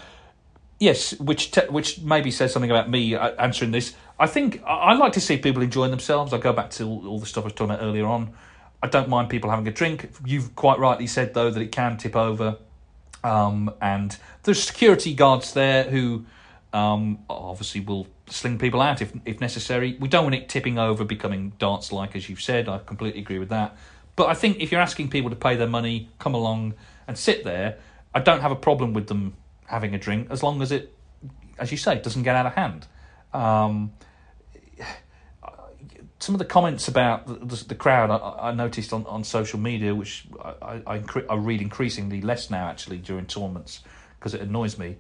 yes, 0.80 1.18
which, 1.20 1.52
te- 1.52 1.68
which 1.68 2.00
maybe 2.00 2.32
says 2.32 2.52
something 2.52 2.70
about 2.70 2.90
me 2.90 3.14
uh, 3.14 3.30
answering 3.38 3.70
this. 3.70 3.94
I 4.18 4.26
think 4.26 4.62
I 4.66 4.94
like 4.94 5.12
to 5.12 5.20
see 5.20 5.36
people 5.36 5.62
enjoying 5.62 5.90
themselves. 5.90 6.32
I 6.32 6.38
go 6.38 6.52
back 6.52 6.70
to 6.72 6.84
all, 6.84 7.06
all 7.06 7.18
the 7.20 7.26
stuff 7.26 7.44
I 7.44 7.46
was 7.46 7.54
talking 7.54 7.74
about 7.74 7.84
earlier 7.84 8.06
on. 8.06 8.32
I 8.82 8.88
don't 8.88 9.08
mind 9.08 9.30
people 9.30 9.48
having 9.48 9.66
a 9.68 9.72
drink. 9.72 10.10
You've 10.24 10.56
quite 10.56 10.80
rightly 10.80 11.06
said, 11.06 11.34
though, 11.34 11.50
that 11.50 11.60
it 11.60 11.70
can 11.70 11.96
tip 11.98 12.16
over 12.16 12.58
um, 13.24 13.72
and 13.80 14.16
there's 14.42 14.62
security 14.62 15.14
guards 15.14 15.52
there 15.54 15.84
who 15.84 16.26
um, 16.72 17.18
obviously 17.28 17.80
will 17.80 18.06
sling 18.26 18.58
people 18.58 18.80
out 18.80 19.02
if 19.02 19.12
if 19.24 19.40
necessary. 19.40 19.96
We 20.00 20.08
don't 20.08 20.24
want 20.24 20.34
it 20.34 20.48
tipping 20.48 20.78
over, 20.78 21.04
becoming 21.04 21.52
darts 21.58 21.92
like, 21.92 22.16
as 22.16 22.28
you've 22.28 22.42
said. 22.42 22.68
I 22.68 22.78
completely 22.78 23.20
agree 23.20 23.38
with 23.38 23.50
that. 23.50 23.76
But 24.16 24.28
I 24.28 24.34
think 24.34 24.60
if 24.60 24.70
you're 24.72 24.80
asking 24.80 25.10
people 25.10 25.30
to 25.30 25.36
pay 25.36 25.56
their 25.56 25.68
money, 25.68 26.10
come 26.18 26.34
along 26.34 26.74
and 27.06 27.16
sit 27.16 27.44
there, 27.44 27.78
I 28.14 28.20
don't 28.20 28.40
have 28.40 28.52
a 28.52 28.56
problem 28.56 28.92
with 28.92 29.06
them 29.06 29.36
having 29.66 29.94
a 29.94 29.98
drink 29.98 30.28
as 30.30 30.42
long 30.42 30.60
as 30.60 30.70
it, 30.70 30.94
as 31.58 31.70
you 31.70 31.78
say, 31.78 31.98
doesn't 32.00 32.22
get 32.22 32.36
out 32.36 32.46
of 32.46 32.54
hand. 32.54 32.86
Um, 33.32 33.92
some 36.18 36.34
of 36.36 36.38
the 36.38 36.44
comments 36.44 36.86
about 36.86 37.26
the, 37.26 37.34
the, 37.34 37.64
the 37.68 37.74
crowd 37.74 38.10
I, 38.10 38.50
I, 38.50 38.54
noticed 38.54 38.92
on, 38.92 39.04
on 39.06 39.24
social 39.24 39.58
media, 39.58 39.92
which 39.92 40.26
I, 40.40 40.80
I, 40.86 41.02
I, 41.28 41.34
read 41.34 41.60
increasingly 41.60 42.20
less 42.20 42.48
now 42.48 42.68
actually 42.68 42.98
during 42.98 43.26
tournaments 43.26 43.80
because 44.18 44.32
it 44.34 44.40
annoys 44.40 44.78
me. 44.78 44.98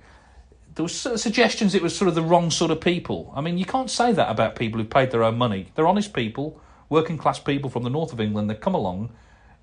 There 0.74 0.82
was 0.82 0.94
suggestions 0.94 1.74
it 1.74 1.82
was 1.82 1.94
sort 1.94 2.08
of 2.08 2.14
the 2.14 2.22
wrong 2.22 2.50
sort 2.50 2.70
of 2.70 2.80
people. 2.80 3.32
I 3.36 3.40
mean, 3.40 3.58
you 3.58 3.64
can't 3.64 3.90
say 3.90 4.12
that 4.12 4.30
about 4.30 4.56
people 4.56 4.80
who've 4.80 4.88
paid 4.88 5.10
their 5.10 5.22
own 5.22 5.36
money. 5.36 5.68
They're 5.74 5.86
honest 5.86 6.14
people, 6.14 6.60
working 6.88 7.18
class 7.18 7.38
people 7.38 7.68
from 7.68 7.82
the 7.82 7.90
north 7.90 8.12
of 8.12 8.20
England. 8.20 8.48
They 8.48 8.54
come 8.54 8.74
along, 8.74 9.12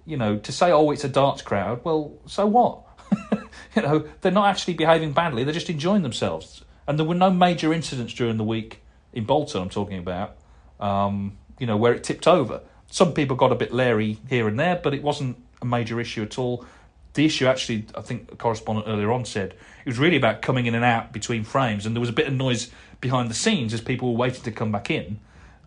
you 0.05 0.17
know, 0.17 0.37
to 0.37 0.51
say, 0.51 0.71
oh, 0.71 0.91
it's 0.91 1.03
a 1.03 1.09
darts 1.09 1.41
crowd. 1.41 1.83
Well, 1.83 2.13
so 2.27 2.45
what? 2.45 2.83
you 3.75 3.81
know, 3.81 4.07
they're 4.21 4.31
not 4.31 4.49
actually 4.49 4.75
behaving 4.75 5.13
badly. 5.13 5.43
They're 5.43 5.53
just 5.53 5.69
enjoying 5.69 6.03
themselves. 6.03 6.63
And 6.87 6.99
there 6.99 7.05
were 7.05 7.15
no 7.15 7.31
major 7.31 7.73
incidents 7.73 8.13
during 8.13 8.37
the 8.37 8.43
week 8.43 8.81
in 9.13 9.23
Bolton. 9.25 9.63
I'm 9.63 9.69
talking 9.69 9.97
about. 9.97 10.35
Um, 10.79 11.37
you 11.59 11.67
know, 11.67 11.77
where 11.77 11.93
it 11.93 12.03
tipped 12.03 12.27
over. 12.27 12.61
some 12.89 13.13
people 13.13 13.35
got 13.35 13.51
a 13.51 13.55
bit 13.55 13.71
leery 13.71 14.17
here 14.27 14.47
and 14.47 14.59
there, 14.59 14.79
but 14.81 14.93
it 14.93 15.03
wasn't 15.03 15.37
a 15.61 15.65
major 15.65 15.99
issue 15.99 16.23
at 16.23 16.39
all. 16.39 16.65
The 17.13 17.25
issue, 17.25 17.47
actually, 17.47 17.85
I 17.95 18.01
think 18.01 18.31
a 18.31 18.35
correspondent 18.35 18.87
earlier 18.87 19.11
on 19.11 19.25
said 19.25 19.53
it 19.53 19.85
was 19.85 19.97
really 19.97 20.17
about 20.17 20.41
coming 20.41 20.67
in 20.67 20.75
and 20.75 20.85
out 20.85 21.11
between 21.11 21.43
frames, 21.43 21.85
and 21.85 21.95
there 21.95 22.01
was 22.01 22.09
a 22.09 22.13
bit 22.13 22.27
of 22.27 22.33
noise 22.33 22.71
behind 23.01 23.29
the 23.29 23.33
scenes 23.33 23.73
as 23.73 23.81
people 23.81 24.11
were 24.11 24.17
waiting 24.17 24.43
to 24.43 24.51
come 24.51 24.71
back 24.71 24.91
in 24.91 25.19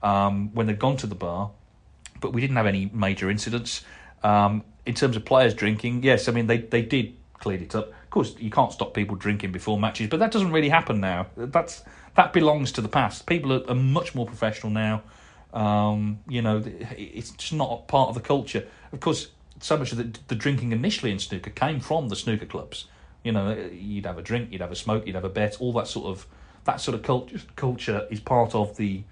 um, 0.02 0.54
when 0.54 0.66
they'd 0.66 0.78
gone 0.78 0.96
to 0.98 1.06
the 1.06 1.14
bar. 1.14 1.50
But 2.20 2.32
we 2.32 2.40
didn't 2.40 2.56
have 2.56 2.66
any 2.66 2.90
major 2.92 3.30
incidents. 3.30 3.82
Um, 4.22 4.62
in 4.86 4.94
terms 4.94 5.16
of 5.16 5.24
players 5.24 5.54
drinking, 5.54 6.02
yes, 6.04 6.28
I 6.28 6.32
mean 6.32 6.46
they 6.46 6.58
they 6.58 6.82
did 6.82 7.16
clean 7.34 7.62
it 7.62 7.74
up. 7.74 7.88
Of 7.88 8.10
course, 8.10 8.34
you 8.38 8.50
can't 8.50 8.72
stop 8.72 8.94
people 8.94 9.16
drinking 9.16 9.52
before 9.52 9.78
matches, 9.78 10.08
but 10.08 10.20
that 10.20 10.30
doesn't 10.30 10.52
really 10.52 10.68
happen 10.68 11.00
now. 11.00 11.26
That's 11.36 11.82
that 12.14 12.32
belongs 12.32 12.72
to 12.72 12.80
the 12.80 12.88
past. 12.88 13.26
People 13.26 13.52
are, 13.52 13.68
are 13.68 13.74
much 13.74 14.14
more 14.14 14.26
professional 14.26 14.72
now. 14.72 15.02
Um, 15.52 16.20
you 16.28 16.42
know, 16.42 16.62
it's 16.96 17.30
just 17.30 17.52
not 17.52 17.88
part 17.88 18.08
of 18.08 18.14
the 18.14 18.20
culture. 18.20 18.66
Of 18.92 19.00
course, 19.00 19.28
so 19.60 19.76
much 19.76 19.92
of 19.92 19.98
the, 19.98 20.18
the 20.28 20.34
drinking 20.34 20.72
initially 20.72 21.12
in 21.12 21.18
snooker 21.18 21.50
came 21.50 21.80
from 21.80 22.08
the 22.08 22.16
snooker 22.16 22.46
clubs. 22.46 22.86
You 23.22 23.32
know, 23.32 23.56
you'd 23.72 24.06
have 24.06 24.18
a 24.18 24.22
drink, 24.22 24.50
you'd 24.50 24.60
have 24.60 24.72
a 24.72 24.76
smoke, 24.76 25.06
you'd 25.06 25.14
have 25.14 25.24
a 25.24 25.28
bet. 25.28 25.56
All 25.60 25.72
that 25.74 25.86
sort 25.86 26.06
of 26.06 26.26
that 26.64 26.80
sort 26.80 26.94
of 26.94 27.02
culture 27.02 27.40
culture 27.56 28.06
is 28.10 28.20
part 28.20 28.54
of 28.54 28.76
the 28.76 29.02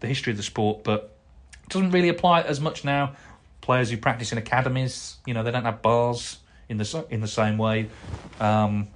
the 0.00 0.06
history 0.06 0.30
of 0.32 0.36
the 0.36 0.42
sport, 0.42 0.82
but 0.82 1.16
it 1.62 1.68
doesn't 1.68 1.90
really 1.90 2.08
apply 2.08 2.42
as 2.42 2.60
much 2.60 2.84
now. 2.84 3.14
Players 3.60 3.90
who 3.90 3.98
practice 3.98 4.32
in 4.32 4.38
academies, 4.38 5.16
you 5.26 5.34
know, 5.34 5.42
they 5.42 5.50
don't 5.50 5.64
have 5.64 5.82
bars 5.82 6.38
in 6.68 6.78
the 6.78 7.06
in 7.10 7.20
the 7.20 7.28
same 7.28 7.58
way, 7.58 7.88
um, 8.40 8.88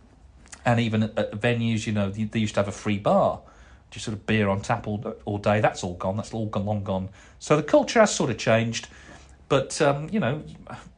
and 0.65 0.81
even 0.81 1.03
at, 1.03 1.19
at, 1.19 1.33
venues, 1.33 1.87
you 1.87 1.93
know, 1.93 2.09
they, 2.11 2.25
they, 2.25 2.39
used 2.39 2.55
to 2.55 2.61
have 2.61 2.69
a 2.69 2.73
free 2.73 2.99
bar, 2.99 3.41
just 3.91 4.07
sort 4.07 4.17
of 4.17 4.25
beer 4.27 4.49
on 4.49 4.63
tap 4.63 4.87
all 4.87 5.15
all 5.27 5.39
day. 5.39 5.61
That's 5.61 5.85
all 5.85 5.95
gone. 5.95 6.17
That's 6.17 6.33
all 6.33 6.47
gone, 6.47 6.65
long 6.65 6.83
gone. 6.83 7.11
So 7.39 7.57
the 7.57 7.63
culture 7.63 8.01
has 8.01 8.15
sort 8.15 8.31
of 8.31 8.39
changed, 8.39 8.89
but 9.49 9.81
um, 9.83 10.09
you 10.11 10.21
know, 10.21 10.43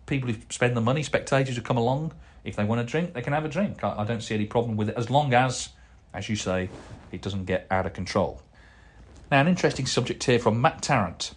people 0.06 0.30
who 0.30 0.38
spend 0.50 0.76
the 0.76 0.80
money, 0.80 1.02
spectators 1.02 1.56
who 1.56 1.62
come 1.62 1.76
along, 1.76 2.12
if 2.44 2.56
they 2.56 2.64
want 2.64 2.80
to 2.80 2.90
drink, 2.90 3.12
they 3.12 3.22
can 3.22 3.32
have 3.32 3.44
a 3.44 3.48
drink. 3.48 3.82
I, 3.82 4.02
I 4.02 4.04
don't 4.04 4.22
see 4.22 4.34
any 4.34 4.46
problem 4.46 4.76
with 4.76 4.88
it 4.88 4.96
as 4.96 5.10
long 5.10 5.34
as, 5.34 5.70
as 6.14 6.28
you 6.28 6.36
say, 6.36 6.70
it 7.12 7.22
doesn't 7.22 7.44
get 7.44 7.66
out 7.70 7.86
of 7.86 7.92
control. 7.92 8.40
Now, 9.30 9.40
an 9.40 9.48
interesting 9.48 9.86
subject 9.86 10.22
here 10.22 10.38
from 10.38 10.60
Matt 10.60 10.82
Tarrant. 10.82 11.34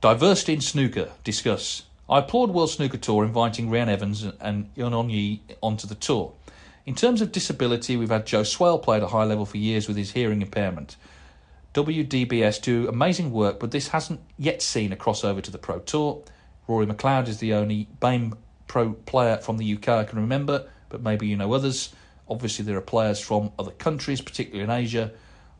Diversity 0.00 0.52
in 0.52 0.60
snooker, 0.60 1.10
discuss. 1.24 1.84
I 2.08 2.20
applaud 2.20 2.50
World 2.50 2.70
Snooker 2.70 2.98
Tour 2.98 3.24
inviting 3.24 3.68
Reanne 3.68 3.88
Evans 3.88 4.24
and 4.40 4.70
Ng 4.76 4.94
On 4.94 5.10
Yi 5.10 5.42
onto 5.62 5.86
the 5.86 5.94
tour. 5.94 6.32
In 6.86 6.94
terms 6.94 7.20
of 7.20 7.32
disability, 7.32 7.96
we've 7.96 8.08
had 8.08 8.24
Joe 8.24 8.44
Swail 8.44 8.78
play 8.78 8.96
at 8.96 9.02
a 9.02 9.08
high 9.08 9.24
level 9.24 9.44
for 9.44 9.58
years 9.58 9.88
with 9.88 9.96
his 9.96 10.12
hearing 10.12 10.40
impairment. 10.40 10.96
WDBS 11.78 12.60
do 12.60 12.88
amazing 12.88 13.30
work, 13.30 13.60
but 13.60 13.70
this 13.70 13.86
hasn't 13.86 14.18
yet 14.36 14.62
seen 14.62 14.92
a 14.92 14.96
crossover 14.96 15.40
to 15.40 15.52
the 15.52 15.58
Pro 15.58 15.78
Tour. 15.78 16.24
Rory 16.66 16.86
McLeod 16.86 17.28
is 17.28 17.38
the 17.38 17.54
only 17.54 17.86
BAME 18.00 18.36
Pro 18.66 18.94
player 18.94 19.36
from 19.36 19.58
the 19.58 19.74
UK 19.74 19.88
I 19.88 20.02
can 20.02 20.18
remember, 20.18 20.68
but 20.88 21.04
maybe 21.04 21.28
you 21.28 21.36
know 21.36 21.52
others. 21.52 21.94
Obviously, 22.28 22.64
there 22.64 22.76
are 22.76 22.80
players 22.80 23.20
from 23.20 23.52
other 23.60 23.70
countries, 23.70 24.20
particularly 24.20 24.64
in 24.64 24.70
Asia. 24.70 25.12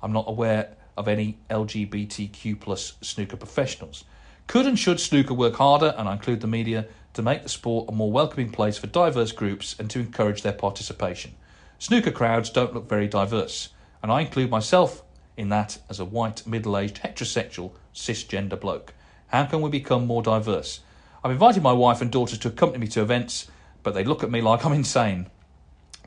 I'm 0.02 0.10
not 0.10 0.24
aware 0.26 0.74
of 0.96 1.06
any 1.06 1.38
LGBTQ 1.50 2.58
plus 2.58 2.94
snooker 3.00 3.36
professionals. 3.36 4.02
Could 4.48 4.66
and 4.66 4.76
should 4.76 4.98
snooker 4.98 5.34
work 5.34 5.54
harder, 5.54 5.94
and 5.96 6.08
I 6.08 6.14
include 6.14 6.40
the 6.40 6.48
media, 6.48 6.88
to 7.14 7.22
make 7.22 7.44
the 7.44 7.48
sport 7.48 7.88
a 7.88 7.92
more 7.92 8.10
welcoming 8.10 8.50
place 8.50 8.76
for 8.76 8.88
diverse 8.88 9.30
groups 9.30 9.76
and 9.78 9.88
to 9.90 10.00
encourage 10.00 10.42
their 10.42 10.52
participation? 10.52 11.36
Snooker 11.78 12.10
crowds 12.10 12.50
don't 12.50 12.74
look 12.74 12.88
very 12.88 13.06
diverse, 13.06 13.68
and 14.02 14.10
I 14.10 14.22
include 14.22 14.50
myself 14.50 15.04
in 15.38 15.48
that 15.48 15.78
as 15.88 16.00
a 16.00 16.04
white, 16.04 16.46
middle 16.46 16.76
aged, 16.76 17.00
heterosexual, 17.02 17.72
cisgender 17.94 18.60
bloke. 18.60 18.92
How 19.28 19.44
can 19.44 19.60
we 19.60 19.70
become 19.70 20.06
more 20.06 20.22
diverse? 20.22 20.80
I've 21.24 21.30
invited 21.30 21.62
my 21.62 21.72
wife 21.72 22.00
and 22.00 22.10
daughters 22.10 22.38
to 22.40 22.48
accompany 22.48 22.84
me 22.84 22.88
to 22.88 23.02
events, 23.02 23.48
but 23.82 23.94
they 23.94 24.04
look 24.04 24.22
at 24.22 24.30
me 24.30 24.40
like 24.40 24.64
I'm 24.64 24.72
insane. 24.72 25.28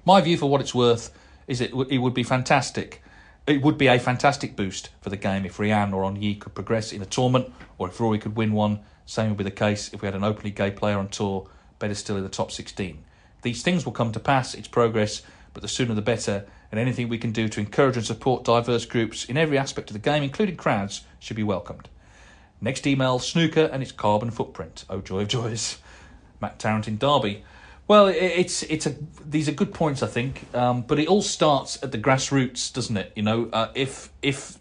My 0.06 0.22
view, 0.22 0.38
for 0.38 0.50
what 0.50 0.62
it's 0.62 0.76
worth, 0.76 1.18
is 1.48 1.62
it, 1.62 1.72
it 1.90 1.98
would 1.98 2.14
be 2.14 2.24
fantastic 2.24 3.02
it 3.48 3.62
would 3.62 3.78
be 3.78 3.88
a 3.88 4.00
fantastic 4.00 4.56
boost 4.56 4.90
for 5.02 5.10
the 5.10 5.18
game 5.18 5.46
if 5.46 5.58
Reanne 5.58 5.94
or 5.94 6.04
On 6.04 6.16
Yi 6.16 6.36
could 6.36 6.54
progress 6.54 6.94
in 6.94 7.02
a 7.02 7.06
tournament, 7.06 7.52
or 7.78 7.88
if 7.88 8.00
Rory 8.00 8.20
could 8.20 8.36
win 8.36 8.54
one. 8.54 8.80
Same 9.06 9.30
would 9.30 9.38
be 9.38 9.44
the 9.44 9.52
case 9.52 9.92
if 9.94 10.02
we 10.02 10.06
had 10.06 10.16
an 10.16 10.24
openly 10.24 10.52
gay 10.52 10.72
player 10.72 10.98
on 10.98 11.10
tour, 11.10 11.50
better 11.80 11.96
still 11.96 12.18
in 12.18 12.24
the 12.24 12.30
top 12.30 12.52
16. 12.52 13.04
These 13.42 13.64
things 13.64 13.84
will 13.84 13.94
come 13.94 14.12
to 14.12 14.20
pass, 14.20 14.54
it's 14.54 14.68
progress, 14.68 15.24
but 15.54 15.62
the 15.62 15.68
sooner 15.68 15.96
the 15.96 16.02
better, 16.02 16.46
and 16.72 16.80
anything 16.80 17.10
we 17.10 17.18
can 17.18 17.32
do 17.32 17.50
to 17.50 17.60
encourage 17.60 17.98
and 17.98 18.06
support 18.06 18.44
diverse 18.44 18.86
groups 18.86 19.26
in 19.26 19.38
every 19.38 19.58
aspect 19.58 19.90
of 19.90 19.94
the 19.94 20.00
game, 20.00 20.24
including 20.24 20.56
crowds, 20.56 21.04
should 21.20 21.36
be 21.36 21.44
welcomed. 21.44 21.90
Next 22.62 22.88
email 22.88 23.20
snooker 23.20 23.70
and 23.72 23.84
its 23.84 23.92
carbon 23.92 24.32
footprint. 24.32 24.86
Oh, 24.90 25.02
joy 25.02 25.22
of 25.22 25.28
joys. 25.28 25.80
Matt 26.42 26.60
Tarrant 26.60 26.88
in 26.88 26.98
Derby. 26.98 27.44
Well, 27.88 28.08
it's 28.08 28.64
it's 28.64 28.86
a 28.86 28.96
these 29.26 29.50
are 29.50 29.52
good 29.52 29.74
points, 29.74 30.02
I 30.02 30.08
think, 30.08 30.46
um, 30.56 30.84
but 30.84 30.98
it 30.98 31.08
all 31.08 31.22
starts 31.22 31.82
at 31.84 31.92
the 31.92 31.98
grassroots, 31.98 32.72
doesn't 32.72 32.96
it? 32.96 33.12
You 33.16 33.24
know, 33.24 33.50
uh, 33.52 33.70
if 33.76 34.12
if 34.22 34.58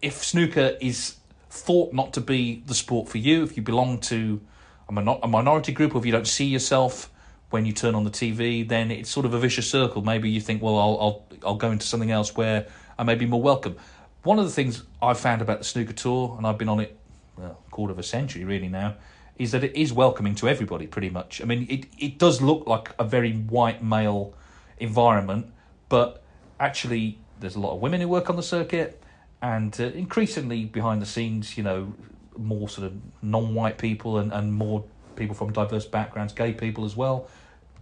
if 0.00 0.22
snooker 0.24 0.76
is 0.80 1.16
thought 1.50 1.92
not 1.92 2.12
to 2.12 2.20
be 2.20 2.62
the 2.66 2.74
sport 2.74 3.08
for 3.08 3.18
you, 3.18 3.42
if 3.42 3.56
you 3.56 3.62
belong 3.62 3.98
to 3.98 4.40
a, 4.88 4.94
a 4.94 5.26
minority 5.26 5.72
group, 5.72 5.94
or 5.94 5.98
if 5.98 6.06
you 6.06 6.12
don't 6.12 6.28
see 6.28 6.44
yourself 6.44 7.10
when 7.50 7.64
you 7.64 7.72
turn 7.72 7.94
on 7.94 8.04
the 8.04 8.10
TV, 8.10 8.66
then 8.66 8.90
it's 8.90 9.10
sort 9.10 9.24
of 9.26 9.34
a 9.34 9.38
vicious 9.38 9.70
circle. 9.70 10.02
Maybe 10.02 10.28
you 10.30 10.40
think, 10.40 10.62
well, 10.62 10.76
I'll 10.76 10.98
I'll 11.00 11.26
I'll 11.46 11.56
go 11.56 11.70
into 11.70 11.86
something 11.86 12.10
else 12.10 12.36
where 12.36 12.66
I 12.98 13.04
may 13.04 13.14
be 13.14 13.26
more 13.26 13.42
welcome. 13.42 13.76
One 14.22 14.38
of 14.38 14.44
the 14.44 14.50
things 14.50 14.82
I've 15.00 15.18
found 15.18 15.40
about 15.40 15.58
the 15.58 15.64
snooker 15.64 15.92
tour, 15.92 16.34
and 16.36 16.46
I've 16.46 16.58
been 16.58 16.68
on 16.68 16.80
it 16.80 16.98
well, 17.36 17.58
a 17.66 17.70
quarter 17.70 17.92
of 17.92 17.98
a 17.98 18.02
century 18.02 18.44
really 18.44 18.68
now, 18.68 18.96
is 19.38 19.52
that 19.52 19.64
it 19.64 19.74
is 19.76 19.92
welcoming 19.92 20.34
to 20.36 20.48
everybody 20.48 20.86
pretty 20.86 21.10
much. 21.10 21.40
I 21.40 21.44
mean, 21.44 21.66
it, 21.70 21.86
it 21.98 22.18
does 22.18 22.42
look 22.42 22.66
like 22.66 22.92
a 22.98 23.04
very 23.04 23.32
white 23.32 23.82
male 23.82 24.34
environment, 24.78 25.52
but 25.88 26.22
actually, 26.58 27.18
there's 27.40 27.56
a 27.56 27.60
lot 27.60 27.74
of 27.74 27.80
women 27.80 28.00
who 28.00 28.08
work 28.08 28.28
on 28.28 28.36
the 28.36 28.42
circuit, 28.42 29.02
and 29.40 29.80
uh, 29.80 29.84
increasingly 29.84 30.64
behind 30.64 31.00
the 31.00 31.06
scenes, 31.06 31.56
you 31.56 31.62
know, 31.62 31.94
more 32.36 32.68
sort 32.68 32.88
of 32.88 32.94
non 33.22 33.54
white 33.54 33.78
people 33.78 34.18
and, 34.18 34.32
and 34.32 34.52
more 34.52 34.84
people 35.16 35.34
from 35.34 35.52
diverse 35.52 35.84
backgrounds, 35.84 36.32
gay 36.32 36.52
people 36.52 36.84
as 36.84 36.96
well, 36.96 37.28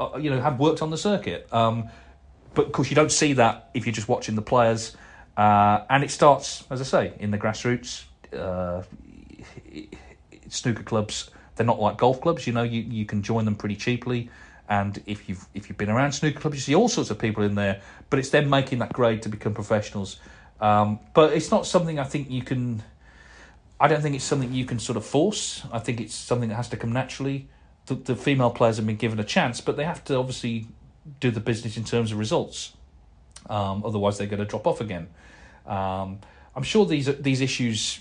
uh, 0.00 0.18
you 0.18 0.30
know, 0.30 0.40
have 0.40 0.58
worked 0.58 0.82
on 0.82 0.90
the 0.90 0.98
circuit. 0.98 1.52
Um, 1.52 1.88
but 2.54 2.66
of 2.66 2.72
course, 2.72 2.90
you 2.90 2.96
don't 2.96 3.12
see 3.12 3.34
that 3.34 3.70
if 3.74 3.86
you're 3.86 3.92
just 3.92 4.08
watching 4.08 4.34
the 4.34 4.42
players. 4.42 4.96
Uh, 5.36 5.84
and 5.90 6.02
it 6.02 6.10
starts, 6.10 6.64
as 6.70 6.80
I 6.80 6.84
say, 6.84 7.12
in 7.18 7.30
the 7.30 7.38
grassroots. 7.38 8.04
Uh, 8.32 8.82
snooker 10.48 10.82
clubs 10.82 11.30
they're 11.56 11.66
not 11.66 11.80
like 11.80 11.96
golf 11.96 12.20
clubs. 12.20 12.46
You 12.46 12.52
know, 12.52 12.62
you, 12.62 12.82
you 12.82 13.04
can 13.04 13.22
join 13.22 13.44
them 13.44 13.56
pretty 13.56 13.76
cheaply. 13.76 14.30
And 14.68 15.02
if 15.06 15.28
you've 15.28 15.44
if 15.54 15.68
you've 15.68 15.78
been 15.78 15.90
around 15.90 16.12
snooker 16.12 16.40
clubs, 16.40 16.56
you 16.56 16.60
see 16.60 16.74
all 16.74 16.88
sorts 16.88 17.10
of 17.10 17.18
people 17.18 17.42
in 17.42 17.54
there. 17.54 17.80
But 18.10 18.18
it's 18.18 18.30
them 18.30 18.48
making 18.48 18.78
that 18.80 18.92
grade 18.92 19.22
to 19.22 19.28
become 19.28 19.54
professionals. 19.54 20.18
Um, 20.60 21.00
but 21.14 21.32
it's 21.32 21.50
not 21.50 21.66
something 21.66 21.98
I 21.98 22.04
think 22.04 22.30
you 22.30 22.42
can. 22.42 22.82
I 23.78 23.88
don't 23.88 24.00
think 24.00 24.14
it's 24.14 24.24
something 24.24 24.52
you 24.52 24.64
can 24.64 24.78
sort 24.78 24.96
of 24.96 25.04
force. 25.04 25.64
I 25.72 25.78
think 25.78 26.00
it's 26.00 26.14
something 26.14 26.48
that 26.48 26.54
has 26.54 26.68
to 26.70 26.76
come 26.76 26.92
naturally. 26.92 27.48
The, 27.86 27.94
the 27.94 28.16
female 28.16 28.50
players 28.50 28.76
have 28.76 28.86
been 28.86 28.96
given 28.96 29.18
a 29.20 29.24
chance, 29.24 29.60
but 29.60 29.76
they 29.76 29.84
have 29.84 30.02
to 30.04 30.16
obviously 30.16 30.66
do 31.20 31.30
the 31.30 31.40
business 31.40 31.76
in 31.76 31.84
terms 31.84 32.12
of 32.12 32.18
results. 32.18 32.72
Um, 33.48 33.84
otherwise, 33.84 34.18
they're 34.18 34.26
going 34.26 34.40
to 34.40 34.44
drop 34.44 34.66
off 34.66 34.80
again. 34.80 35.08
Um, 35.66 36.18
I'm 36.54 36.62
sure 36.62 36.86
these 36.86 37.06
these 37.20 37.40
issues 37.40 38.00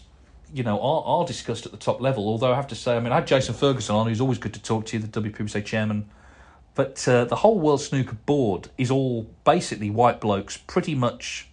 you 0.53 0.63
know, 0.63 0.79
are, 0.79 1.03
are 1.03 1.25
discussed 1.25 1.65
at 1.65 1.71
the 1.71 1.77
top 1.77 2.01
level. 2.01 2.27
Although 2.27 2.53
I 2.53 2.55
have 2.55 2.67
to 2.67 2.75
say, 2.75 2.95
I 2.95 2.99
mean, 2.99 3.11
I 3.11 3.15
had 3.15 3.27
Jason 3.27 3.53
Ferguson 3.53 3.95
on, 3.95 4.07
who's 4.07 4.21
always 4.21 4.37
good 4.37 4.53
to 4.53 4.61
talk 4.61 4.85
to, 4.87 4.99
the 4.99 5.21
WPBSA 5.21 5.65
chairman. 5.65 6.09
But 6.75 7.05
uh, 7.07 7.25
the 7.25 7.37
whole 7.37 7.59
World 7.59 7.81
Snooker 7.81 8.17
board 8.25 8.69
is 8.77 8.91
all 8.91 9.27
basically 9.45 9.89
white 9.89 10.19
blokes, 10.19 10.57
pretty 10.57 10.93
much 10.93 11.47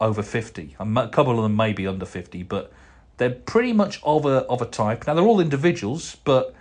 over 0.00 0.22
50. 0.22 0.76
A 0.78 1.08
couple 1.08 1.36
of 1.36 1.42
them 1.42 1.56
may 1.56 1.72
be 1.72 1.86
under 1.86 2.06
50, 2.06 2.44
but 2.44 2.72
they're 3.16 3.30
pretty 3.30 3.72
much 3.72 4.00
of 4.02 4.24
a, 4.24 4.38
of 4.46 4.62
a 4.62 4.66
type. 4.66 5.06
Now, 5.06 5.14
they're 5.14 5.24
all 5.24 5.40
individuals, 5.40 6.16
but 6.24 6.54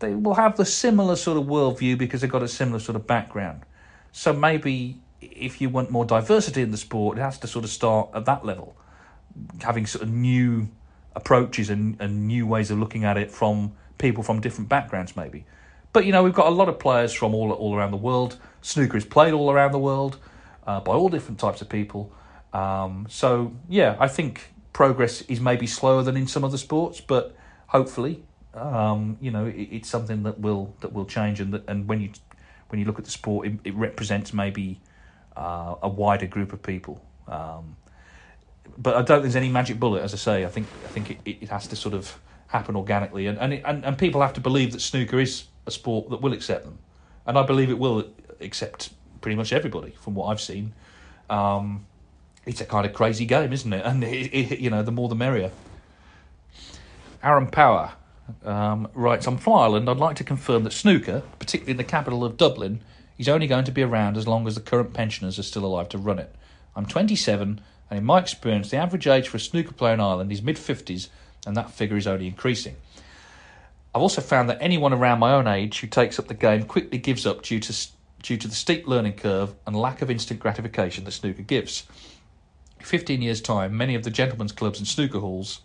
they 0.00 0.14
will 0.14 0.34
have 0.34 0.56
the 0.56 0.64
similar 0.64 1.16
sort 1.16 1.38
of 1.38 1.44
worldview 1.44 1.96
because 1.96 2.20
they've 2.20 2.30
got 2.30 2.42
a 2.42 2.48
similar 2.48 2.80
sort 2.80 2.96
of 2.96 3.06
background. 3.06 3.62
So 4.12 4.32
maybe 4.32 5.00
if 5.20 5.60
you 5.60 5.68
want 5.68 5.90
more 5.90 6.04
diversity 6.04 6.62
in 6.62 6.70
the 6.70 6.76
sport, 6.76 7.18
it 7.18 7.20
has 7.20 7.38
to 7.38 7.46
sort 7.46 7.64
of 7.64 7.70
start 7.70 8.08
at 8.14 8.24
that 8.24 8.44
level, 8.44 8.76
having 9.60 9.86
sort 9.86 10.02
of 10.02 10.10
new 10.10 10.68
approaches 11.14 11.70
and, 11.70 12.00
and 12.00 12.26
new 12.26 12.46
ways 12.46 12.70
of 12.70 12.78
looking 12.78 13.04
at 13.04 13.16
it 13.16 13.30
from 13.30 13.72
people 13.98 14.22
from 14.22 14.40
different 14.40 14.68
backgrounds, 14.68 15.16
maybe. 15.16 15.44
But 15.92 16.06
you 16.06 16.12
know, 16.12 16.22
we've 16.22 16.34
got 16.34 16.46
a 16.46 16.54
lot 16.54 16.68
of 16.68 16.78
players 16.78 17.12
from 17.12 17.34
all 17.34 17.52
all 17.52 17.74
around 17.74 17.90
the 17.90 17.96
world. 17.96 18.36
Snooker 18.62 18.96
is 18.96 19.04
played 19.04 19.32
all 19.34 19.50
around 19.50 19.72
the 19.72 19.78
world 19.78 20.18
uh, 20.66 20.80
by 20.80 20.92
all 20.92 21.08
different 21.08 21.38
types 21.38 21.60
of 21.60 21.68
people. 21.68 22.12
Um, 22.52 23.06
so 23.08 23.52
yeah, 23.68 23.96
I 23.98 24.08
think 24.08 24.52
progress 24.72 25.22
is 25.22 25.40
maybe 25.40 25.66
slower 25.66 26.02
than 26.02 26.16
in 26.16 26.26
some 26.26 26.44
other 26.44 26.58
sports, 26.58 27.00
but 27.00 27.36
hopefully, 27.66 28.22
um, 28.54 29.16
you 29.20 29.30
know, 29.30 29.46
it, 29.46 29.68
it's 29.70 29.88
something 29.88 30.22
that 30.24 30.40
will 30.40 30.74
that 30.80 30.92
will 30.92 31.06
change. 31.06 31.40
And 31.40 31.54
that, 31.54 31.68
and 31.68 31.88
when 31.88 32.00
you 32.00 32.10
when 32.68 32.80
you 32.80 32.86
look 32.86 32.98
at 32.98 33.04
the 33.04 33.10
sport, 33.10 33.46
it, 33.46 33.54
it 33.64 33.74
represents 33.74 34.32
maybe 34.32 34.80
uh, 35.36 35.76
a 35.82 35.88
wider 35.88 36.26
group 36.26 36.52
of 36.52 36.62
people. 36.62 37.04
Um, 37.28 37.76
but 38.78 38.94
I 38.94 39.02
don't 39.02 39.06
think 39.06 39.22
there's 39.22 39.36
any 39.36 39.48
magic 39.48 39.78
bullet. 39.78 40.02
As 40.02 40.14
I 40.14 40.16
say, 40.16 40.44
I 40.44 40.48
think 40.48 40.66
I 40.84 40.88
think 40.88 41.10
it, 41.24 41.38
it 41.42 41.48
has 41.48 41.66
to 41.68 41.76
sort 41.76 41.94
of 41.94 42.18
happen 42.48 42.76
organically, 42.76 43.26
and 43.26 43.38
and, 43.38 43.52
it, 43.54 43.62
and 43.64 43.84
and 43.84 43.98
people 43.98 44.20
have 44.20 44.32
to 44.34 44.40
believe 44.40 44.72
that 44.72 44.80
snooker 44.80 45.20
is 45.20 45.44
a 45.66 45.70
sport 45.70 46.10
that 46.10 46.20
will 46.20 46.32
accept 46.32 46.64
them, 46.64 46.78
and 47.26 47.38
I 47.38 47.42
believe 47.42 47.70
it 47.70 47.78
will 47.78 48.08
accept 48.40 48.90
pretty 49.20 49.36
much 49.36 49.52
everybody 49.52 49.90
from 50.00 50.14
what 50.14 50.26
I've 50.26 50.40
seen. 50.40 50.72
Um, 51.28 51.86
it's 52.46 52.60
a 52.60 52.64
kind 52.64 52.86
of 52.86 52.92
crazy 52.94 53.26
game, 53.26 53.52
isn't 53.52 53.72
it? 53.72 53.84
And 53.84 54.02
it, 54.02 54.60
you 54.60 54.70
know, 54.70 54.82
the 54.82 54.90
more 54.90 55.08
the 55.08 55.14
merrier. 55.14 55.50
Aaron 57.22 57.48
Power 57.48 57.92
um, 58.44 58.88
writes, 58.94 59.26
"I'm 59.26 59.38
from 59.38 59.54
Ireland. 59.54 59.88
I'd 59.88 59.96
like 59.96 60.16
to 60.16 60.24
confirm 60.24 60.64
that 60.64 60.72
snooker, 60.72 61.22
particularly 61.38 61.72
in 61.72 61.76
the 61.76 61.84
capital 61.84 62.24
of 62.24 62.36
Dublin, 62.36 62.82
is 63.18 63.28
only 63.28 63.46
going 63.46 63.64
to 63.64 63.72
be 63.72 63.82
around 63.82 64.16
as 64.16 64.26
long 64.26 64.46
as 64.46 64.54
the 64.54 64.60
current 64.60 64.92
pensioners 64.94 65.38
are 65.38 65.42
still 65.42 65.64
alive 65.64 65.88
to 65.90 65.98
run 65.98 66.18
it. 66.18 66.34
I'm 66.74 66.86
27, 66.86 67.60
and 67.90 67.98
in 67.98 68.04
my 68.04 68.18
experience, 68.18 68.70
the 68.70 68.76
average 68.78 69.06
age 69.06 69.28
for 69.28 69.36
a 69.36 69.40
snooker 69.40 69.72
player 69.72 69.94
in 69.94 70.00
Ireland 70.00 70.32
is 70.32 70.42
mid 70.42 70.56
50s, 70.56 71.08
and 71.46 71.56
that 71.56 71.70
figure 71.70 71.96
is 71.96 72.06
only 72.06 72.26
increasing." 72.26 72.76
I've 73.94 74.02
also 74.02 74.20
found 74.20 74.48
that 74.48 74.58
anyone 74.60 74.92
around 74.92 75.18
my 75.18 75.32
own 75.32 75.48
age 75.48 75.80
who 75.80 75.88
takes 75.88 76.18
up 76.18 76.28
the 76.28 76.34
game 76.34 76.62
quickly 76.62 76.98
gives 76.98 77.26
up 77.26 77.42
due 77.42 77.58
to 77.60 77.88
due 78.22 78.36
to 78.36 78.48
the 78.48 78.54
steep 78.54 78.86
learning 78.86 79.14
curve 79.14 79.54
and 79.66 79.74
lack 79.74 80.02
of 80.02 80.10
instant 80.10 80.38
gratification 80.40 81.04
that 81.04 81.12
snooker 81.12 81.42
gives. 81.42 81.84
In 82.78 82.84
15 82.84 83.22
years' 83.22 83.40
time, 83.40 83.76
many 83.76 83.94
of 83.94 84.04
the 84.04 84.10
gentlemen's 84.10 84.52
clubs 84.52 84.78
and 84.78 84.86
snooker 84.86 85.20
halls 85.20 85.60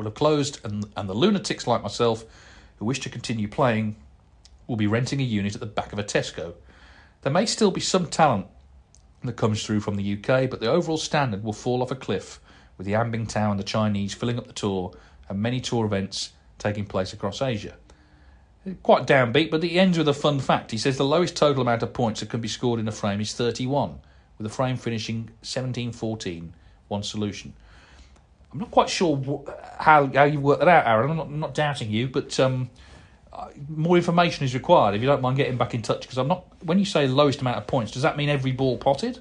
will 0.00 0.10
have 0.10 0.14
closed, 0.14 0.60
and, 0.64 0.86
and 0.96 1.08
the 1.08 1.14
lunatics 1.14 1.66
like 1.66 1.82
myself 1.82 2.24
who 2.78 2.84
wish 2.86 3.00
to 3.00 3.10
continue 3.10 3.48
playing 3.48 3.96
will 4.66 4.76
be 4.76 4.86
renting 4.86 5.20
a 5.20 5.24
unit 5.24 5.54
at 5.54 5.60
the 5.60 5.66
back 5.66 5.92
of 5.92 5.98
a 5.98 6.04
Tesco. 6.04 6.54
There 7.22 7.32
may 7.32 7.44
still 7.44 7.70
be 7.70 7.80
some 7.80 8.06
talent 8.06 8.46
that 9.22 9.36
comes 9.36 9.64
through 9.64 9.80
from 9.80 9.96
the 9.96 10.14
UK, 10.14 10.48
but 10.48 10.60
the 10.60 10.70
overall 10.70 10.96
standard 10.96 11.44
will 11.44 11.52
fall 11.52 11.82
off 11.82 11.90
a 11.90 11.96
cliff 11.96 12.40
with 12.78 12.86
the 12.86 12.92
Yan 12.92 13.12
Bingtao 13.12 13.50
and 13.50 13.60
the 13.60 13.64
Chinese 13.64 14.14
filling 14.14 14.38
up 14.38 14.46
the 14.46 14.54
tour 14.54 14.92
and 15.28 15.42
many 15.42 15.60
tour 15.60 15.84
events 15.84 16.32
taking 16.58 16.86
place 16.86 17.12
across 17.12 17.42
Asia. 17.42 17.76
Quite 18.82 19.06
downbeat, 19.06 19.50
but 19.50 19.62
he 19.62 19.78
ends 19.78 19.98
with 19.98 20.08
a 20.08 20.14
fun 20.14 20.40
fact. 20.40 20.70
He 20.70 20.78
says 20.78 20.96
the 20.96 21.04
lowest 21.04 21.36
total 21.36 21.62
amount 21.62 21.82
of 21.82 21.92
points 21.92 22.20
that 22.20 22.30
can 22.30 22.40
be 22.40 22.48
scored 22.48 22.80
in 22.80 22.88
a 22.88 22.92
frame 22.92 23.20
is 23.20 23.34
31, 23.34 23.98
with 24.38 24.46
the 24.46 24.54
frame 24.54 24.76
finishing 24.76 25.30
17 25.42 25.92
14, 25.92 26.54
one 26.88 27.02
solution. 27.02 27.52
I'm 28.52 28.58
not 28.58 28.70
quite 28.70 28.88
sure 28.88 29.44
how, 29.78 30.06
how 30.06 30.24
you 30.24 30.40
work 30.40 30.58
that 30.58 30.68
out, 30.68 30.86
Aaron. 30.86 31.10
I'm 31.10 31.16
not, 31.16 31.26
I'm 31.26 31.40
not 31.40 31.54
doubting 31.54 31.90
you, 31.90 32.08
but 32.08 32.38
um, 32.40 32.70
uh, 33.32 33.48
more 33.68 33.96
information 33.96 34.44
is 34.44 34.54
required 34.54 34.94
if 34.94 35.00
you 35.00 35.06
don't 35.06 35.22
mind 35.22 35.36
getting 35.36 35.56
back 35.56 35.74
in 35.74 35.82
touch. 35.82 36.02
Because 36.02 36.18
I'm 36.18 36.28
not. 36.28 36.46
When 36.64 36.78
you 36.78 36.84
say 36.84 37.06
lowest 37.06 37.40
amount 37.40 37.58
of 37.58 37.66
points, 37.66 37.92
does 37.92 38.02
that 38.02 38.16
mean 38.16 38.28
every 38.28 38.52
ball 38.52 38.76
potted? 38.76 39.20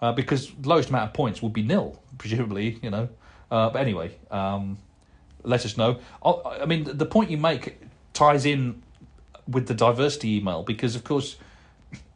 Uh, 0.00 0.12
because 0.12 0.52
lowest 0.62 0.90
amount 0.90 1.08
of 1.10 1.14
points 1.14 1.42
would 1.42 1.52
be 1.52 1.62
nil, 1.62 2.00
presumably. 2.18 2.78
You 2.82 2.90
know. 2.90 3.08
Uh, 3.50 3.70
but 3.70 3.80
anyway, 3.80 4.16
um, 4.30 4.78
let 5.42 5.64
us 5.64 5.76
know. 5.76 5.98
I, 6.24 6.60
I 6.62 6.66
mean, 6.66 6.84
the 6.84 7.06
point 7.06 7.30
you 7.30 7.38
make 7.38 7.80
ties 8.12 8.46
in 8.46 8.82
with 9.48 9.66
the 9.66 9.74
diversity 9.74 10.36
email 10.36 10.62
because, 10.62 10.94
of 10.94 11.04
course, 11.04 11.36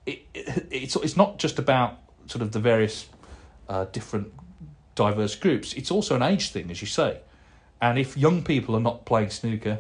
it, 0.07 0.23
it, 0.35 0.69
it's 0.71 0.97
it's 0.97 1.17
not 1.17 1.39
just 1.39 1.59
about 1.59 1.99
sort 2.27 2.43
of 2.43 2.53
the 2.53 2.61
various 2.61 3.09
uh, 3.69 3.87
different 3.87 4.33
diverse 4.99 5.37
groups. 5.37 5.73
It's 5.75 5.91
also 5.91 6.17
an 6.17 6.23
age 6.23 6.51
thing, 6.51 6.71
as 6.71 6.81
you 6.81 6.89
say. 6.89 7.21
And 7.81 7.99
if 7.99 8.17
young 8.17 8.43
people 8.43 8.75
are 8.75 8.81
not 8.81 9.07
playing 9.07 9.31
snooker, 9.31 9.79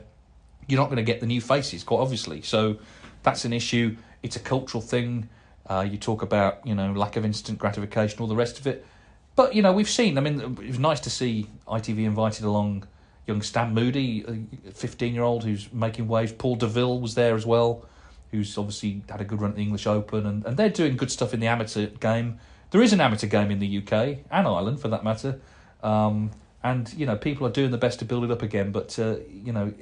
you're 0.68 0.80
not 0.80 0.86
going 0.86 0.98
to 0.98 1.02
get 1.02 1.20
the 1.20 1.26
new 1.26 1.40
faces, 1.40 1.82
quite 1.82 1.98
obviously. 1.98 2.40
So 2.42 2.78
that's 3.24 3.44
an 3.44 3.52
issue. 3.52 3.96
It's 4.22 4.36
a 4.36 4.40
cultural 4.40 4.80
thing. 4.80 5.28
Uh, 5.66 5.86
you 5.90 5.98
talk 5.98 6.22
about 6.22 6.66
you 6.66 6.74
know 6.74 6.92
lack 6.92 7.16
of 7.16 7.24
instant 7.24 7.58
gratification, 7.58 8.20
all 8.20 8.28
the 8.28 8.36
rest 8.36 8.58
of 8.58 8.66
it. 8.66 8.86
But 9.34 9.54
you 9.54 9.62
know 9.62 9.72
we've 9.72 9.90
seen. 9.90 10.16
I 10.16 10.20
mean, 10.20 10.40
it 10.40 10.68
was 10.68 10.78
nice 10.78 11.00
to 11.00 11.10
see 11.10 11.48
ITV 11.66 12.04
invited 12.04 12.44
along 12.44 12.86
young 13.26 13.42
Stan 13.42 13.74
Moody, 13.74 14.24
a 14.66 14.70
15 14.72 15.12
year 15.12 15.24
old 15.24 15.44
who's 15.44 15.70
making 15.72 16.06
waves. 16.06 16.32
Paul 16.32 16.56
Deaville 16.56 17.00
was 17.00 17.14
there 17.14 17.34
as 17.34 17.44
well, 17.44 17.84
who's 18.30 18.56
obviously 18.56 19.02
had 19.08 19.20
a 19.20 19.24
good 19.24 19.40
run 19.40 19.50
at 19.50 19.56
the 19.56 19.62
English 19.62 19.86
Open, 19.86 20.26
and, 20.26 20.46
and 20.46 20.56
they're 20.56 20.70
doing 20.70 20.96
good 20.96 21.10
stuff 21.10 21.34
in 21.34 21.40
the 21.40 21.48
amateur 21.48 21.86
game. 21.86 22.38
There 22.70 22.82
is 22.82 22.92
an 22.92 23.00
amateur 23.00 23.26
game 23.26 23.50
in 23.50 23.58
the 23.58 23.78
UK 23.78 24.18
and 24.30 24.46
Ireland, 24.46 24.80
for 24.80 24.88
that 24.88 25.02
matter, 25.02 25.40
um, 25.82 26.30
and 26.62 26.92
you 26.94 27.06
know 27.06 27.16
people 27.16 27.46
are 27.46 27.50
doing 27.50 27.70
the 27.70 27.78
best 27.78 27.98
to 28.00 28.04
build 28.04 28.24
it 28.24 28.30
up 28.30 28.42
again. 28.42 28.72
But 28.72 28.98
uh, 28.98 29.16
you 29.30 29.52
know, 29.52 29.72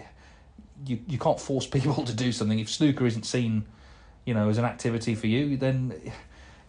you 0.85 1.01
you 1.09 1.19
can't 1.19 1.41
force 1.41 1.67
people 1.77 2.05
to 2.05 2.15
do 2.15 2.33
something 2.33 2.59
if 2.59 2.71
snooker 2.71 3.07
isn't 3.07 3.25
seen, 3.25 3.65
you 4.25 4.35
know, 4.35 4.49
as 4.49 4.59
an 4.59 4.65
activity 4.65 5.15
for 5.15 5.27
you. 5.27 5.57
Then 5.57 5.95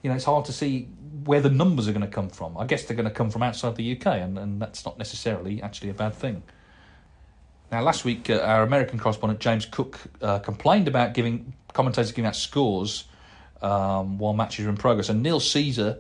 you 0.02 0.10
know 0.10 0.16
it's 0.16 0.26
hard 0.26 0.46
to 0.46 0.54
see 0.54 0.88
where 1.26 1.42
the 1.42 1.50
numbers 1.50 1.88
are 1.88 1.92
going 1.92 2.02
to 2.02 2.08
come 2.08 2.30
from. 2.30 2.58
I 2.58 2.66
guess 2.66 2.86
they're 2.86 2.98
going 2.98 3.08
to 3.08 3.14
come 3.14 3.30
from 3.30 3.44
outside 3.44 3.76
the 3.76 3.96
UK, 3.96 4.08
and, 4.08 4.40
and 4.40 4.62
that's 4.62 4.86
not 4.86 4.98
necessarily 4.98 5.62
actually 5.62 5.90
a 5.90 5.94
bad 5.94 6.16
thing. 6.16 6.42
Now, 7.72 7.82
last 7.82 8.06
week, 8.06 8.30
uh, 8.30 8.40
our 8.40 8.64
American 8.64 8.98
correspondent 8.98 9.42
James 9.42 9.66
Cook 9.66 10.00
uh, 10.22 10.40
complained 10.40 10.88
about 10.88 11.14
giving 11.14 11.54
commentators 11.74 12.12
giving 12.12 12.26
out 12.26 12.36
scores 12.36 13.04
um, 13.62 14.18
while 14.18 14.34
matches 14.34 14.66
are 14.66 14.70
in 14.70 14.78
progress, 14.78 15.10
and 15.10 15.22
Neil 15.22 15.40
Caesar 15.40 16.00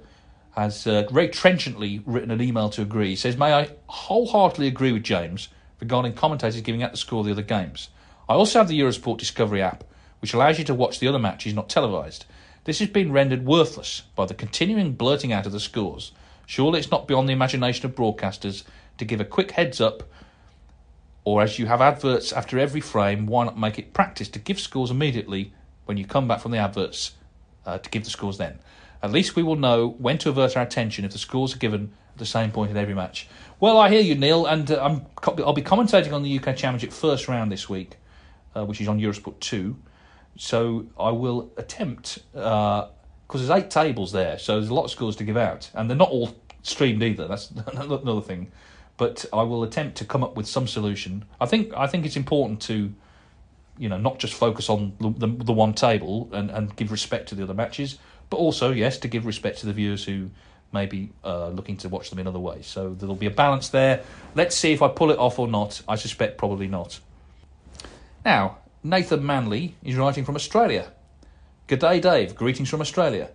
has 0.58 0.88
uh, 0.88 1.08
very 1.12 1.30
trenchantly 1.30 2.02
written 2.06 2.32
an 2.32 2.42
email 2.42 2.70
to 2.72 2.82
agree. 2.82 3.10
He 3.10 3.16
says, 3.16 3.38
"May 3.38 3.54
I 3.54 3.70
wholeheartedly 3.86 4.68
agree 4.68 4.92
with 4.92 5.04
James 5.04 5.50
regarding 5.80 6.14
commentators 6.14 6.62
giving 6.62 6.82
out 6.82 6.92
the 6.92 6.98
score 6.98 7.20
of 7.20 7.28
the 7.28 7.32
other 7.32 7.44
games. 7.44 7.90
I 8.28 8.34
also 8.34 8.60
have 8.60 8.68
the 8.68 8.80
Eurosport 8.80 9.20
Discovery 9.20 9.62
app, 9.62 9.84
which 10.20 10.34
allows 10.34 10.58
you 10.58 10.66
to 10.66 10.74
watch 10.74 11.00
the 11.00 11.08
other 11.08 11.20
matches 11.20 11.54
not 11.54 11.70
televised. 11.70 12.26
This 12.64 12.80
has 12.80 12.90
been 12.90 13.12
rendered 13.12 13.46
worthless 13.46 14.02
by 14.16 14.26
the 14.26 14.34
continuing 14.34 14.94
blurting 14.94 15.32
out 15.32 15.46
of 15.46 15.52
the 15.52 15.60
scores. 15.60 16.12
Surely 16.48 16.80
it's 16.80 16.92
not 16.92 17.08
beyond 17.08 17.30
the 17.30 17.34
imagination 17.34 17.86
of 17.86 17.96
broadcasters 17.96 18.64
to 18.98 19.06
give 19.06 19.22
a 19.22 19.26
quick 19.26 19.52
heads 19.52 19.80
up." 19.80 20.04
Or 21.24 21.44
as 21.44 21.60
you 21.60 21.68
have 21.68 21.82
adverts 21.82 22.34
after 22.34 22.58
every 22.58 22.82
frame, 22.82 23.28
why 23.28 23.46
not 23.46 23.60
make 23.60 23.78
it 23.78 23.94
practice 23.94 24.30
to 24.30 24.40
give 24.40 24.60
scores 24.60 24.90
immediately 24.90 25.54
when 25.86 25.98
you 25.98 26.06
come 26.06 26.28
back 26.28 26.40
from 26.40 26.52
the 26.52 26.58
adverts 26.58 27.12
uh, 27.66 27.78
to 27.78 27.90
give 27.90 28.06
the 28.06 28.10
scores 28.10 28.38
then? 28.38 28.58
At 29.02 29.12
least 29.12 29.36
we 29.36 29.44
will 29.44 29.56
know 29.56 29.96
when 30.00 30.18
to 30.20 30.30
avert 30.30 30.58
our 30.58 30.64
attention 30.64 31.06
if 31.06 31.12
the 31.12 31.18
scores 31.18 31.56
are 31.56 31.60
given 31.60 31.94
at 32.14 32.18
the 32.18 32.26
same 32.26 32.52
point 32.52 32.72
in 32.72 32.78
every 32.78 32.94
match. 32.94 33.28
Well, 33.60 33.78
I 33.78 33.90
hear 33.90 34.02
you, 34.02 34.16
Neil, 34.16 34.46
and 34.46 34.70
uh, 34.70 34.84
I'm, 34.84 35.06
I'll 35.40 35.54
be 35.54 35.62
commentating 35.62 36.14
on 36.14 36.24
the 36.24 36.40
UK 36.40 36.56
Championship 36.56 36.92
first 36.92 37.28
round 37.28 37.52
this 37.52 37.70
week, 37.70 37.98
uh, 38.56 38.66
which 38.66 38.82
is 38.82 38.88
on 38.88 39.00
Eurosport 39.00 39.40
2. 39.40 39.76
So 40.38 40.86
I 41.00 41.12
will 41.12 41.52
attempt, 41.58 42.20
because 42.34 42.86
uh, 42.86 42.90
there's 43.34 43.50
eight 43.50 43.70
tables 43.70 44.12
there, 44.12 44.38
so 44.38 44.54
there's 44.58 44.70
a 44.70 44.74
lot 44.74 44.86
of 44.86 44.92
scores 44.92 45.16
to 45.18 45.24
give 45.24 45.38
out, 45.38 45.70
and 45.74 45.90
they're 45.90 45.98
not 45.98 46.10
all 46.10 46.36
streamed 46.62 47.02
either. 47.02 47.28
That's 47.28 47.52
another 47.74 48.22
thing 48.22 48.52
but 48.98 49.26
I 49.32 49.44
will 49.44 49.64
attempt 49.64 49.98
to 49.98 50.06
come 50.06 50.24
up 50.24 50.36
with 50.36 50.48
some 50.48 50.68
solution. 50.68 51.24
I 51.40 51.46
think 51.46 51.72
I 51.76 51.88
think 51.88 52.06
it's 52.06 52.18
important 52.18 52.62
to, 52.64 52.94
you 53.78 53.90
know, 53.90 53.98
not 53.98 54.18
just 54.20 54.34
focus 54.34 54.70
on 54.70 54.94
the 55.00 55.28
the, 55.28 55.44
the 55.46 55.54
one 55.54 55.74
table 55.74 56.30
and, 56.34 56.50
and 56.50 56.76
give 56.76 56.92
respect 56.92 57.30
to 57.30 57.36
the 57.36 57.44
other 57.44 57.54
matches, 57.54 58.00
but 58.30 58.38
also 58.38 58.72
yes 58.72 58.98
to 59.00 59.08
give 59.08 59.26
respect 59.26 59.60
to 59.60 59.66
the 59.66 59.74
viewers 59.74 60.04
who 60.04 60.30
may 60.74 60.86
be 60.86 61.12
uh, 61.24 61.50
looking 61.50 61.78
to 61.78 61.90
watch 61.90 62.10
them 62.10 62.20
in 62.20 62.28
other 62.28 62.40
ways. 62.40 62.68
So 62.68 62.94
there'll 62.94 63.16
be 63.16 63.26
a 63.26 63.32
balance 63.32 63.70
there. 63.70 64.04
Let's 64.36 64.56
see 64.56 64.74
if 64.74 64.82
I 64.82 64.90
pull 64.90 65.12
it 65.12 65.20
off 65.20 65.40
or 65.40 65.48
not. 65.48 65.82
I 65.88 65.96
suspect 65.96 66.38
probably 66.38 66.68
not. 66.68 67.00
Now 68.26 68.58
Nathan 68.84 69.26
Manley 69.26 69.76
is 69.84 69.96
writing 69.96 70.26
from 70.26 70.36
Australia. 70.36 70.92
Good 71.68 71.80
day, 71.80 72.00
Dave. 72.00 72.36
Greetings 72.36 72.70
from 72.70 72.82
Australia. 72.82 73.32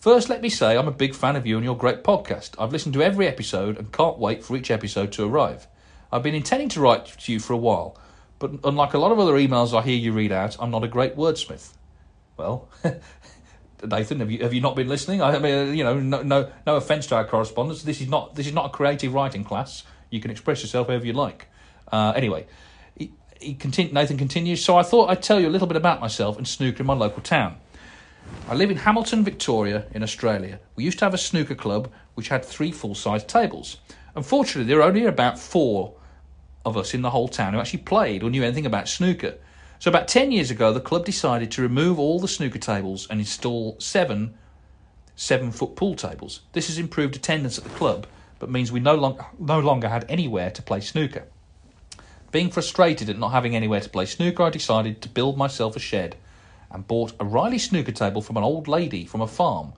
First, 0.00 0.28
let 0.28 0.40
me 0.40 0.48
say 0.48 0.76
I'm 0.76 0.88
a 0.88 0.92
big 0.92 1.14
fan 1.14 1.36
of 1.36 1.46
you 1.46 1.56
and 1.56 1.64
your 1.64 1.76
great 1.76 2.02
podcast. 2.02 2.54
I've 2.58 2.72
listened 2.72 2.94
to 2.94 3.02
every 3.02 3.28
episode 3.28 3.76
and 3.76 3.92
can't 3.92 4.18
wait 4.18 4.42
for 4.42 4.56
each 4.56 4.70
episode 4.70 5.12
to 5.12 5.24
arrive. 5.24 5.68
I've 6.10 6.22
been 6.22 6.34
intending 6.34 6.70
to 6.70 6.80
write 6.80 7.06
to 7.06 7.32
you 7.32 7.38
for 7.38 7.52
a 7.52 7.58
while, 7.58 7.96
but 8.38 8.52
unlike 8.64 8.94
a 8.94 8.98
lot 8.98 9.12
of 9.12 9.18
other 9.18 9.34
emails 9.34 9.78
I 9.78 9.82
hear 9.82 9.96
you 9.96 10.12
read 10.12 10.32
out, 10.32 10.56
I'm 10.58 10.70
not 10.70 10.84
a 10.84 10.88
great 10.88 11.16
wordsmith. 11.16 11.74
Well, 12.36 12.68
Nathan, 13.84 14.20
have 14.20 14.30
you 14.30 14.42
have 14.42 14.52
you 14.52 14.60
not 14.60 14.76
been 14.76 14.88
listening? 14.88 15.22
I 15.22 15.38
mean, 15.38 15.74
you 15.74 15.84
know, 15.84 15.98
no 15.98 16.22
no 16.22 16.50
no 16.66 16.76
offence 16.76 17.06
to 17.08 17.16
our 17.16 17.24
correspondence. 17.24 17.82
This 17.82 18.00
is 18.00 18.08
not 18.08 18.34
this 18.34 18.46
is 18.46 18.52
not 18.52 18.66
a 18.66 18.68
creative 18.70 19.14
writing 19.14 19.44
class. 19.44 19.84
You 20.10 20.20
can 20.20 20.30
express 20.30 20.62
yourself 20.62 20.88
however 20.88 21.06
you 21.06 21.12
like. 21.12 21.46
Uh, 21.90 22.12
anyway, 22.14 22.46
he, 22.96 23.12
he 23.40 23.54
continu- 23.54 23.92
Nathan 23.92 24.16
continues. 24.18 24.64
So 24.64 24.76
I 24.76 24.82
thought 24.82 25.10
I'd 25.10 25.22
tell 25.22 25.40
you 25.40 25.48
a 25.48 25.50
little 25.50 25.66
bit 25.66 25.76
about 25.76 26.00
myself 26.00 26.36
and 26.36 26.46
snooker 26.46 26.80
in 26.80 26.86
my 26.86 26.94
local 26.94 27.22
town. 27.22 27.56
I 28.48 28.54
live 28.54 28.70
in 28.70 28.78
Hamilton, 28.78 29.24
Victoria, 29.24 29.86
in 29.92 30.02
Australia. 30.02 30.60
We 30.76 30.84
used 30.84 30.98
to 31.00 31.04
have 31.04 31.14
a 31.14 31.18
snooker 31.18 31.54
club 31.54 31.90
which 32.14 32.28
had 32.28 32.44
three 32.44 32.72
full 32.72 32.94
size 32.94 33.24
tables. 33.24 33.78
Unfortunately, 34.14 34.68
there 34.68 34.80
are 34.80 34.88
only 34.88 35.04
about 35.04 35.38
four 35.38 35.94
of 36.64 36.76
us 36.76 36.94
in 36.94 37.02
the 37.02 37.10
whole 37.10 37.28
town 37.28 37.54
who 37.54 37.60
actually 37.60 37.80
played 37.80 38.22
or 38.22 38.30
knew 38.30 38.42
anything 38.42 38.66
about 38.66 38.88
snooker. 38.88 39.34
So, 39.80 39.88
about 39.88 40.08
10 40.08 40.30
years 40.30 40.50
ago, 40.50 40.74
the 40.74 40.80
club 40.80 41.06
decided 41.06 41.50
to 41.52 41.62
remove 41.62 41.98
all 41.98 42.20
the 42.20 42.28
snooker 42.28 42.58
tables 42.58 43.08
and 43.08 43.18
install 43.18 43.76
seven 43.80 44.34
seven 45.16 45.50
foot 45.50 45.74
pool 45.74 45.94
tables. 45.94 46.40
This 46.52 46.66
has 46.66 46.78
improved 46.78 47.16
attendance 47.16 47.56
at 47.56 47.64
the 47.64 47.70
club, 47.70 48.06
but 48.38 48.50
means 48.50 48.70
we 48.70 48.80
no, 48.80 48.94
long- 48.94 49.24
no 49.38 49.58
longer 49.58 49.88
had 49.88 50.04
anywhere 50.06 50.50
to 50.50 50.60
play 50.60 50.80
snooker. 50.80 51.24
Being 52.30 52.50
frustrated 52.50 53.08
at 53.08 53.18
not 53.18 53.30
having 53.30 53.56
anywhere 53.56 53.80
to 53.80 53.88
play 53.88 54.04
snooker, 54.04 54.42
I 54.42 54.50
decided 54.50 55.00
to 55.00 55.08
build 55.08 55.38
myself 55.38 55.76
a 55.76 55.78
shed 55.78 56.14
and 56.70 56.86
bought 56.86 57.14
a 57.18 57.24
Riley 57.24 57.58
snooker 57.58 57.92
table 57.92 58.20
from 58.20 58.36
an 58.36 58.44
old 58.44 58.68
lady 58.68 59.06
from 59.06 59.22
a 59.22 59.26
farm 59.26 59.72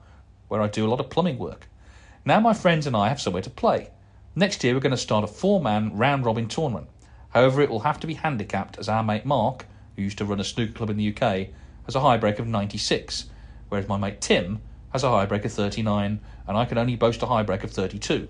where 0.49 0.61
I 0.61 0.67
do 0.67 0.85
a 0.85 0.89
lot 0.89 0.99
of 0.99 1.09
plumbing 1.09 1.37
work. 1.37 1.69
Now 2.25 2.41
my 2.41 2.53
friends 2.53 2.85
and 2.85 2.95
I 2.95 3.07
have 3.07 3.21
somewhere 3.21 3.41
to 3.43 3.49
play. 3.49 3.89
Next 4.35 4.65
year 4.65 4.73
we're 4.73 4.81
going 4.81 4.91
to 4.91 4.97
start 4.97 5.23
a 5.23 5.27
four 5.27 5.61
man 5.61 5.95
round 5.95 6.25
robin 6.25 6.49
tournament. 6.49 6.87
However, 7.29 7.61
it 7.61 7.69
will 7.69 7.79
have 7.81 8.01
to 8.01 8.07
be 8.07 8.15
handicapped 8.15 8.77
as 8.77 8.89
our 8.89 9.01
mate 9.01 9.25
Mark, 9.25 9.65
who 9.95 10.01
used 10.01 10.17
to 10.17 10.25
run 10.25 10.39
a 10.39 10.43
snooker 10.43 10.73
club 10.73 10.89
in 10.89 10.97
the 10.97 11.09
UK, 11.09 11.47
has 11.85 11.95
a 11.95 12.01
high 12.01 12.17
break 12.17 12.39
of 12.39 12.47
96, 12.47 13.25
whereas 13.69 13.87
my 13.87 13.97
mate 13.97 14.21
Tim 14.21 14.61
has 14.91 15.03
a 15.03 15.09
high 15.09 15.25
break 15.25 15.45
of 15.45 15.51
39, 15.51 16.19
and 16.47 16.57
I 16.57 16.65
can 16.65 16.77
only 16.77 16.95
boast 16.95 17.21
a 17.23 17.27
high 17.27 17.43
break 17.43 17.63
of 17.63 17.71
32. 17.71 18.27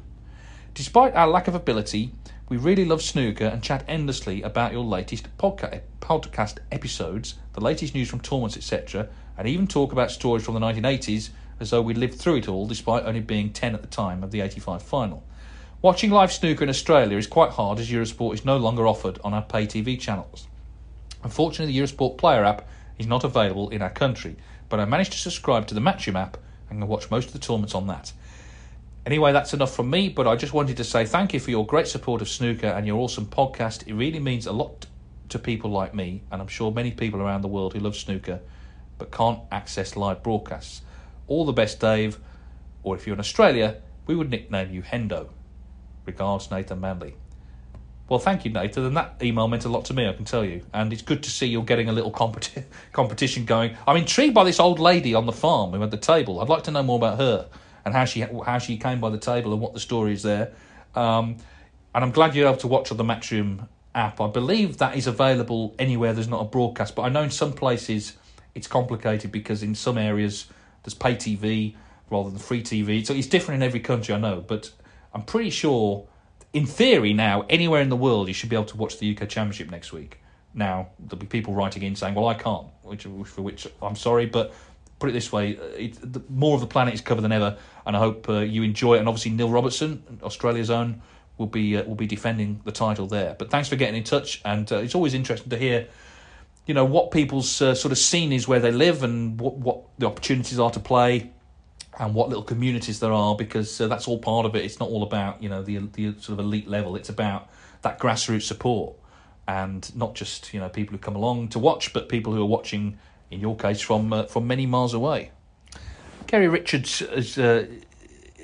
Despite 0.74 1.14
our 1.14 1.28
lack 1.28 1.48
of 1.48 1.56
ability, 1.56 2.14
we 2.50 2.58
really 2.58 2.86
love 2.86 3.02
snooker 3.02 3.46
and 3.46 3.62
chat 3.62 3.84
endlessly 3.88 4.42
about 4.42 4.74
your 4.74 4.84
latest 4.84 5.28
podca- 5.38 5.82
podcast 6.02 6.58
episodes, 6.72 7.36
the 7.54 7.62
latest 7.62 7.94
news 7.94 8.10
from 8.10 8.20
tournaments, 8.20 8.58
etc., 8.58 9.08
and 9.38 9.48
even 9.48 9.68
talk 9.68 9.92
about 9.92 10.12
stories 10.12 10.44
from 10.44 10.54
the 10.54 10.60
1980s 10.60 11.30
as 11.60 11.70
though 11.70 11.82
we 11.82 11.94
lived 11.94 12.16
through 12.16 12.36
it 12.36 12.48
all 12.48 12.68
despite 12.68 13.06
only 13.06 13.22
being 13.22 13.52
10 13.52 13.74
at 13.74 13.82
the 13.82 13.88
time 13.88 14.24
of 14.24 14.32
the 14.32 14.42
85 14.42 14.82
final. 14.82 15.24
Watching 15.82 16.12
live 16.12 16.32
snooker 16.32 16.64
in 16.64 16.70
Australia 16.70 17.18
is 17.18 17.28
quite 17.28 17.52
hard 17.52 17.80
as 17.80 17.90
Eurosport 17.90 18.34
is 18.34 18.46
no 18.46 18.58
longer 18.58 18.88
offered 18.88 19.20
on 19.24 19.34
our 19.34 19.42
pay 19.42 19.66
TV 19.66 20.00
channels. 20.00 20.48
Unfortunately, 21.24 21.74
the 21.74 21.80
Eurosport 21.80 22.18
Player 22.18 22.44
app 22.44 22.68
is 22.98 23.08
not 23.08 23.24
available 23.24 23.70
in 23.70 23.82
our 23.82 23.90
country, 23.90 24.36
but 24.70 24.80
I 24.80 24.86
managed 24.86 25.14
to 25.14 25.18
subscribe 25.18 25.68
to 25.68 25.76
the 25.76 25.82
Matchroom 25.82 26.20
app 26.20 26.38
and 26.70 26.80
can 26.80 26.88
watch 26.88 27.10
most 27.10 27.28
of 27.28 27.34
the 27.34 27.40
tournaments 27.40 27.76
on 27.76 27.88
that. 27.88 28.12
Anyway, 29.06 29.34
that's 29.34 29.54
enough 29.54 29.76
from 29.76 29.90
me, 29.90 30.10
but 30.10 30.28
I 30.28 30.36
just 30.36 30.54
wanted 30.54 30.78
to 30.78 30.84
say 30.84 31.06
thank 31.06 31.34
you 31.34 31.40
for 31.40 31.52
your 31.52 31.66
great 31.66 31.88
support 31.88 32.22
of 32.22 32.30
snooker 32.30 32.68
and 32.68 32.88
your 32.88 32.98
awesome 32.98 33.26
podcast. 33.26 33.88
It 33.88 33.94
really 33.94 34.20
means 34.20 34.48
a 34.48 34.54
lot 34.54 34.86
to 35.30 35.40
people 35.40 35.72
like 35.72 35.94
me, 35.94 36.24
and 36.32 36.42
I'm 36.42 36.48
sure 36.48 36.72
many 36.72 36.92
people 36.92 37.22
around 37.22 37.42
the 37.42 37.48
world 37.50 37.74
who 37.74 37.80
love 37.80 37.96
snooker 37.96 38.40
but 38.98 39.12
can't 39.12 39.40
access 39.52 39.96
live 39.96 40.24
broadcasts. 40.24 40.82
All 41.28 41.46
the 41.46 41.54
best, 41.54 41.80
Dave, 41.80 42.20
or 42.84 42.96
if 42.96 43.06
you're 43.06 43.16
in 43.16 43.20
Australia, 43.20 43.82
we 44.06 44.16
would 44.16 44.30
nickname 44.30 44.72
you 44.72 44.82
Hendo. 44.82 45.30
Regards, 46.06 46.52
Nathan 46.52 46.80
Manley. 46.80 47.16
Well, 48.14 48.20
thank 48.20 48.46
you, 48.46 48.52
Nathan. 48.52 48.86
And 48.86 48.96
that 48.96 49.16
email 49.24 49.48
meant 49.48 49.66
a 49.66 49.70
lot 49.70 49.86
to 49.86 49.94
me, 49.96 50.08
I 50.08 50.14
can 50.14 50.24
tell 50.24 50.46
you. 50.46 50.64
And 50.72 50.94
it's 50.94 51.02
good 51.02 51.24
to 51.24 51.32
see 51.32 51.48
you're 51.48 51.64
getting 51.64 51.90
a 51.90 51.92
little 51.92 52.12
competi- 52.12 52.64
competition 52.92 53.44
going. 53.44 53.76
I'm 53.88 53.98
intrigued 53.98 54.36
by 54.36 54.44
this 54.44 54.60
old 54.60 54.78
lady 54.78 55.16
on 55.16 55.26
the 55.26 55.32
farm 55.32 55.72
who 55.72 55.82
had 55.82 55.90
the 55.90 55.98
table. 55.98 56.40
I'd 56.40 56.48
like 56.48 56.62
to 56.66 56.72
know 56.72 56.84
more 56.84 56.98
about 56.98 57.18
her 57.18 57.50
and 57.84 57.92
how 57.92 58.06
she 58.06 58.20
how 58.22 58.60
she 58.60 58.78
came 58.78 59.00
by 59.00 59.10
the 59.10 59.18
table 59.18 59.52
and 59.52 59.60
what 59.60 59.74
the 59.74 59.80
story 59.80 60.14
is 60.14 60.22
there. 60.22 60.52
Um, 60.94 61.38
and 61.96 62.04
I'm 62.04 62.12
glad 62.12 62.36
you're 62.36 62.48
able 62.48 62.58
to 62.58 62.68
watch 62.68 62.92
on 62.92 62.98
the 62.98 63.04
Matchroom 63.04 63.68
app. 63.96 64.22
I 64.22 64.28
believe 64.28 64.78
that 64.78 64.96
is 64.96 65.08
available 65.08 65.74
anywhere 65.80 66.14
there's 66.14 66.28
not 66.28 66.42
a 66.42 66.48
broadcast, 66.48 66.94
but 66.94 67.02
I 67.02 67.10
know 67.10 67.24
in 67.24 67.32
some 67.32 67.54
places 67.54 68.14
it's 68.54 68.68
complicated 68.68 69.32
because 69.32 69.64
in 69.64 69.74
some 69.74 69.98
areas 69.98 70.46
there's 70.84 70.94
pay 70.94 71.16
TV 71.16 71.74
rather 72.12 72.30
than 72.30 72.38
free 72.38 72.62
TV. 72.62 73.04
So 73.04 73.16
it's 73.16 73.26
different 73.26 73.64
in 73.64 73.66
every 73.66 73.80
country, 73.80 74.14
I 74.14 74.20
know, 74.20 74.46
but 74.48 74.70
I'm 75.16 75.24
pretty 75.24 75.50
sure, 75.50 76.08
in 76.54 76.68
theory, 76.68 77.14
now 77.14 77.46
anywhere 77.50 77.82
in 77.82 77.90
the 77.90 77.96
world 77.96 78.28
you 78.28 78.34
should 78.34 78.50
be 78.50 78.56
able 78.56 78.66
to 78.66 78.78
watch 78.78 79.00
the 79.00 79.18
UK 79.18 79.28
Championship 79.28 79.70
next 79.70 79.92
week. 79.92 80.20
Now 80.54 80.90
there'll 81.00 81.20
be 81.20 81.26
people 81.26 81.54
writing 81.54 81.82
in 81.82 81.96
saying, 81.96 82.14
"Well, 82.14 82.28
I 82.28 82.36
can't," 82.36 82.68
which 82.84 83.04
for 83.04 83.42
which 83.42 83.68
I'm 83.82 83.96
sorry, 83.96 84.28
but 84.28 84.54
put 85.00 85.10
it 85.10 85.14
this 85.14 85.32
way: 85.32 85.58
uh, 85.58 85.64
it, 85.76 86.14
the, 86.14 86.22
more 86.30 86.54
of 86.54 86.62
the 86.62 86.68
planet 86.68 86.94
is 86.94 87.02
covered 87.02 87.22
than 87.22 87.32
ever, 87.32 87.58
and 87.86 87.96
I 87.96 88.00
hope 88.00 88.30
uh, 88.30 88.40
you 88.40 88.62
enjoy 88.62 88.96
it. 88.96 89.00
And 89.00 89.08
obviously, 89.08 89.32
Neil 89.32 89.50
Robertson, 89.50 90.20
Australia's 90.22 90.70
own, 90.70 91.02
will 91.40 91.48
be 91.48 91.76
uh, 91.76 91.84
will 91.86 91.96
be 91.96 92.06
defending 92.06 92.62
the 92.66 92.72
title 92.72 93.08
there. 93.08 93.36
But 93.38 93.50
thanks 93.50 93.68
for 93.68 93.76
getting 93.76 93.96
in 93.96 94.04
touch, 94.04 94.42
and 94.46 94.72
uh, 94.72 94.78
it's 94.78 94.94
always 94.94 95.16
interesting 95.16 95.50
to 95.50 95.58
hear, 95.58 95.88
you 96.68 96.76
know, 96.76 96.86
what 96.86 97.10
people's 97.10 97.64
uh, 97.64 97.74
sort 97.74 97.92
of 97.92 97.98
scene 97.98 98.32
is 98.32 98.48
where 98.48 98.60
they 98.60 98.72
live, 98.72 99.02
and 99.02 99.40
what 99.40 99.56
what 99.56 99.80
the 99.98 100.06
opportunities 100.06 100.60
are 100.60 100.70
to 100.70 100.80
play, 100.80 101.32
and 102.00 102.16
what 102.16 102.30
little 102.30 102.44
communities 102.44 103.00
there 103.00 103.14
are, 103.14 103.36
because 103.36 103.80
uh, 103.80 103.88
that's 103.88 104.08
all 104.08 104.20
part 104.20 104.46
of 104.46 104.56
it. 104.56 104.66
It's 104.66 104.80
not 104.80 104.90
all 104.90 105.04
about 105.04 105.42
you 105.42 105.50
know 105.50 105.62
the 105.62 105.78
the 105.78 106.14
sort 106.20 106.40
of 106.40 106.46
elite 106.46 106.68
level. 106.68 106.96
It's 106.96 107.10
about 107.10 107.50
that 107.82 108.00
grassroots 108.00 108.44
support, 108.44 108.96
and 109.48 109.96
not 109.96 110.16
just 110.16 110.54
you 110.54 110.60
know 110.60 110.70
people 110.70 110.94
who 110.94 111.00
come 111.00 111.16
along 111.16 111.50
to 111.50 111.60
watch, 111.60 111.94
but 111.94 112.10
people 112.10 112.34
who 112.34 112.42
are 112.42 112.48
watching 112.48 112.98
in 113.34 113.40
your 113.40 113.56
case, 113.56 113.82
from 113.82 114.14
uh, 114.14 114.24
from 114.24 114.48
many 114.48 114.66
miles 114.66 114.94
away. 114.94 115.32
Kerry 116.28 116.48
Richards 116.48 117.00
has, 117.00 117.38
uh, 117.38 117.68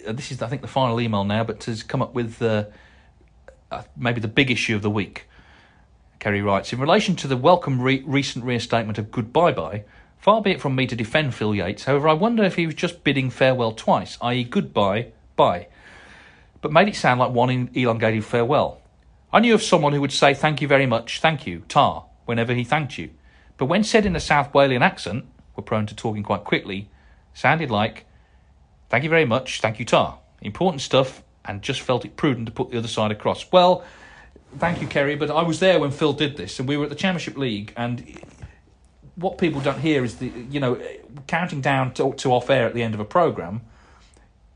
this 0.08 0.32
is 0.32 0.42
I 0.42 0.48
think 0.48 0.62
the 0.62 0.68
final 0.68 1.00
email 1.00 1.24
now, 1.24 1.44
but 1.44 1.64
has 1.66 1.84
come 1.84 2.02
up 2.02 2.14
with 2.14 2.42
uh, 2.42 2.66
uh, 3.72 3.84
maybe 3.96 4.20
the 4.20 4.28
big 4.28 4.52
issue 4.52 4.76
of 4.76 4.82
the 4.82 4.90
week. 4.90 5.28
Kerry 6.20 6.42
writes 6.42 6.74
in 6.74 6.80
relation 6.80 7.16
to 7.18 7.28
the 7.28 7.38
welcome 7.38 7.82
re- 7.82 8.04
recent 8.06 8.44
reinstatement 8.44 8.98
of 8.98 9.10
Goodbye 9.12 9.54
Bye. 9.54 9.86
Far 10.20 10.42
be 10.42 10.52
it 10.52 10.62
from 10.62 10.76
me 10.76 10.86
to 10.88 10.96
defend 10.96 11.34
Phil 11.34 11.56
Yates, 11.56 11.86
however, 11.86 12.10
I 12.10 12.14
wonder 12.14 12.44
if 12.44 12.56
he 12.56 12.66
was 12.66 12.76
just 12.76 13.04
bidding 13.04 13.30
farewell 13.30 13.72
twice, 13.72 14.18
i.e., 14.22 14.44
goodbye, 14.44 15.12
bye, 15.36 15.68
but 16.62 16.72
made 16.72 16.90
it 16.90 16.96
sound 16.96 17.20
like 17.20 17.32
one 17.32 17.70
elongated 17.74 18.26
farewell. 18.26 18.82
I 19.32 19.40
knew 19.40 19.54
of 19.54 19.64
someone 19.64 19.94
who 19.94 20.02
would 20.02 20.12
say 20.12 20.34
thank 20.34 20.62
you 20.62 20.68
very 20.68 20.86
much, 20.86 21.20
thank 21.20 21.48
you, 21.48 21.64
tar, 21.68 22.06
whenever 22.26 22.54
he 22.54 22.64
thanked 22.64 22.98
you 22.98 23.12
but 23.60 23.66
when 23.66 23.84
said 23.84 24.06
in 24.06 24.16
a 24.16 24.22
South 24.22 24.54
Walian 24.54 24.82
accent, 24.82 25.26
we're 25.56 25.64
prone 25.66 25.86
to 25.86 25.94
talking 25.94 26.24
quite 26.24 26.46
quickly, 26.46 26.90
sounded 27.36 27.70
like, 27.70 28.06
Thank 28.88 29.04
you 29.04 29.10
very 29.10 29.26
much, 29.26 29.62
thank 29.62 29.78
you, 29.78 29.86
Tar. 29.86 30.18
Important 30.42 30.82
stuff, 30.82 31.22
and 31.46 31.62
just 31.62 31.82
felt 31.82 32.06
it 32.06 32.16
prudent 32.16 32.48
to 32.48 32.52
put 32.52 32.72
the 32.72 32.78
other 32.80 32.88
side 32.88 33.12
across. 33.12 33.52
Well, 33.52 33.84
thank 34.58 34.82
you, 34.82 34.88
Kerry, 34.88 35.16
but 35.16 35.30
I 35.30 35.44
was 35.44 35.60
there 35.60 35.80
when 35.80 35.92
Phil 35.92 36.14
did 36.14 36.38
this, 36.38 36.58
and 36.58 36.68
we 36.68 36.76
were 36.76 36.86
at 36.86 36.90
the 36.90 36.96
Championship 36.96 37.38
League, 37.38 37.72
and 37.78 38.18
what 39.20 39.38
people 39.38 39.62
don't 39.62 39.80
hear 39.80 40.04
is 40.04 40.16
the, 40.18 40.32
you 40.50 40.60
know, 40.60 40.82
counting 41.28 41.62
down 41.62 41.94
to, 41.96 42.14
to 42.14 42.32
off 42.32 42.50
air 42.50 42.68
at 42.68 42.74
the 42.74 42.84
end 42.84 42.94
of 42.94 43.00
a 43.00 43.06
programme, 43.06 43.62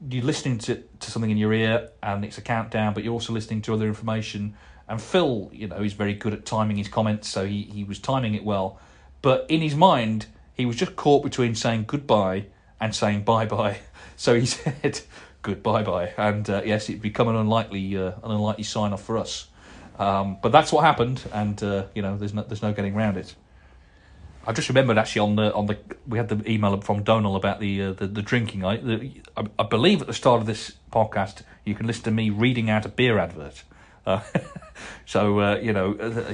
you're 0.09 0.23
listening 0.23 0.57
to, 0.59 0.83
to 0.99 1.11
something 1.11 1.31
in 1.31 1.37
your 1.37 1.53
ear, 1.53 1.89
and 2.01 2.25
it's 2.25 2.37
a 2.37 2.41
countdown, 2.41 2.93
but 2.93 3.03
you're 3.03 3.13
also 3.13 3.33
listening 3.33 3.61
to 3.63 3.73
other 3.73 3.87
information. 3.87 4.55
And 4.87 5.01
Phil, 5.01 5.49
you 5.53 5.67
know, 5.67 5.81
is 5.81 5.93
very 5.93 6.13
good 6.13 6.33
at 6.33 6.45
timing 6.45 6.77
his 6.77 6.87
comments, 6.87 7.29
so 7.29 7.45
he, 7.45 7.63
he 7.63 7.83
was 7.83 7.99
timing 7.99 8.35
it 8.35 8.43
well 8.43 8.79
but 9.23 9.45
in 9.49 9.61
his 9.61 9.73
mind, 9.73 10.27
he 10.53 10.67
was 10.67 10.75
just 10.75 10.95
caught 10.95 11.23
between 11.23 11.55
saying 11.55 11.85
goodbye 11.87 12.45
and 12.79 12.93
saying 12.93 13.23
bye 13.23 13.47
bye. 13.47 13.79
So 14.15 14.39
he 14.39 14.45
said 14.45 15.01
goodbye 15.41 15.81
bye, 15.81 16.13
and 16.17 16.47
uh, 16.47 16.61
yes, 16.63 16.87
it'd 16.87 17.01
become 17.01 17.27
an 17.29 17.35
unlikely 17.35 17.97
uh, 17.97 18.11
an 18.23 18.31
unlikely 18.31 18.63
sign 18.63 18.93
off 18.93 19.03
for 19.03 19.17
us. 19.17 19.47
Um, 19.97 20.37
but 20.39 20.51
that's 20.51 20.71
what 20.71 20.83
happened, 20.83 21.23
and 21.33 21.61
uh, 21.63 21.85
you 21.95 22.03
know, 22.03 22.15
there's 22.15 22.33
no 22.33 22.43
there's 22.43 22.61
no 22.61 22.71
getting 22.73 22.95
around 22.95 23.17
it. 23.17 23.33
I 24.45 24.51
just 24.51 24.67
remembered 24.67 24.97
actually 24.97 25.21
on 25.21 25.35
the 25.35 25.53
on 25.53 25.67
the 25.67 25.77
we 26.07 26.17
had 26.17 26.27
the 26.27 26.49
email 26.49 26.79
from 26.81 27.03
Donal 27.03 27.35
about 27.35 27.59
the 27.59 27.81
uh, 27.81 27.93
the, 27.93 28.07
the, 28.07 28.21
drinking. 28.21 28.65
I, 28.65 28.77
the, 28.77 29.21
I, 29.37 29.45
I 29.57 29.63
believe 29.63 30.01
at 30.01 30.07
the 30.07 30.13
start 30.13 30.41
of 30.41 30.47
this 30.47 30.73
podcast 30.91 31.43
you 31.63 31.75
can 31.75 31.87
listen 31.87 32.03
to 32.03 32.11
me 32.11 32.29
reading 32.29 32.69
out 32.69 32.85
a 32.85 32.89
beer 32.89 33.19
advert. 33.19 33.63
Uh, 34.05 34.21
so 35.05 35.39
uh, 35.39 35.55
you 35.61 35.71
know, 35.71 35.95
uh, 35.95 36.33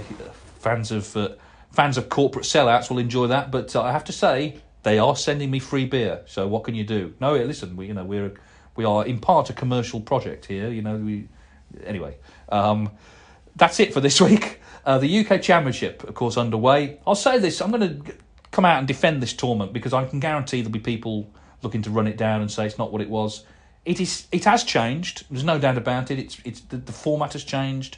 fans 0.57 0.91
of 0.91 1.15
fans 1.71 1.97
of 1.97 2.09
corporate 2.09 2.45
sellouts 2.45 2.89
will 2.89 2.97
enjoy 2.97 3.27
that. 3.27 3.51
But 3.51 3.75
uh, 3.75 3.83
I 3.83 3.91
have 3.91 4.05
to 4.05 4.11
say, 4.11 4.59
they 4.83 4.97
are 4.97 5.15
sending 5.15 5.51
me 5.51 5.59
free 5.59 5.85
beer. 5.85 6.21
So 6.25 6.47
what 6.47 6.63
can 6.63 6.73
you 6.73 6.83
do? 6.83 7.13
No, 7.19 7.35
listen, 7.35 7.75
we 7.75 7.87
you 7.87 7.93
know 7.93 8.05
we're 8.05 8.33
we 8.75 8.85
are 8.85 9.05
in 9.05 9.19
part 9.19 9.49
a 9.51 9.53
commercial 9.53 10.01
project 10.01 10.47
here. 10.47 10.69
You 10.69 10.81
know 10.81 10.95
we 10.95 11.27
anyway. 11.83 12.17
Um, 12.49 12.91
that's 13.55 13.79
it 13.79 13.93
for 13.93 14.01
this 14.01 14.19
week. 14.29 14.58
Uh, 14.89 14.97
the 14.97 15.19
UK 15.19 15.39
Championship, 15.39 16.03
of 16.05 16.15
course, 16.15 16.35
underway. 16.35 16.97
I'll 17.05 17.13
say 17.13 17.37
this: 17.37 17.61
I'm 17.61 17.69
going 17.69 18.03
to 18.03 18.13
come 18.49 18.65
out 18.65 18.79
and 18.79 18.87
defend 18.87 19.21
this 19.21 19.33
tournament 19.33 19.71
because 19.71 19.93
I 19.93 20.03
can 20.03 20.19
guarantee 20.19 20.61
there'll 20.61 20.71
be 20.71 20.79
people 20.79 21.31
looking 21.61 21.83
to 21.83 21.91
run 21.91 22.07
it 22.07 22.17
down 22.17 22.41
and 22.41 22.49
say 22.49 22.65
it's 22.65 22.79
not 22.79 22.91
what 22.91 22.99
it 22.99 23.07
was. 23.07 23.45
It 23.85 23.99
is. 23.99 24.25
It 24.31 24.45
has 24.45 24.63
changed. 24.63 25.27
There's 25.29 25.43
no 25.43 25.59
doubt 25.59 25.77
about 25.77 26.09
it. 26.09 26.17
It's. 26.17 26.41
It's 26.43 26.61
the, 26.61 26.77
the 26.77 26.91
format 26.91 27.33
has 27.33 27.43
changed. 27.43 27.97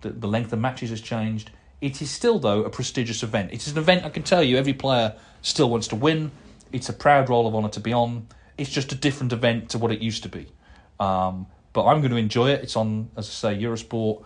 The, 0.00 0.10
the 0.10 0.26
length 0.26 0.52
of 0.52 0.58
matches 0.58 0.90
has 0.90 1.00
changed. 1.00 1.52
It 1.80 2.02
is 2.02 2.10
still, 2.10 2.40
though, 2.40 2.64
a 2.64 2.70
prestigious 2.70 3.22
event. 3.22 3.52
It 3.52 3.64
is 3.64 3.70
an 3.70 3.78
event 3.78 4.04
I 4.04 4.08
can 4.08 4.24
tell 4.24 4.42
you 4.42 4.56
every 4.56 4.74
player 4.74 5.14
still 5.42 5.70
wants 5.70 5.86
to 5.88 5.96
win. 5.96 6.32
It's 6.72 6.88
a 6.88 6.92
proud 6.92 7.28
roll 7.28 7.46
of 7.46 7.54
honour 7.54 7.68
to 7.68 7.80
be 7.80 7.92
on. 7.92 8.26
It's 8.58 8.70
just 8.70 8.90
a 8.90 8.96
different 8.96 9.32
event 9.32 9.70
to 9.70 9.78
what 9.78 9.92
it 9.92 10.00
used 10.00 10.24
to 10.24 10.28
be. 10.28 10.48
Um, 10.98 11.46
but 11.72 11.84
I'm 11.84 12.00
going 12.00 12.10
to 12.10 12.16
enjoy 12.16 12.50
it. 12.50 12.64
It's 12.64 12.74
on, 12.74 13.10
as 13.16 13.28
I 13.28 13.30
say, 13.30 13.62
Eurosport 13.62 14.24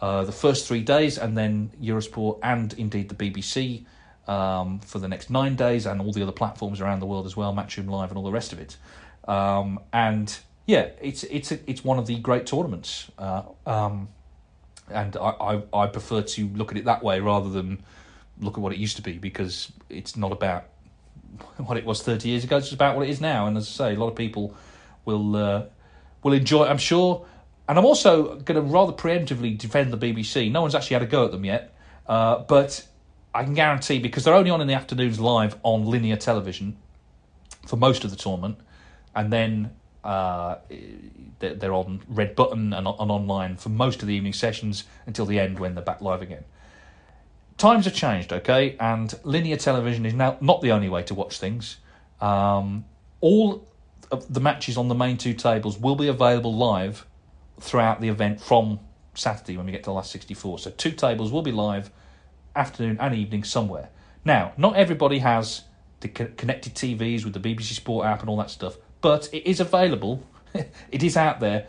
uh, 0.00 0.24
the 0.24 0.32
first 0.32 0.66
three 0.66 0.82
days, 0.82 1.18
and 1.18 1.36
then 1.36 1.70
Eurosport 1.80 2.38
and 2.42 2.72
indeed 2.74 3.08
the 3.08 3.14
BBC 3.14 3.84
um, 4.26 4.80
for 4.80 4.98
the 4.98 5.08
next 5.08 5.30
nine 5.30 5.56
days, 5.56 5.86
and 5.86 6.00
all 6.00 6.12
the 6.12 6.22
other 6.22 6.32
platforms 6.32 6.80
around 6.80 7.00
the 7.00 7.06
world 7.06 7.26
as 7.26 7.36
well, 7.36 7.54
Matchroom 7.54 7.88
Live 7.88 8.10
and 8.10 8.18
all 8.18 8.24
the 8.24 8.32
rest 8.32 8.52
of 8.52 8.58
it. 8.58 8.76
Um, 9.26 9.80
and 9.92 10.36
yeah, 10.66 10.88
it's 11.00 11.24
it's 11.24 11.52
a, 11.52 11.58
it's 11.70 11.84
one 11.84 11.98
of 11.98 12.06
the 12.06 12.18
great 12.18 12.46
tournaments. 12.46 13.10
Uh, 13.18 13.42
um, 13.66 14.08
and 14.90 15.16
I, 15.16 15.30
I, 15.30 15.62
I 15.72 15.86
prefer 15.86 16.22
to 16.22 16.48
look 16.48 16.70
at 16.70 16.78
it 16.78 16.84
that 16.84 17.02
way 17.02 17.20
rather 17.20 17.48
than 17.48 17.82
look 18.40 18.54
at 18.54 18.60
what 18.60 18.72
it 18.72 18.78
used 18.78 18.96
to 18.96 19.02
be 19.02 19.12
because 19.12 19.72
it's 19.88 20.16
not 20.16 20.32
about 20.32 20.64
what 21.58 21.76
it 21.76 21.84
was 21.84 22.02
30 22.02 22.28
years 22.28 22.44
ago. 22.44 22.58
It's 22.58 22.72
about 22.72 22.96
what 22.96 23.06
it 23.06 23.10
is 23.10 23.20
now. 23.20 23.46
And 23.46 23.56
as 23.56 23.68
I 23.68 23.90
say, 23.90 23.94
a 23.94 23.98
lot 23.98 24.08
of 24.08 24.16
people 24.16 24.54
will 25.04 25.36
uh, 25.36 25.64
will 26.22 26.32
enjoy. 26.32 26.66
I'm 26.66 26.78
sure, 26.78 27.26
and 27.68 27.78
I'm 27.78 27.84
also 27.84 28.36
going 28.36 28.56
to 28.56 28.62
rather 28.62 28.92
preemptively 28.92 29.56
defend 29.56 29.92
the 29.92 29.98
BBC. 29.98 30.50
No 30.50 30.62
one's 30.62 30.74
actually 30.74 30.94
had 30.94 31.02
a 31.02 31.06
go 31.06 31.24
at 31.26 31.32
them 31.32 31.44
yet, 31.44 31.74
uh, 32.06 32.38
but 32.38 32.86
I 33.34 33.44
can 33.44 33.54
guarantee 33.54 33.98
because 33.98 34.24
they're 34.24 34.34
only 34.34 34.50
on 34.50 34.60
in 34.60 34.66
the 34.66 34.74
afternoons 34.74 35.18
live 35.18 35.56
on 35.62 35.86
linear 35.86 36.16
television 36.16 36.76
for 37.66 37.76
most 37.76 38.04
of 38.04 38.10
the 38.10 38.16
tournament, 38.16 38.58
and 39.14 39.32
then 39.32 39.70
Uh, 40.04 40.58
they're, 41.38 41.72
on 41.72 42.02
Red 42.08 42.36
Button 42.36 42.74
and 42.74 42.86
on 42.86 43.10
online 43.10 43.56
for 43.56 43.70
most 43.70 44.02
of 44.02 44.08
the 44.08 44.12
evening 44.14 44.34
sessions 44.34 44.84
until 45.06 45.24
the 45.24 45.40
end 45.40 45.58
when 45.58 45.74
they're 45.74 45.82
back 45.82 46.02
live 46.02 46.20
again. 46.20 46.44
Times 47.56 47.86
have 47.86 47.94
changed, 47.94 48.30
okay, 48.30 48.76
and 48.78 49.14
linear 49.24 49.56
television 49.56 50.04
is 50.04 50.12
now 50.12 50.36
not 50.42 50.60
the 50.60 50.72
only 50.72 50.90
way 50.90 51.02
to 51.04 51.14
watch 51.14 51.38
things. 51.38 51.78
Um, 52.20 52.84
all 53.22 53.66
of 54.10 54.30
the 54.30 54.40
matches 54.40 54.76
on 54.76 54.88
the 54.88 54.94
main 54.94 55.16
two 55.16 55.32
tables 55.32 55.78
will 55.78 55.96
be 55.96 56.08
available 56.08 56.54
live 56.54 57.06
throughout 57.60 58.00
the 58.00 58.08
event 58.08 58.40
from 58.40 58.80
Saturday 59.14 59.56
when 59.56 59.66
we 59.66 59.72
get 59.72 59.84
to 59.84 59.90
the 59.90 59.94
last 59.94 60.10
64. 60.10 60.58
So 60.58 60.70
two 60.70 60.90
tables 60.90 61.32
will 61.32 61.42
be 61.42 61.52
live 61.52 61.90
afternoon 62.56 62.98
and 63.00 63.14
evening 63.14 63.44
somewhere. 63.44 63.90
Now, 64.24 64.52
not 64.56 64.76
everybody 64.76 65.18
has 65.18 65.62
the 66.00 66.08
connected 66.08 66.74
TVs 66.74 67.24
with 67.24 67.34
the 67.34 67.40
BBC 67.40 67.72
Sport 67.72 68.06
app 68.06 68.20
and 68.20 68.28
all 68.28 68.36
that 68.38 68.50
stuff, 68.50 68.76
but 69.00 69.28
it 69.32 69.46
is 69.46 69.60
available. 69.60 70.22
it 70.54 71.02
is 71.02 71.16
out 71.16 71.40
there. 71.40 71.66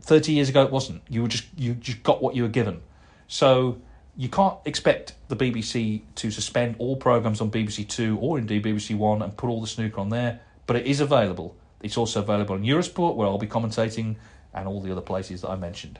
30 0.00 0.32
years 0.32 0.48
ago 0.48 0.62
it 0.62 0.70
wasn't. 0.70 1.02
You 1.08 1.22
were 1.22 1.28
just 1.28 1.46
you 1.56 1.74
just 1.74 2.02
got 2.02 2.22
what 2.22 2.34
you 2.34 2.42
were 2.42 2.48
given. 2.48 2.80
So 3.26 3.80
you 4.16 4.28
can't 4.28 4.56
expect 4.64 5.14
the 5.28 5.36
BBC 5.36 6.02
to 6.16 6.30
suspend 6.30 6.76
all 6.78 6.96
programs 6.96 7.40
on 7.40 7.50
BBC 7.50 7.86
Two 7.88 8.18
or 8.18 8.38
indeed 8.38 8.64
BBC 8.64 8.96
One 8.96 9.22
and 9.22 9.36
put 9.36 9.48
all 9.48 9.60
the 9.60 9.66
snooker 9.66 10.00
on 10.00 10.08
there, 10.08 10.40
but 10.66 10.76
it 10.76 10.86
is 10.86 11.00
available. 11.00 11.56
It's 11.82 11.96
also 11.96 12.20
available 12.20 12.54
on 12.54 12.62
Eurosport, 12.62 13.14
where 13.14 13.28
I'll 13.28 13.38
be 13.38 13.46
commentating, 13.46 14.16
and 14.54 14.66
all 14.66 14.80
the 14.80 14.92
other 14.92 15.00
places 15.00 15.42
that 15.42 15.50
I 15.50 15.56
mentioned. 15.56 15.98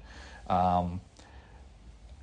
Um, 0.48 1.00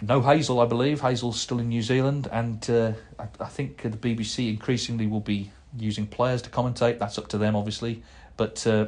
no 0.01 0.21
Hazel, 0.21 0.59
I 0.59 0.65
believe. 0.65 1.01
Hazel's 1.01 1.39
still 1.39 1.59
in 1.59 1.69
New 1.69 1.82
Zealand, 1.82 2.28
and 2.32 2.69
uh, 2.69 2.93
I, 3.17 3.28
I, 3.39 3.47
think 3.47 3.82
the 3.82 3.89
BBC 3.89 4.49
increasingly 4.49 5.07
will 5.07 5.21
be 5.21 5.51
using 5.78 6.05
players 6.05 6.41
to 6.43 6.49
commentate. 6.49 6.99
That's 6.99 7.17
up 7.17 7.28
to 7.30 7.38
them, 7.38 7.55
obviously. 7.55 8.03
But 8.36 8.65
uh, 8.67 8.88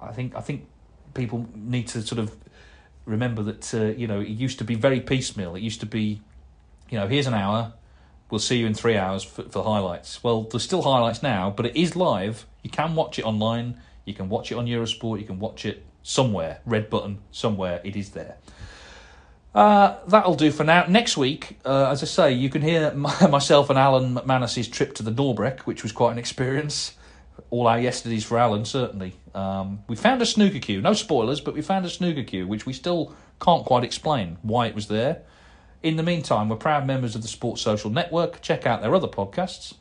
I 0.00 0.12
think 0.12 0.36
I 0.36 0.40
think 0.40 0.66
people 1.14 1.48
need 1.54 1.88
to 1.88 2.02
sort 2.02 2.20
of 2.20 2.36
remember 3.04 3.42
that 3.42 3.74
uh, 3.74 3.86
you 3.86 4.06
know 4.06 4.20
it 4.20 4.28
used 4.28 4.58
to 4.58 4.64
be 4.64 4.74
very 4.74 5.00
piecemeal. 5.00 5.56
It 5.56 5.62
used 5.62 5.80
to 5.80 5.86
be, 5.86 6.20
you 6.88 6.98
know, 6.98 7.08
here's 7.08 7.26
an 7.26 7.34
hour. 7.34 7.72
We'll 8.30 8.38
see 8.38 8.58
you 8.58 8.66
in 8.66 8.74
three 8.74 8.96
hours 8.96 9.24
for, 9.24 9.42
for 9.42 9.64
highlights. 9.64 10.22
Well, 10.22 10.42
there's 10.42 10.62
still 10.62 10.82
highlights 10.82 11.20
now, 11.22 11.50
but 11.50 11.66
it 11.66 11.76
is 11.76 11.96
live. 11.96 12.46
You 12.62 12.70
can 12.70 12.94
watch 12.94 13.18
it 13.18 13.24
online. 13.24 13.80
You 14.04 14.14
can 14.14 14.28
watch 14.28 14.52
it 14.52 14.54
on 14.54 14.66
Eurosport. 14.66 15.18
You 15.18 15.26
can 15.26 15.40
watch 15.40 15.66
it 15.66 15.84
somewhere. 16.02 16.60
Red 16.66 16.90
button 16.90 17.18
somewhere. 17.30 17.80
It 17.84 17.96
is 17.96 18.10
there. 18.10 18.36
Uh, 19.54 19.96
that'll 20.06 20.36
do 20.36 20.50
for 20.50 20.64
now. 20.64 20.86
Next 20.86 21.16
week, 21.16 21.58
uh, 21.64 21.90
as 21.90 22.02
I 22.02 22.06
say, 22.06 22.32
you 22.32 22.50
can 22.50 22.62
hear 22.62 22.92
my, 22.94 23.26
myself 23.30 23.70
and 23.70 23.78
Alan 23.78 24.14
McManus's 24.14 24.68
trip 24.68 24.94
to 24.94 25.02
the 25.02 25.10
Norbreck, 25.10 25.60
which 25.60 25.82
was 25.82 25.92
quite 25.92 26.12
an 26.12 26.18
experience. 26.18 26.94
All 27.50 27.66
our 27.66 27.80
yesterdays 27.80 28.24
for 28.24 28.38
Alan, 28.38 28.64
certainly. 28.64 29.14
Um, 29.34 29.82
we 29.88 29.96
found 29.96 30.22
a 30.22 30.26
snooker 30.26 30.60
cue. 30.60 30.80
No 30.80 30.92
spoilers, 30.92 31.40
but 31.40 31.54
we 31.54 31.62
found 31.62 31.84
a 31.84 31.90
snooker 31.90 32.22
cue, 32.22 32.46
which 32.46 32.64
we 32.64 32.72
still 32.72 33.14
can't 33.40 33.64
quite 33.64 33.82
explain 33.82 34.38
why 34.42 34.66
it 34.66 34.74
was 34.74 34.86
there. 34.86 35.22
In 35.82 35.96
the 35.96 36.02
meantime, 36.02 36.48
we're 36.48 36.56
proud 36.56 36.86
members 36.86 37.16
of 37.16 37.22
the 37.22 37.28
Sports 37.28 37.62
Social 37.62 37.90
Network. 37.90 38.42
Check 38.42 38.66
out 38.66 38.82
their 38.82 38.94
other 38.94 39.08
podcasts. 39.08 39.74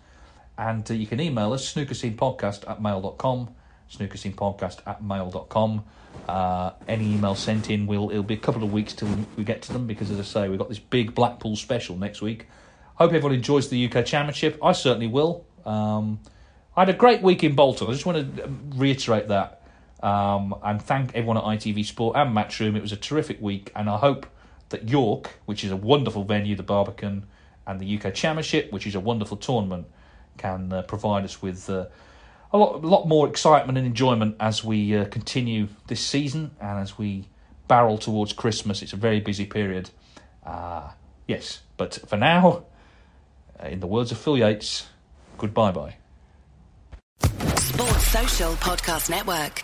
And 0.57 0.89
uh, 0.89 0.93
you 0.93 1.05
can 1.05 1.19
email 1.19 1.53
us, 1.53 1.73
snookerscenepodcast 1.73 2.69
at 2.69 2.81
mail.com, 2.81 3.53
snookerscenepodcast 3.91 4.79
at 4.87 5.03
mail.com. 5.03 5.83
Uh, 6.27 6.73
any 6.87 7.15
email 7.15 7.33
sent 7.33 7.71
in 7.71 7.87
will 7.87 8.11
it'll 8.11 8.21
be 8.21 8.35
a 8.35 8.37
couple 8.37 8.63
of 8.63 8.71
weeks 8.71 8.93
till 8.93 9.07
we 9.35 9.43
get 9.43 9.63
to 9.63 9.73
them 9.73 9.87
because, 9.87 10.11
as 10.11 10.19
I 10.19 10.23
say, 10.23 10.49
we've 10.49 10.59
got 10.59 10.69
this 10.69 10.79
big 10.79 11.15
Blackpool 11.15 11.55
special 11.55 11.97
next 11.97 12.21
week. 12.21 12.47
Hope 12.95 13.13
everyone 13.13 13.33
enjoys 13.33 13.69
the 13.69 13.85
UK 13.91 14.05
Championship. 14.05 14.59
I 14.63 14.73
certainly 14.73 15.07
will. 15.07 15.45
Um, 15.65 16.19
I 16.75 16.81
had 16.81 16.89
a 16.89 16.93
great 16.93 17.21
week 17.21 17.43
in 17.43 17.55
Bolton. 17.55 17.87
I 17.87 17.91
just 17.91 18.05
want 18.05 18.35
to 18.35 18.49
reiterate 18.75 19.29
that 19.29 19.59
um, 20.01 20.55
and 20.63 20.81
thank 20.81 21.15
everyone 21.15 21.37
at 21.37 21.43
ITV 21.43 21.85
Sport 21.85 22.15
and 22.15 22.35
Matchroom. 22.35 22.75
It 22.75 22.81
was 22.81 22.91
a 22.91 22.97
terrific 22.97 23.41
week, 23.41 23.71
and 23.75 23.89
I 23.89 23.97
hope 23.97 24.25
that 24.69 24.87
York, 24.87 25.39
which 25.45 25.63
is 25.63 25.71
a 25.71 25.75
wonderful 25.75 26.23
venue, 26.23 26.55
the 26.55 26.63
Barbican, 26.63 27.25
and 27.67 27.79
the 27.79 27.97
UK 27.97 28.13
Championship, 28.13 28.71
which 28.71 28.87
is 28.87 28.95
a 28.95 28.99
wonderful 28.99 29.37
tournament, 29.37 29.87
can 30.37 30.71
uh, 30.71 30.81
provide 30.83 31.23
us 31.23 31.41
with. 31.41 31.69
Uh, 31.69 31.85
a 32.51 32.57
lot, 32.57 32.83
a 32.83 32.87
lot 32.87 33.07
more 33.07 33.27
excitement 33.27 33.77
and 33.77 33.85
enjoyment 33.85 34.35
as 34.39 34.63
we 34.63 34.95
uh, 34.95 35.05
continue 35.05 35.67
this 35.87 36.05
season 36.05 36.51
and 36.59 36.79
as 36.79 36.97
we 36.97 37.25
barrel 37.67 37.97
towards 37.97 38.33
Christmas. 38.33 38.81
It's 38.81 38.93
a 38.93 38.97
very 38.97 39.19
busy 39.19 39.45
period. 39.45 39.91
Uh, 40.43 40.89
yes, 41.27 41.61
but 41.77 41.95
for 42.07 42.17
now, 42.17 42.63
uh, 43.61 43.67
in 43.67 43.79
the 43.79 43.87
words 43.87 44.11
of 44.11 44.17
Phil 44.17 44.37
Yates, 44.37 44.87
goodbye 45.37 45.71
bye. 45.71 45.95
Sports 47.55 48.07
Social 48.07 48.53
Podcast 48.53 49.09
Network. 49.09 49.63